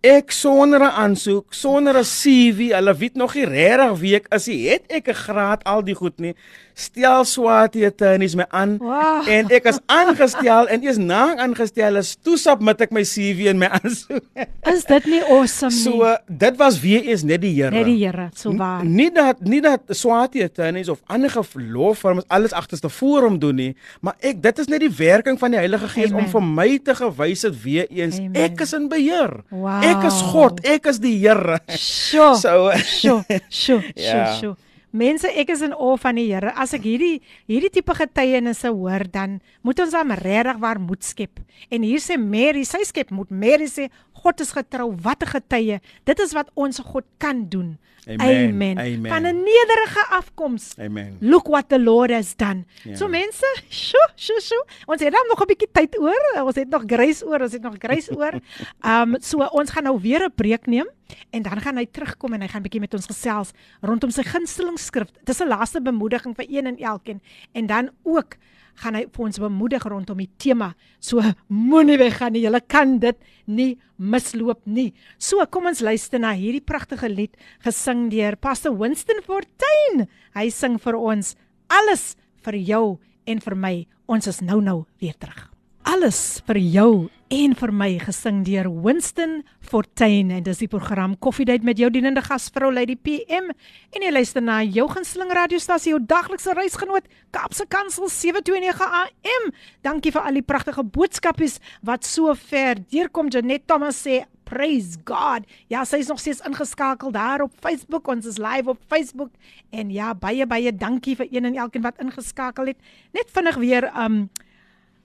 [0.04, 4.48] Ek sonder 'n aansoek, sonder 'n CV, hulle weet nog nie regtig wie ek is
[4.48, 4.70] nie.
[4.70, 6.36] Het ek 'n graad al die goed nie.
[6.74, 9.28] Stel Swati attorneys my aan Wow.
[9.30, 13.60] en ek is aangestel en eers na aangestel is, toe submit ek my CV en
[13.62, 14.24] my aansoek.
[14.72, 15.84] Is dit nie awesome nie?
[15.84, 17.70] So dit was weer eens net die Here.
[17.76, 18.82] Net die Here, so waar.
[18.86, 23.72] Nie dat nie dat Swati attorneys of ander gelooffirms alles agterste voor hom doen nie,
[24.02, 26.26] maar ek dit is net die werking van die Heilige Gees Amen.
[26.26, 28.36] om vir my te gewys het weer eens Amen.
[28.50, 29.38] ek is in beheer.
[29.54, 29.84] Wow.
[29.86, 31.60] Ek is God, ek is die Here.
[32.14, 34.26] So Sjoe, sjoe, sjoe, Ja.
[34.38, 34.56] sjoe.
[34.94, 36.52] Mense, ek is in awe van die Here.
[36.54, 37.16] As ek hierdie
[37.50, 41.42] hierdie tipe getuienisse hoor, dan moet ons hom regtig waar moed skep.
[41.74, 43.32] En hier sê Mary, sy skep moed.
[43.34, 43.88] Mary sê
[44.24, 44.96] God is getrou.
[45.02, 45.80] Wat 'n getuie.
[46.04, 47.78] Dit is wat ons God kan doen.
[48.08, 48.78] Amen, Amen.
[48.80, 49.12] amen.
[49.12, 50.76] Van 'n nederige afkoms.
[50.80, 51.18] Amen.
[51.20, 52.66] Look what the Lord has done.
[52.84, 52.96] Ja.
[52.96, 54.66] So mense, sjoe, sjoe, sjoe.
[54.86, 56.44] Ons het dan nog 'n bietjie tyd oor.
[56.44, 58.34] Ons het nog grace oor, ons het nog grace oor.
[58.82, 60.88] Um so ons gaan nou weer 'n breek neem
[61.30, 63.52] en dan gaan hy terugkom en hy gaan bietjie met ons gesels
[63.82, 65.08] rondom sy gunsteling skrif.
[65.24, 67.22] Dis 'n laaste bemoediging vir een en elkeen
[67.54, 68.36] en dan ook
[68.82, 70.72] gaan hy vir ons bemoedig rondom die tema.
[71.00, 72.44] So moenie weggaan nie.
[72.46, 74.92] Jy kan dit nie misloop nie.
[75.18, 80.08] So kom ons luister na hierdie pragtige lied gesing deur Pastor Winston Fortuin.
[80.36, 81.36] Hy sing vir ons
[81.70, 82.14] alles
[82.44, 82.86] vir jou
[83.26, 83.76] en vir my.
[84.08, 85.50] Ons is nou nou weer terug.
[85.88, 91.67] Alles vir jou en vir my gesing deur Winston Fortuin en dis die program Koffiedייט
[91.67, 96.55] met jou dienende gasvrou Lady PM en jy luister na jou gunsteling radiostasie jou daglikse
[96.57, 99.51] reisgenoot Kaapse Kansel 729 AM.
[99.85, 103.29] Dankie vir al die pragtige boodskapies wat so ver deurkom.
[103.33, 105.45] Janet Thomas sê Praise God.
[105.69, 108.09] Ja, sy is nog steeds ingeskakel daar op Facebook.
[108.09, 109.35] Ons is live op Facebook.
[109.69, 112.81] En ja, baie baie dankie vir een en elkeen wat ingeskakel het.
[113.13, 114.23] Net vinnig weer um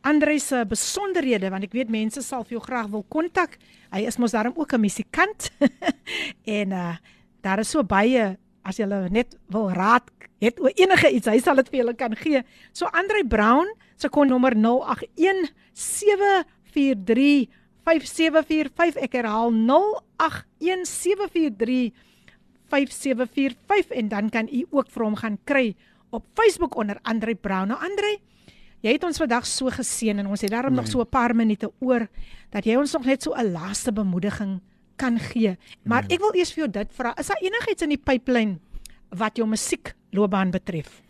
[0.06, 3.58] Andre se besonderhede want ek weet mense sal vir jou graag wil kontak.
[3.92, 5.50] Hy is mos daarom ook 'n musikant.
[6.58, 6.96] en uh
[7.42, 10.10] daar is so baie as jy net wil raad
[10.40, 12.42] het oor enige iets, hy sal dit vir julle kan gee.
[12.72, 13.66] So Andre Brown
[13.96, 17.48] se konnommer 081 743
[17.88, 21.92] 5745 ek herhaal 081 743
[22.68, 25.74] 5745 en dan kan u ook vir hom gaan kry
[26.10, 27.72] op Facebook onder Andre Brown.
[27.72, 28.18] Nou Andre,
[28.80, 30.80] jy het ons vandag so geseën en ons het daarom nee.
[30.80, 32.08] nog so 'n paar minute oor
[32.50, 34.60] dat jy ons nog net so 'n laaste bemoediging
[34.96, 35.56] kan gee.
[35.82, 36.16] Maar nee.
[36.16, 38.58] ek wil eers vir jou dit vra, is daar enigiets in die pipeline
[39.08, 41.02] wat jou musiekloopbaan betref?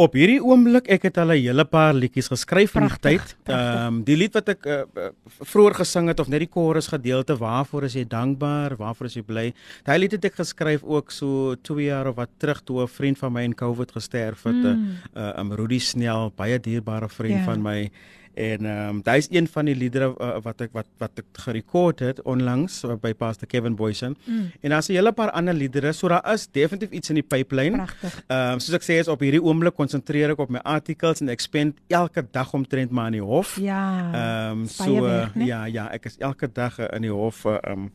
[0.00, 3.36] Op hierdie oomblik ek het al 'n hele paar liedjies geskryf in die tyd.
[3.44, 5.08] Ehm um, die lied wat ek uh,
[5.44, 8.76] vroeër gesing het of net die chorus gedeelte waarvoor is jy dankbaar?
[8.76, 9.52] Waarvoor is jy bly?
[9.84, 13.18] Daai lied het ek geskryf ook so 2 jaar of wat terug toe 'n vriend
[13.18, 14.54] van my in COVID gesterf het.
[14.54, 14.96] 'n mm.
[15.16, 17.46] uh, um, Rudy Snell, baie dierbare vriend yeah.
[17.46, 17.52] Ja.
[17.52, 17.90] van my.
[18.34, 21.40] En ehm um, daai is een van die liedere uh, wat ek wat wat ek
[21.44, 24.16] gerekord het onlangs uh, by Pastor Kevin Boysen.
[24.24, 24.50] Mm.
[24.60, 27.86] En daar's 'n hele paar ander liedere, so daar is definitief iets in die pipeline.
[28.26, 31.28] Ehm um, soos ek sê is op hierdie oomblik konsentreer ek op my articles en
[31.28, 33.56] ek spend elke dag omtrent maar in die hof.
[33.60, 34.10] Ja.
[34.14, 37.90] Ehm um, so weg, ja ja, ek is elke dag in die hof ehm um,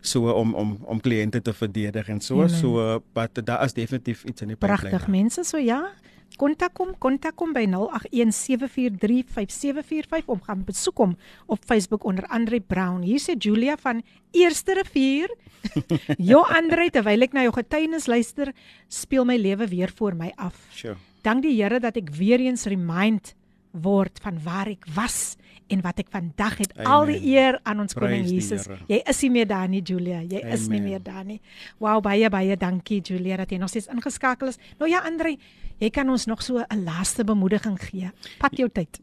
[0.00, 2.48] so om om om kliënte te verdedig en so Amen.
[2.48, 4.88] so but daar is definitief iets in die pipeline.
[4.88, 5.92] Pragtig mense so ja
[6.38, 11.16] kontak hom, kontak hom by 0817435745 om gaan besoek hom
[11.46, 13.02] op Facebook onder Andre Brown.
[13.02, 15.28] Hier sê Julia van Eerste Rivier.
[16.30, 18.52] Jo Andre, terwyl ek na jou getuienis luister,
[18.88, 20.56] speel my lewe weer voor my af.
[20.72, 20.96] Sure.
[21.22, 23.34] Dank die Here dat ek weer eens remind
[23.76, 25.36] word van waar ek was
[25.70, 26.72] en wat ek vandag het.
[26.74, 26.88] Amen.
[26.90, 28.66] Al die eer aan ons koning Jesus.
[28.90, 30.18] Jy is nie meer daar nie, Julia.
[30.24, 30.54] Jy Amen.
[30.56, 31.38] is nie meer daar nie.
[31.78, 34.58] Wow, baie baie dankie Julia dat jy nog steeds ingeskakel is.
[34.80, 35.36] Nou ja, Andre,
[35.80, 38.10] Jy kan ons nog so 'n laaste bemoediging gee.
[38.38, 39.00] Pat jou tyd.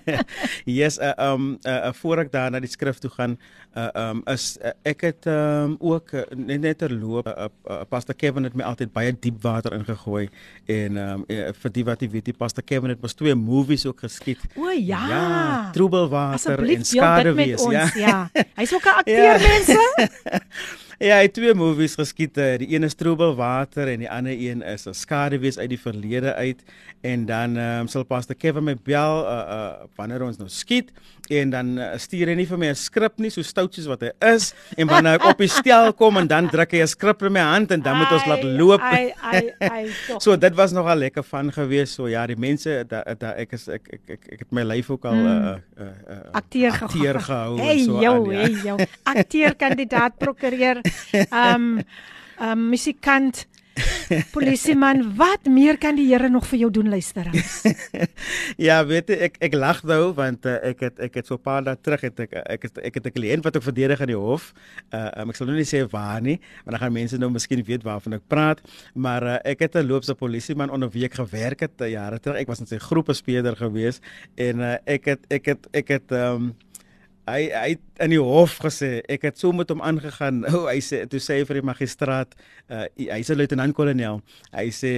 [0.78, 3.38] yes, uh, um uh, uh, voor ek daar na die skrif toe gaan,
[3.74, 8.14] uh, um is uh, ek het um ook uh, net net terloop uh, uh, Pastor
[8.14, 10.28] Kevin het my altyd baie diep water ingegooi
[10.68, 13.86] en um uh, vir die wat jy weet, die Pastor Kevin het mos twee movies
[13.86, 14.44] ook geskiet.
[14.56, 15.00] O ja.
[15.08, 17.88] Ja, Troebelwater en Skaduwees, ja.
[17.96, 18.28] ja.
[18.60, 19.48] Hy's ook 'n akteur ja.
[19.48, 19.80] mense.
[21.02, 22.36] Ja, hy het twee movies geskiet.
[22.38, 25.80] Eh, die een is Troebel Water en die ander een is 'n skaduwees uit die
[25.80, 26.62] verlede uit.
[27.00, 30.92] En dan ehm um, sal Pastor Kevin my bel uh uh wanneer ons nou skiet
[31.28, 34.00] en dan uh, stuur hy nie vir my 'n skrip nie, so stout soos wat
[34.00, 34.54] hy is.
[34.76, 37.40] En wanneer ek op die stel kom en dan druk hy 'n skrip in my
[37.40, 38.80] hand en dan moet ons laat loop.
[38.80, 39.90] Ai ai ai.
[40.24, 41.94] so dit was nogal lekker van gewees.
[41.94, 44.90] So ja, die mense da, da ek is ek ek ek, ek het my lyf
[44.90, 45.26] ook al mm.
[45.26, 48.32] uh, uh, uh, akteur, akteur gehou hey, en so jou, aan.
[48.32, 48.40] Ja.
[48.40, 50.80] Hey jou, akteur kandidaat prokureur.
[51.54, 51.82] Um
[52.40, 53.46] um musikant
[54.32, 57.62] Polisieman, wat meer kan die Here nog vir jou doen luisteraars?
[58.68, 61.44] ja, weet jy, ek ek lag nou want uh, ek het ek het so 'n
[61.44, 64.12] paar dae terug het ek ek het ek het 'n kliënt wat ek verdedig in
[64.12, 64.52] die hof.
[64.92, 67.64] Uh um, ek sal nou nie sê waar nie, want dan gaan mense nou miskien
[67.64, 68.60] weet waarvan ek praat,
[68.94, 72.36] maar uh, ek het 'n loopse polisieman onder wie ek gewerk het jare terug.
[72.36, 74.00] Ek was in sy groepe speeder gewees
[74.36, 76.52] en uh, ek het ek het ek het um
[77.28, 77.70] hy hy
[78.02, 80.42] in die hof gesê ek het so met hom aangegaan.
[80.48, 82.34] O, oh, hy sê toe sê hy vir die magistraat,
[82.68, 84.22] uh, hy's 'n luitenant-kolonel.
[84.54, 84.94] Hy sê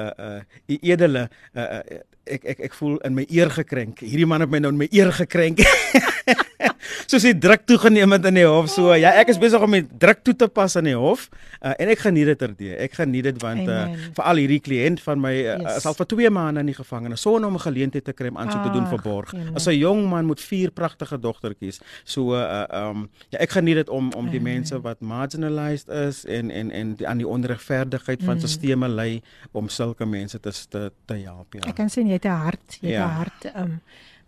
[0.00, 4.02] uh uh u edele uh, uh ek ek ek voel in my eer gekrenk.
[4.02, 5.62] Hierdie man het my nou in my eer gekrenk.
[7.06, 8.68] Soos hy druk toegeneem het in die hof.
[8.72, 11.28] So ja, ek is besig om my druk toe te pas in die hof.
[11.60, 12.76] Uh, en ek geniet dit terdee.
[12.86, 13.86] Ek geniet dit want uh,
[14.16, 15.80] veral hierdie kliënt van my uh, yes.
[15.82, 18.38] is al vir 2 maande in die gevangenis sonder om 'n geleentheid te kry om
[18.38, 19.34] aansoek te doen vir borg.
[19.54, 21.80] As 'n jong man met vier pragtige dogtertjies.
[22.04, 24.52] So uh um ja, ek geniet dit om om die Amen.
[24.60, 28.46] mense wat marginalized is en en en die, aan die onregverdigheid van mm.
[28.46, 29.22] stelsels lei
[29.52, 31.68] om sulke mense te te, te help ja.
[31.68, 33.08] Ek kan sien jy het 'n hart, jy het 'n ja.
[33.08, 33.80] hart um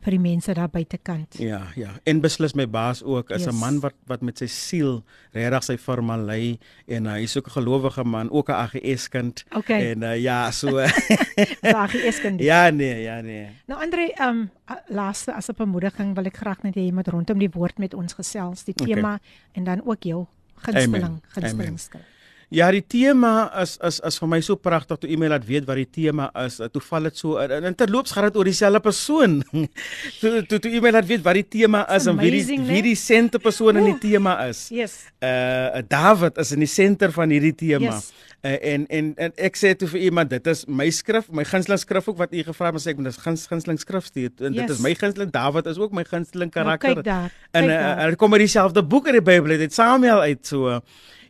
[0.05, 1.39] vir die mense daar buitekant.
[1.43, 1.91] Ja, ja.
[2.07, 3.61] En beslis my baas ook is 'n yes.
[3.61, 5.03] man wat wat met sy siel
[5.33, 9.09] regtig sy firma lei en uh, hy is ook 'n gelowige man, ook 'n AGS
[9.09, 9.45] kind.
[9.51, 9.91] Okay.
[9.91, 10.79] En uh, ja, so
[11.83, 12.41] AGS kind.
[12.41, 13.49] ja, nee, ja, nee.
[13.67, 14.51] Nou Andre, um
[14.87, 17.95] laaste as 'n bemoediging wil ek graag net hê jy moet rondom die woord met
[17.95, 19.27] ons gesels, die tema okay.
[19.53, 22.18] en dan ook jou gunsteling, gunsteling skrif.
[22.49, 25.77] Ja, die tema is is is vir my so pragtig toe e-mail laat weet wat
[25.77, 26.57] die tema is.
[26.73, 29.43] Toe val dit so in, in terloops gaan dit oor dieselfde persoon.
[30.21, 32.97] toe toe toe e-mail laat weet wat die tema is en wie die wie die
[32.97, 34.63] sente persoon in die tema is.
[34.73, 35.03] Yes.
[35.21, 37.93] Uh David is in die senter van hierdie tema.
[37.93, 38.09] Yes.
[38.41, 41.81] Uh, en en en ek sê toe vir iemand dit is my skrif, my gunsteling
[41.83, 44.55] skrif ook wat u gevra het, maar sê ek dis guns, gunsteling skrif steed en
[44.55, 44.63] yes.
[44.63, 47.03] dit is my gunsteling David is ook my gunsteling nou, karakter.
[47.03, 47.35] Nou, kyk daar.
[47.59, 50.71] En uh, kom maar dieselfde boek in die Bybel, dit Samuel uit so.
[50.79, 50.81] Uh,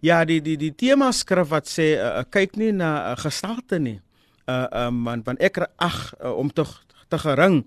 [0.01, 3.99] Ja, die die die tema skrif wat sê uh, kyk nie na uh, gestalte nie.
[4.49, 6.65] Uh um want want ek ag uh, om te
[7.09, 7.65] te gering.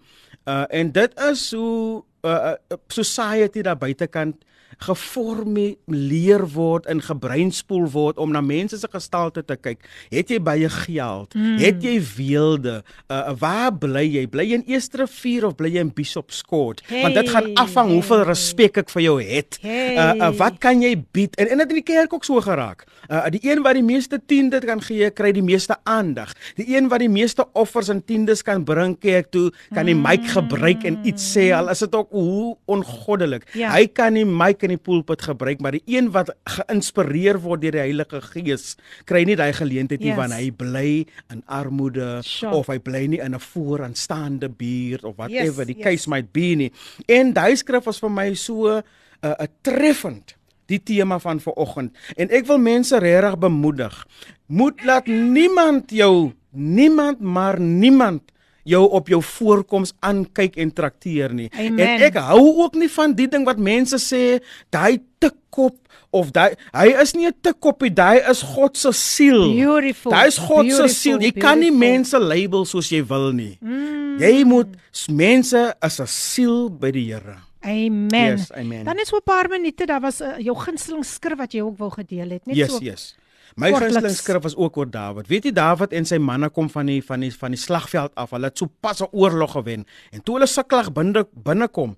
[0.48, 4.40] Uh en dit is hoe uh, uh society daar buitekant
[4.77, 9.84] geformuleer word en gebreinspoel word om na mense se gestalte te kyk.
[10.11, 11.35] Het jy baie geld?
[11.35, 11.57] Mm.
[11.61, 12.81] Het jy weelde?
[13.11, 14.26] Uh waar bly jy?
[14.31, 16.84] Bly jy in Eersterivier of bly jy in Bishop's Court?
[16.88, 19.60] Hey, Want dit gaan afhang hey, hoeveel respek ek vir jou het.
[19.61, 19.95] Hey.
[19.95, 21.35] Uh, uh wat kan jy bied?
[21.41, 22.85] En en dit in die kerk ook so geraak.
[23.10, 26.34] Uh die een wat die meeste tiende kan gee, kry die meeste aandag.
[26.60, 30.26] Die een wat die meeste offers en tiendes kan bring kerk toe, kan die mic
[30.34, 33.48] gebruik en iets sê al is dit ook hoe ongoddelik.
[33.57, 33.72] Ja.
[33.76, 37.77] Hy kan die mic in die pulpit gebruik, maar die een wat geïnspireer word deur
[37.77, 38.75] die Heilige Gees,
[39.09, 40.19] kry nie daai geleentheid nie yes.
[40.19, 40.89] want hy bly
[41.33, 42.53] in armoede sure.
[42.55, 45.85] of hy bly nie in 'n vooraanstaande buurt of whatever yes, die yes.
[45.85, 46.71] case might be nie.
[47.07, 48.83] En daai skrif was vir my so 'n
[49.23, 50.35] uh, 'n treffend
[50.67, 54.07] die tema van vanoggend en ek wil mense regtig bemoedig.
[54.47, 58.31] Moet laat niemand jou niemand maar niemand
[58.63, 61.49] jou op jou voorkoms aankyk en trakteer nie.
[61.53, 61.79] Amen.
[61.79, 64.39] En ek hou ook nie van die ding wat mense sê,
[64.69, 65.77] daai tikkop
[66.11, 69.53] of daai hy is nie 'n tikkopie, daai is God se siel.
[69.53, 70.11] Beautiful.
[70.11, 71.17] Daai is God se siel.
[71.17, 71.41] Jy beautiful.
[71.41, 73.57] kan nie mense label soos jy wil nie.
[73.61, 74.19] Mm.
[74.19, 74.67] Jy moet
[75.07, 77.38] mense as 'n siel by die Here.
[77.63, 78.38] Amen.
[78.38, 78.85] Yes, amen.
[78.85, 81.77] Dan is so 'n paar minute, daar was uh, jou gunsteling skrif wat jy ook
[81.77, 82.79] wou gedeel het, net yes, so.
[82.79, 83.15] Yes, yes.
[83.56, 85.28] My gunsteling skrif was ook oor Dawid.
[85.28, 88.32] Weet jy Dawid en sy manne kom van die van die van die slagveld af.
[88.36, 91.98] Hulle het so pas 'n oorlog gewen en toe hulle sukkelag binne binnekom.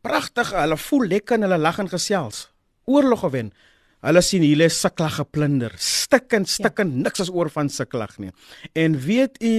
[0.00, 2.52] Pragtig, hulle voel lekker en hulle lag en gesels.
[2.84, 3.52] Oorlog gewen.
[4.02, 7.02] Hulle sien hulle siklag geplunder, stikkend, stikkend, ja.
[7.04, 8.32] niks as oor van siklag nie.
[8.74, 9.52] En weet u,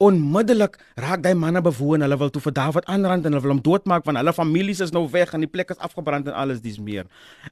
[0.00, 3.62] onmiddellik raak daai manne bewoon, hulle wil toe vir Dawid aanrand en hulle wil hom
[3.64, 6.78] doodmaak want hulle families is nou weg en die plek is afgebrand en alles dis
[6.80, 7.04] meer.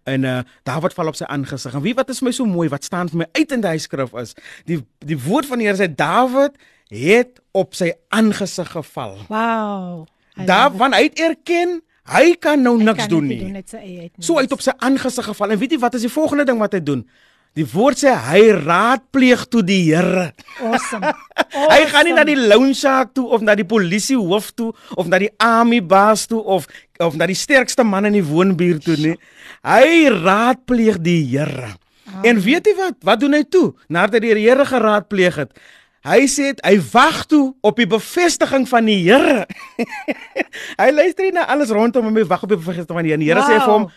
[0.08, 0.38] En uh
[0.68, 1.76] Dawid val op sy aangesig.
[1.76, 4.16] En wie wat is my so mooi wat staan vir my uit in daai skrif
[4.16, 4.32] is,
[4.64, 6.56] die die woord van die Here sê Dawid
[6.88, 9.18] het op sy aangesig geval.
[9.28, 10.06] Wow.
[10.48, 13.40] Daar van uit erken Hy kan nou hy niks kan doen nie.
[13.44, 14.10] Doen, sy nie.
[14.24, 16.76] So uit op sy aangesig geval en weet jy wat is die volgende ding wat
[16.76, 17.02] hy doen?
[17.56, 20.28] Die woord sê hy raadpleeg toe die Here.
[20.60, 21.10] Awesome.
[21.10, 21.70] awesome.
[21.72, 25.08] hy gaan nie na die loan shark toe of na die polisie hoof toe of
[25.10, 26.68] na die army baas toe of
[27.02, 29.16] of na die sterkste man in die woonbuurt toe nie.
[29.66, 31.74] Hy raadpleeg die Here.
[32.26, 32.96] En weet jy wat?
[33.04, 33.72] Wat doen hy toe?
[33.92, 35.52] Nadat hy die Here geraadpleeg het,
[36.06, 39.46] Hy sê hy wag toe op die bevestiging van die Here.
[40.82, 43.22] hy luister nie na alles rondom hom, hy wag op die bevestiging van die Here.
[43.24, 43.50] Die Here wow.
[43.50, 43.88] sê vir hom: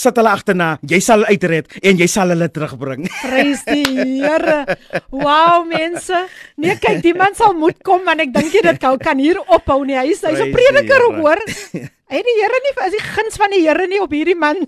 [0.00, 3.84] "Sit hulle agterna, jy sal uitred en jy sal hulle terugbring." Prys die
[4.24, 4.78] Here.
[5.12, 6.24] Wow, mense.
[6.56, 9.82] Nee, kyk, die man sal moet kom want ek dink jy dit kan hier ophou
[9.84, 10.00] nie.
[10.00, 11.44] Hy is hy's 'n prediker, hoor.
[12.10, 14.64] Hy die Here nie as die guns van die Here nie op hierdie man.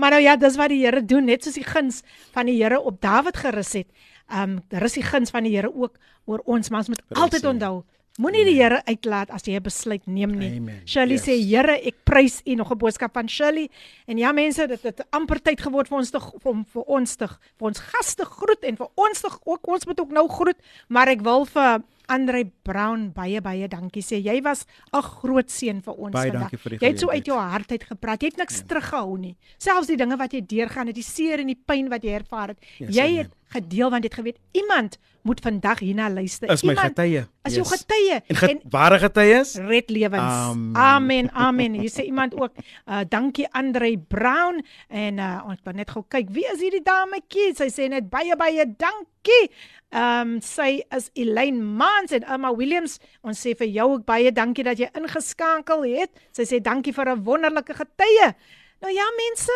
[0.00, 2.00] maar nou ja, dis wat die Here doen, net soos die guns
[2.32, 3.90] van die Here op Dawid gerus het.
[4.28, 7.02] Ehm um, daar is die guns van die Here ook oor ons, maar ons moet
[7.06, 7.22] Precies.
[7.24, 7.82] altyd onthou,
[8.18, 10.56] moenie die Here uitlaat as jy 'n besluit neem nie.
[10.56, 10.82] Amen.
[10.86, 11.26] Shirley yes.
[11.26, 13.68] sê Here, ek prys U nog 'n boodskap van Shirley.
[14.06, 17.26] En ja mense, dit het amper tyd geword vir ons te vir, vir ons te
[17.28, 20.56] vir ons gaste groet en vir ons te ook ons moet ook nou groet,
[20.88, 24.20] maar ek wil vir Andre Brown baie baie dankie sê.
[24.20, 26.50] Jy was 'n groot seën vir ons baie vandag.
[26.60, 28.22] Vir jy het so uit jou hart uit gepraat.
[28.22, 28.64] Jy het niks ja.
[28.66, 29.36] teruggehou nie.
[29.58, 32.48] Selfs die dinge wat jy deurgaan het, die seer en die pyn wat jy ervaar
[32.48, 32.58] het.
[32.78, 36.50] Yes, jy het gedeel want jy het geweet iemand moet vandag hierna luister.
[36.52, 37.22] Is my getuie.
[37.42, 37.60] As yes.
[37.62, 38.18] jou getuie.
[38.28, 39.54] En, ge en ware getuies?
[39.56, 40.22] Red lewens.
[40.22, 40.76] Amen.
[40.76, 41.30] Amen.
[41.32, 41.78] Amen.
[41.80, 42.52] Jy sê iemand ook
[42.84, 47.54] uh dankie Andre Brown en uh ons wou net gou kyk wie is hierdie dametjie?
[47.56, 49.48] Sy sê net baie baie dankie.
[49.94, 52.98] Ehm um, sy is Elaine Mans en Emma Williams.
[53.22, 56.10] Ons sê vir jou ook baie dankie dat jy ingeskakel het.
[56.34, 58.34] Sy sê dankie vir 'n wonderlike getuie.
[58.82, 59.52] Nou ja mense,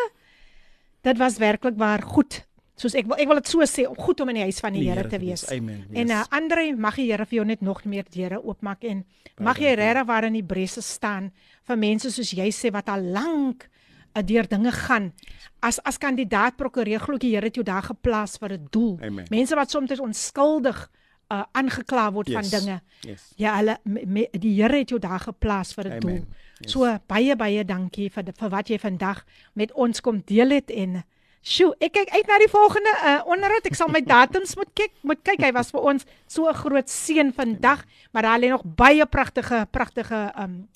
[1.03, 2.45] dit was werklik waar goed
[2.79, 4.73] soos ek wil ek wil dit so sê om goed om in die huis van
[4.73, 5.45] die, die Here te wees.
[5.51, 5.83] Amen.
[5.91, 5.99] Yes.
[5.99, 9.05] En uh, Andre, mag die Here vir jou net nog meer deure oopmaak en
[9.43, 11.33] mag jy regtig waar in die bresse staan
[11.67, 13.69] vir mense soos jy sê wat al lank
[14.15, 15.13] uh, deur dinge gaan.
[15.61, 18.99] As as kandidaat prokureur glo ek die Here het jou daar geplaas vir 'n doel.
[19.03, 19.27] Amen.
[19.31, 20.91] Mense wat soms onskuldig
[21.33, 22.37] uh, aangekla word yes.
[22.37, 22.81] van dinge.
[23.01, 23.33] Yes.
[23.37, 26.25] Ja, hulle me, die Here het jou daar geplaas vir 'n doel.
[26.59, 26.73] Yes.
[26.73, 29.25] So baie baie dankie vir vir wat jy vandag
[29.55, 31.05] met ons kom deel het en
[31.49, 33.67] Sjoe, ek kyk uit na die volgende uh onderhoud.
[33.71, 34.93] Ek sal my datums moet kyk.
[35.07, 38.65] Moet kyk, hy was vir ons so 'n groot seën vandag, maar daar lê nog
[38.65, 40.69] baie pragtige pragtige um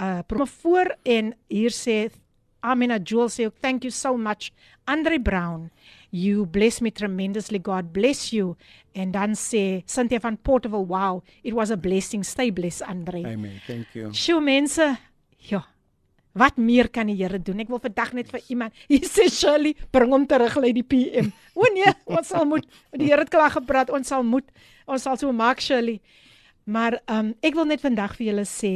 [0.00, 2.10] uh promo voor en hier sê
[2.66, 4.50] Amina Jewel sê thank you so much
[4.86, 5.70] Andre Brown.
[6.10, 7.58] You bless me tremendously.
[7.58, 8.56] God bless you.
[8.94, 12.24] En dan sê Cynthia van Portable, wow, it was a blessing.
[12.24, 13.22] Stay blessed Andre.
[13.26, 13.60] Amen.
[13.66, 14.10] Thank you.
[14.14, 14.96] Sjoe mense.
[15.50, 15.62] Ja.
[16.36, 17.62] Wat meer kan die Here doen?
[17.64, 21.30] Ek wil vandag net vir iemand, hier sê Shirley, bring hom terug lê die PM.
[21.56, 24.44] O nee, ons sal moet die Here het klaar gepraat, ons sal moet
[24.86, 26.00] ons sal so maak Shirley.
[26.66, 28.74] Maar ehm um, ek wil net vandag vir julle sê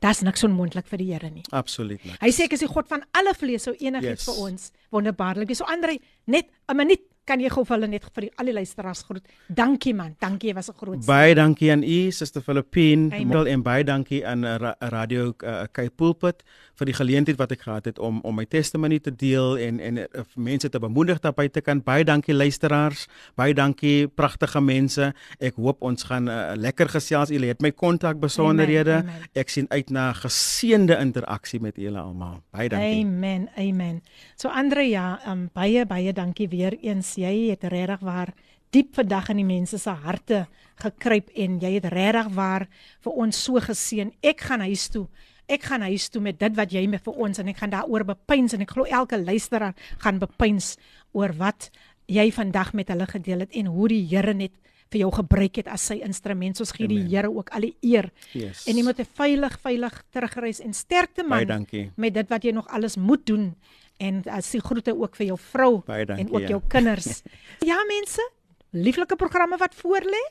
[0.00, 1.42] Daar's niks onmoontlik vir die Here nie.
[1.52, 2.02] Absoluut.
[2.04, 2.18] Niks.
[2.22, 4.28] Hy sê ek is die God van alle vlees, sou enigiets Yes.
[4.28, 5.58] vir ons wonderbaarlik wees.
[5.58, 8.52] So Andre, net 'n minuut kan jy gou vir hulle net vir die, al die
[8.56, 9.26] luisteraars groet.
[9.48, 11.06] Dankie man, dankie jy was 'n groot.
[11.06, 13.46] Baie dankie aan u, Suster Filippine, Amen.
[13.46, 16.42] en baie dankie aan uh, Ra- Radio uh, Cape Pulpit
[16.74, 19.96] vir die geleentheid wat ek gehad het om om my testimony te deel en en
[19.98, 20.04] uh,
[20.36, 21.82] mense te bemoedig daar buite kan.
[21.82, 23.06] Baie dankie luisteraars.
[23.36, 25.12] Baie dankie pragtige mense.
[25.38, 27.28] Ek hoop ons gaan uh, lekker gesels.
[27.28, 29.04] Julle het my kontak besonderhede.
[29.34, 32.42] Ek sien uit na geseënde interaksie met julle almal.
[32.50, 33.04] Baie dankie.
[33.04, 34.02] Amen, amen.
[34.36, 37.09] So Andre ja, um, baie baie dankie weer eens.
[37.18, 38.32] Jy het regtig waar
[38.70, 40.44] diep vandag in die mense se harte
[40.80, 42.68] gekruip en jy het regtig waar
[43.02, 44.12] vir ons so geseën.
[44.22, 45.06] Ek gaan huis toe.
[45.50, 48.04] Ek gaan huis toe met dit wat jy me vir ons en ek gaan daaroor
[48.12, 50.76] bepeins en ek glo elke luisteraar gaan bepeins
[51.12, 51.70] oor wat
[52.10, 54.52] jy vandag met hulle gedeel het en hoe die Here net
[54.90, 56.58] vir jou gebruik het as sy instrument.
[56.62, 57.02] Ons gee die.
[57.10, 58.08] Here ook al die eer.
[58.34, 58.64] Yes.
[58.66, 61.84] En jy moet veilig veilig terugreis en sterkte man Baie dankie.
[61.96, 63.54] met dit wat jy nog alles moet doen
[64.00, 66.54] en as die groete ook vir jou vrou Baie dankie, en ook ja.
[66.56, 67.22] jou kinders.
[67.70, 68.24] ja mense,
[68.72, 70.22] lieflike programme wat voorlê.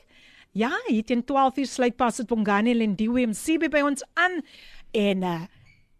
[0.52, 4.40] Ja, hier teen 12uur sluit Pastor Bongani Lindiwe MCB by ons aan
[4.98, 5.40] en uh,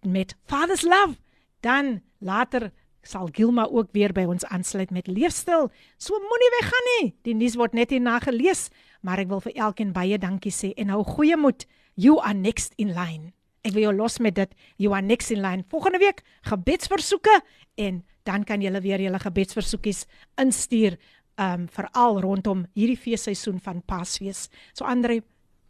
[0.03, 1.21] met Father's Love
[1.63, 2.71] dan later
[3.03, 5.71] sal Gilma ook weer by ons aansluit met leefstyl.
[5.97, 7.13] So moenie weggaan nie.
[7.25, 8.69] Die nuus word net hierna gelees,
[9.01, 11.65] maar ek wil vir elkeen baie dankie sê en hou goeie moed.
[11.95, 13.33] You are next in line.
[13.67, 14.55] Ek wil jou los met dit.
[14.81, 15.65] You are next in line.
[15.69, 17.41] Volgende week gebedsversoeke
[17.81, 20.07] en dan kan julle weer julle gebedsversoekies
[20.41, 20.97] instuur
[21.41, 24.49] um veral rondom hierdie feesseisoen van Paasfees.
[24.77, 25.21] So Andre,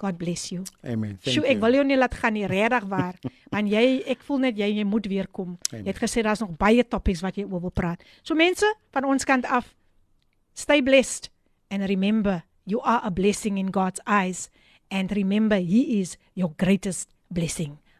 [0.01, 0.63] God bless you.
[0.83, 1.19] Amen.
[1.21, 1.51] Thank Sjoe, you.
[1.53, 3.19] ek wil jou nie laat gaan nie, regtig waar.
[3.53, 5.59] Want jy, ek voel net jy jy moet weer kom.
[5.71, 8.03] Jy het gesê daar's nog baie topics wat jy oor wil praat.
[8.25, 9.75] So mense, van ons kant af,
[10.57, 11.29] stay blessed
[11.71, 14.49] and remember you are a blessing in God's eyes
[14.91, 17.77] and remember he is your greatest blessing.